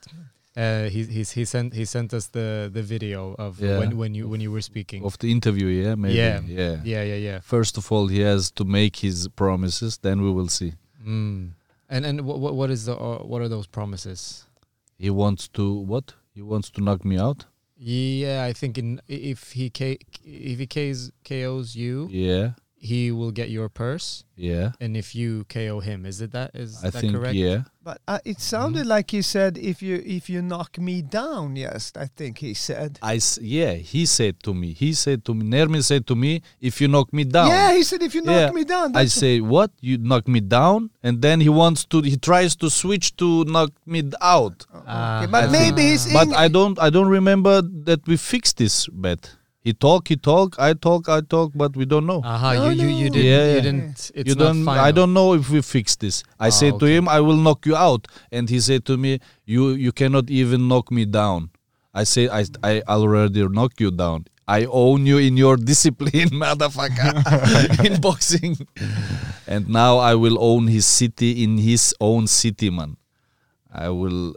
Uh, 0.57 0.89
he 0.89 1.05
he's, 1.05 1.33
he 1.33 1.45
sent 1.45 1.75
he 1.75 1.85
sent 1.85 2.15
us 2.15 2.29
the, 2.29 2.71
the 2.73 2.83
video 2.83 3.35
of 3.39 3.61
Yeah. 3.61 3.79
when, 3.79 3.97
when 3.99 4.15
you 4.15 4.27
when 4.29 4.41
you 4.41 4.51
were 4.51 4.63
speaking. 4.63 5.05
of 5.05 5.19
the 5.19 5.31
interview. 5.31 5.67
Yeah. 5.67 5.95
Maybe. 5.97 6.15
Yeah. 6.15 6.41
Yeah. 6.47 6.77
Yeah, 6.85 7.03
yeah, 7.03 7.17
yeah. 7.29 7.41
First 7.41 7.77
of 7.79 7.93
all, 7.93 8.07
he 8.09 8.21
has 8.21 8.51
to 8.53 8.65
make 8.65 8.97
his 8.97 9.29
promises. 9.29 9.99
Then 9.99 10.23
we 10.23 10.31
will 10.31 10.49
see. 10.49 10.73
Mm. 11.07 11.51
And 11.89 12.07
and 12.07 12.21
what 12.23 12.55
what 12.55 12.71
is 12.71 12.85
the 12.87 12.97
uh, 12.97 13.19
what 13.19 13.43
are 13.43 13.49
those 13.49 13.67
promises? 13.67 14.47
He 14.99 15.11
wants 15.11 15.49
to 15.49 15.63
what? 15.93 16.15
He 16.35 16.43
wants 16.43 16.71
to 16.71 16.81
knock 16.81 17.05
me 17.05 17.19
out. 17.19 17.45
Yeah, 17.79 18.49
I 18.49 18.55
think 18.55 18.79
in 18.79 19.01
if 19.09 19.53
he 19.53 19.69
K, 19.69 19.99
if 20.25 20.59
he 20.59 20.67
K's, 20.67 21.13
KOs 21.29 21.77
you, 21.77 22.09
Yeah, 22.11 22.53
he 22.93 23.11
will 23.19 23.33
get 23.41 23.49
your 23.51 23.69
purse, 23.69 24.09
yeah. 24.49 24.71
and 24.81 24.97
if 24.97 25.09
you 25.19 25.45
KO 25.55 25.81
him, 25.89 26.07
is 26.11 26.21
it 26.25 26.31
that 26.39 26.51
is 26.55 26.71
I 26.85 26.91
that 26.91 27.01
think 27.01 27.13
correct? 27.15 27.35
yeah. 27.35 27.59
But 27.87 27.99
uh, 28.09 28.19
it 28.25 28.39
sounded 28.55 28.85
like 28.95 29.09
he 29.17 29.23
said, 29.23 29.53
"If 29.73 29.79
you 29.87 29.97
if 30.19 30.25
you 30.33 30.41
knock 30.43 30.71
me 30.89 30.97
down," 31.03 31.55
yes, 31.67 31.93
I 32.05 32.07
think 32.19 32.33
he 32.47 32.53
said. 32.69 32.99
I 33.03 33.17
s- 33.23 33.39
yeah. 33.41 33.75
He 33.93 34.03
said 34.19 34.35
to 34.47 34.51
me. 34.61 34.69
He 34.85 34.91
said 35.05 35.19
to 35.27 35.33
me. 35.39 35.43
Nermin 35.55 35.83
said 35.91 36.03
to 36.11 36.15
me, 36.25 36.43
"If 36.61 36.75
you 36.81 36.89
knock 36.95 37.09
me 37.19 37.23
down." 37.37 37.49
Yeah, 37.55 37.71
he 37.79 37.83
said, 37.91 38.03
"If 38.03 38.13
you 38.17 38.23
knock 38.27 38.43
Yeah, 38.51 38.51
me 38.59 38.65
down." 38.75 38.89
I 39.03 39.07
say 39.07 39.35
what? 39.55 39.71
You 39.81 39.99
knock 40.11 40.27
me 40.27 40.41
down, 40.59 40.91
and 41.07 41.15
then 41.23 41.39
he 41.47 41.51
wants 41.63 41.85
to. 41.95 41.97
He 42.13 42.17
tries 42.31 42.53
to 42.63 42.67
switch 42.83 43.15
to 43.23 43.29
knock 43.55 43.71
me 43.95 44.01
out. 44.21 44.67
Ah, 44.75 45.23
Okay, 45.23 45.31
but 45.35 45.45
I 45.45 45.53
maybe 45.59 45.83
think- 45.87 45.91
he's 45.93 46.05
But 46.19 46.29
in- 46.29 46.35
I 46.45 46.47
don't. 46.57 46.77
I 46.87 46.91
don't 46.91 47.13
remember 47.19 47.63
that 47.89 48.01
we 48.11 48.17
fixed 48.17 48.57
this 48.63 48.77
bet. 49.07 49.23
He 49.67 49.73
talk. 49.85 50.07
He 50.13 50.17
talk. 50.17 50.57
I 50.67 50.75
talk. 50.75 51.09
I 51.09 51.21
talk. 51.35 51.51
But 51.63 51.77
we 51.81 51.85
don't 51.93 52.07
know. 52.07 52.21
Aha, 52.25 52.53
No, 52.55 52.69
you, 52.69 52.87
you 52.87 52.97
you 53.03 53.11
didn't 53.11 53.27
Yeah, 53.33 53.47
you 53.55 53.61
didn't. 53.69 54.11
It's 54.15 54.29
you 54.29 54.35
not 54.37 54.45
don't. 54.45 54.65
final. 54.65 54.85
I 54.89 54.91
don't 54.99 55.13
know 55.19 55.29
if 55.39 55.51
we 55.51 55.61
fix 55.61 55.97
this. 55.97 56.23
I 56.39 56.49
Ah, 56.49 56.51
said 56.61 56.79
to 56.83 56.87
him, 56.87 57.09
"I 57.17 57.19
will 57.27 57.41
knock 57.47 57.67
you 57.71 57.75
out," 57.89 58.07
and 58.31 58.49
he 58.55 58.61
said 58.69 58.85
to 58.91 58.97
me, 59.05 59.19
"You 59.55 59.63
you 59.87 59.91
cannot 60.01 60.31
even 60.31 60.69
knock 60.71 60.93
me 60.99 61.05
down." 61.05 61.51
I 62.03 62.05
say, 62.13 62.29
"I 62.41 62.45
I 62.73 62.73
already 62.97 63.43
knock 63.59 63.81
you 63.85 63.91
down. 64.05 64.27
I 64.47 64.61
own 64.83 65.05
you 65.11 65.19
in 65.19 65.37
your 65.45 65.57
discipline, 65.73 66.31
motherfucker, 66.45 67.11
in 67.91 68.01
boxing." 68.01 68.55
and 69.55 69.69
now 69.69 69.99
I 69.99 70.15
will 70.15 70.39
own 70.51 70.69
his 70.77 70.87
city 71.01 71.31
in 71.43 71.59
his 71.59 71.93
own 72.01 72.29
city, 72.29 72.71
man. 72.71 72.97
I 73.87 73.89
will, 74.01 74.35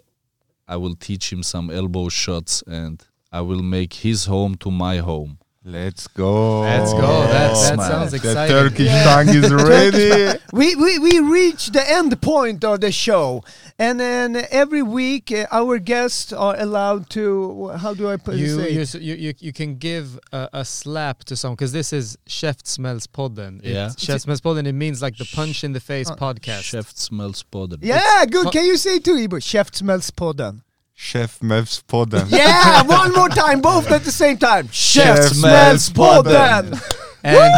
I 0.68 0.76
will 0.78 0.96
teach 0.96 1.32
him 1.32 1.44
some 1.44 1.70
elbow 1.70 2.10
shots, 2.10 2.64
and 2.82 2.98
I 3.32 3.42
will 3.42 3.62
make 3.62 3.94
his 3.94 4.26
home 4.26 4.56
to 4.56 4.72
my 4.72 4.98
home. 4.98 5.38
Let's 5.64 6.08
go. 6.08 6.62
Let's 6.62 6.94
go. 6.94 7.02
That 7.28 7.50
Yes, 7.52 7.70
that 7.70 7.78
man. 7.78 7.92
sounds 7.92 8.12
The 8.12 8.18
exciting. 8.18 8.56
Turkish 8.56 9.04
tongue 9.04 9.30
is 9.30 9.54
ready. 9.74 10.40
we, 10.54 10.76
we 10.76 10.98
we 11.00 11.20
reached 11.20 11.74
the 11.74 11.84
end 11.98 12.20
point 12.22 12.64
of 12.64 12.80
the 12.80 12.92
show, 12.94 13.44
and 13.78 14.00
then 14.00 14.38
every 14.52 14.82
week 14.82 15.32
uh, 15.34 15.46
our 15.52 15.78
guests 15.78 16.32
are 16.32 16.56
allowed 16.58 17.10
to. 17.12 17.68
How 17.78 17.94
do 17.94 18.10
I 18.10 18.16
put 18.18 18.36
You, 18.38 18.48
say? 18.56 18.70
you, 18.72 18.86
you, 19.02 19.16
you, 19.28 19.34
you 19.38 19.54
can 19.54 19.76
give 19.78 20.18
a, 20.32 20.50
a 20.54 20.66
slap 20.66 21.26
to 21.26 21.36
someone 21.36 21.56
because 21.58 21.74
this 21.74 21.92
is 21.92 22.18
Chef 22.26 22.66
Smells 22.66 23.06
Podden. 23.06 23.58
It's 23.60 23.68
Yeah. 23.68 23.90
Chef 23.98 24.22
Smells 24.22 24.42
Podden. 24.42 24.66
It 24.66 24.74
means 24.74 25.02
like 25.02 25.18
the 25.18 25.30
punch 25.36 25.64
in 25.66 25.74
the 25.74 25.82
face 25.82 26.10
Uh, 26.10 26.16
podcast. 26.16 26.64
Chef 26.64 26.90
smells 26.96 27.44
powder. 27.44 27.76
yeah, 27.82 28.26
good. 28.26 28.46
fu- 28.46 28.52
Can 28.52 28.66
you 28.66 28.78
say 28.78 28.96
it 28.96 29.04
to 29.04 29.12
Ibo? 29.12 29.40
Chef 29.44 29.76
smells 29.76 30.10
podden. 30.10 30.62
Chef 31.02 31.40
Mevs 31.40 31.82
Podden. 31.88 32.28
Yeah, 32.40 32.84
one 32.84 33.14
more 33.14 33.30
time, 33.30 33.62
both 33.62 33.90
at 33.90 34.04
the 34.04 34.12
same 34.12 34.38
time. 34.38 34.68
Chef, 34.72 35.16
Chef 35.18 35.26
smells 35.32 35.86
smells 35.86 35.90
podden. 35.92 36.72
podden. 36.72 36.82
and, 37.24 37.54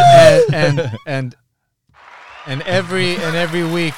and 0.54 0.54
and 0.54 0.96
and 1.06 1.34
and 2.46 2.62
every 2.62 3.16
and 3.16 3.34
every 3.36 3.64
week 3.64 3.94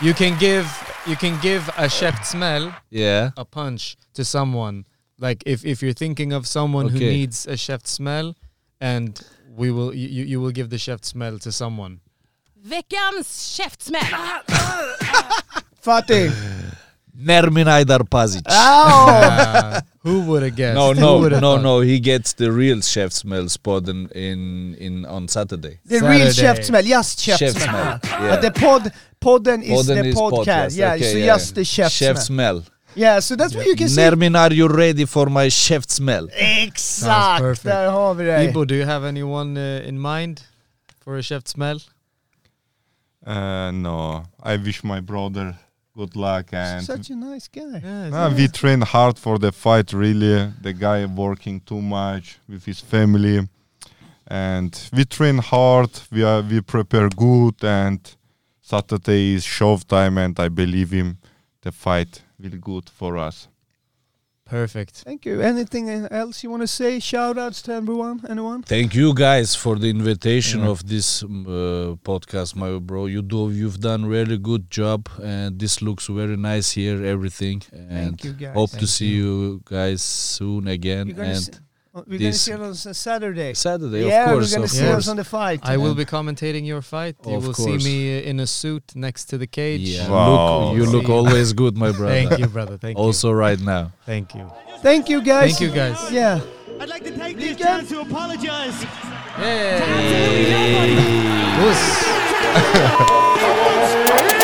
you 0.00 0.14
can 0.14 0.38
give 0.38 0.66
you 1.06 1.16
can 1.16 1.38
give 1.40 1.68
a 1.76 1.88
chef 1.88 2.24
smell 2.24 2.72
Yeah. 2.90 3.30
a 3.36 3.44
punch 3.44 3.96
to 4.14 4.24
someone 4.24 4.84
like 5.18 5.42
if 5.46 5.64
if 5.64 5.82
you're 5.82 5.92
thinking 6.04 6.32
of 6.32 6.46
someone 6.46 6.88
who 6.88 6.98
needs 6.98 7.46
a 7.46 7.56
chef 7.56 7.84
smell 7.86 8.34
and 8.80 9.20
we 9.56 9.70
will 9.72 9.92
you, 9.94 10.08
you 10.08 10.24
you 10.24 10.40
will 10.40 10.52
give 10.52 10.68
the 10.70 10.78
chef 10.78 11.04
smell 11.04 11.38
to 11.38 11.50
someone 11.52 12.00
Veckans 12.64 13.56
käftsmäll! 13.56 14.42
Fatih. 15.84 16.32
Nermin 17.18 17.66
Aydarpazic. 17.66 18.42
Oh. 18.48 19.08
Uh, 19.10 19.80
who 20.02 20.20
would 20.22 20.42
have 20.44 20.54
guessed 20.56 20.74
No, 20.76 20.92
no, 20.92 21.28
no, 21.28 21.40
thought? 21.40 21.62
no. 21.62 21.80
He 21.80 21.98
gets 22.00 22.32
the 22.34 22.52
real 22.52 22.80
chef 22.80 23.12
smell 23.12 23.48
spot 23.48 23.88
in 23.88 24.08
in, 24.14 24.74
in 24.78 25.04
on 25.06 25.26
Saturday. 25.28 25.78
The 25.84 26.00
real 26.00 26.30
chef 26.32 26.62
smell, 26.64 26.82
just 26.82 27.20
chef, 27.20 27.38
Chef 27.38 27.52
smell. 27.52 27.64
smell, 27.64 27.98
But 28.02 28.10
yeah. 28.22 28.36
the 28.36 28.50
pod, 28.52 28.92
podden 29.20 29.62
is 29.62 29.70
Podden 29.70 30.02
the 30.02 30.08
is 30.08 30.14
podcast. 30.14 30.76
Yeah, 30.76 30.94
Okay, 30.94 31.12
so 31.12 31.18
yeah. 31.18 31.26
just 31.34 31.54
the 31.54 31.64
chef, 31.64 31.90
Chef 31.92 32.16
smell. 32.18 32.60
smell. 32.62 32.74
Yeah, 32.94 33.20
so 33.20 33.36
that's 33.36 33.54
what 33.54 33.66
you 33.66 33.76
can 33.76 33.88
say. 33.88 34.02
Nermin, 34.10 34.36
are 34.36 34.52
you 34.54 34.66
ready 34.68 35.04
for 35.04 35.26
my 35.26 35.48
chef 35.50 35.84
smell? 35.88 36.28
Exakt, 36.32 37.40
perfect. 37.42 37.64
där 37.64 37.90
har 37.90 38.14
vi 38.14 38.24
det. 38.24 38.44
Ibo, 38.44 38.64
do 38.64 38.74
you 38.74 38.84
have 38.86 39.04
anyone 39.08 39.56
uh, 39.60 39.88
in 39.88 39.98
mind 40.00 40.40
for 41.04 41.16
a 41.18 41.22
chef 41.22 41.46
smell 41.46 41.80
Uh, 43.26 43.70
no, 43.72 44.24
I 44.42 44.56
wish 44.56 44.82
my 44.84 45.00
brother 45.00 45.54
good 45.98 46.14
luck 46.14 46.46
and 46.52 46.84
Such 46.84 47.10
a 47.10 47.16
nice 47.16 47.48
guy. 47.48 47.82
Ah, 48.12 48.32
we 48.38 48.46
train 48.60 48.80
hard 48.94 49.16
for 49.18 49.36
the 49.44 49.50
fight. 49.50 49.92
Really, 49.92 50.36
the 50.66 50.72
guy 50.72 51.04
working 51.06 51.60
too 51.70 51.82
much 51.82 52.38
with 52.48 52.64
his 52.70 52.80
family, 52.80 53.38
and 54.44 54.72
we 54.96 55.04
train 55.04 55.38
hard. 55.38 55.90
We 56.12 56.22
are 56.30 56.42
we 56.50 56.60
prepare 56.60 57.08
good, 57.26 57.56
and 57.64 58.00
Saturday 58.60 59.34
is 59.36 59.44
show 59.44 59.76
time, 59.96 60.14
and 60.24 60.34
I 60.38 60.48
believe 60.48 60.90
him. 61.00 61.18
The 61.62 61.72
fight 61.72 62.22
will 62.42 62.58
good 62.70 62.86
for 62.98 63.12
us. 63.28 63.48
Perfect 64.48 64.94
Thank 65.08 65.24
you. 65.26 65.40
Anything 65.40 65.88
else 66.10 66.42
you 66.42 66.50
want 66.50 66.62
to 66.62 66.66
say? 66.80 67.00
Shout 67.00 67.36
outs 67.38 67.60
to 67.62 67.72
everyone? 67.74 68.16
Anyone? 68.28 68.62
Thank 68.62 68.94
you 68.94 69.12
guys 69.14 69.54
for 69.54 69.74
the 69.78 69.88
invitation 69.90 70.60
Yeah. 70.60 70.70
of 70.72 70.78
this 70.88 71.22
um, 71.22 71.46
uh, 71.46 71.96
podcast, 72.10 72.56
my 72.56 72.70
bro. 72.78 73.06
You 73.06 73.22
do 73.22 73.50
you've 73.50 73.80
done 73.80 74.06
really 74.06 74.38
good 74.38 74.64
job, 74.70 75.08
and 75.22 75.58
this 75.58 75.74
looks 75.82 76.06
very 76.20 76.36
nice 76.36 76.68
here. 76.72 76.98
Everything, 77.04 77.62
and 77.72 77.90
Thank 78.18 78.24
you, 78.24 78.32
guys. 78.32 78.54
hope 78.54 78.70
to 78.70 78.76
Thank 78.86 78.88
see 78.96 79.08
you 79.20 79.60
guys 79.64 80.00
soon 80.02 80.66
again. 80.68 81.08
You're 81.08 81.24
And 81.24 81.36
s- 81.36 81.50
we're 81.94 82.18
gonna 82.18 82.32
see 82.32 82.52
it 82.52 82.60
on 82.60 82.74
Saturday. 82.74 83.54
Saturday, 83.54 84.06
yeah, 84.06 84.24
of 84.24 84.30
course, 84.30 84.50
we're 84.50 84.56
gonna 84.56 84.64
of 84.64 84.70
see 84.70 84.84
course. 84.84 84.96
us 84.98 85.08
on 85.08 85.16
the 85.16 85.24
fight. 85.24 85.60
I 85.64 85.76
will 85.76 85.94
be 85.94 86.04
commentating 86.04 86.66
your 86.66 86.82
fight. 86.82 87.16
You 87.26 87.34
Of 87.36 87.46
will 87.46 87.54
course. 87.54 87.82
see 87.82 87.88
me 87.90 88.18
uh, 88.18 88.22
in 88.30 88.40
a 88.40 88.46
suit 88.46 88.92
next 88.94 89.24
to 89.26 89.38
the 89.38 89.46
cage. 89.46 89.80
Yeah, 89.80 90.08
Wow. 90.10 90.70
look, 90.70 90.76
you 90.76 90.84
look 90.86 91.08
always 91.08 91.52
good, 91.52 91.76
my 91.76 91.90
brother. 91.92 92.14
Thank 92.14 92.38
you, 92.38 92.46
brother. 92.46 92.76
Thank 92.76 92.96
you. 92.98 93.04
Also, 93.04 93.32
right 93.32 93.60
now. 93.60 93.92
Thank 94.06 94.34
you. 94.34 94.50
Thank 94.82 95.08
you, 95.08 95.20
guys. 95.22 95.58
Thank 95.58 95.60
you, 95.62 95.70
guys. 95.76 96.10
Yeah. 96.12 96.40
I'd 96.80 96.88
like 96.88 97.02
to 97.04 97.10
take 97.16 97.36
this 97.38 97.56
chance 97.56 97.88
to 97.88 98.00
apologize 98.02 98.84
Yay! 99.40 99.78
Puss. 101.58 101.80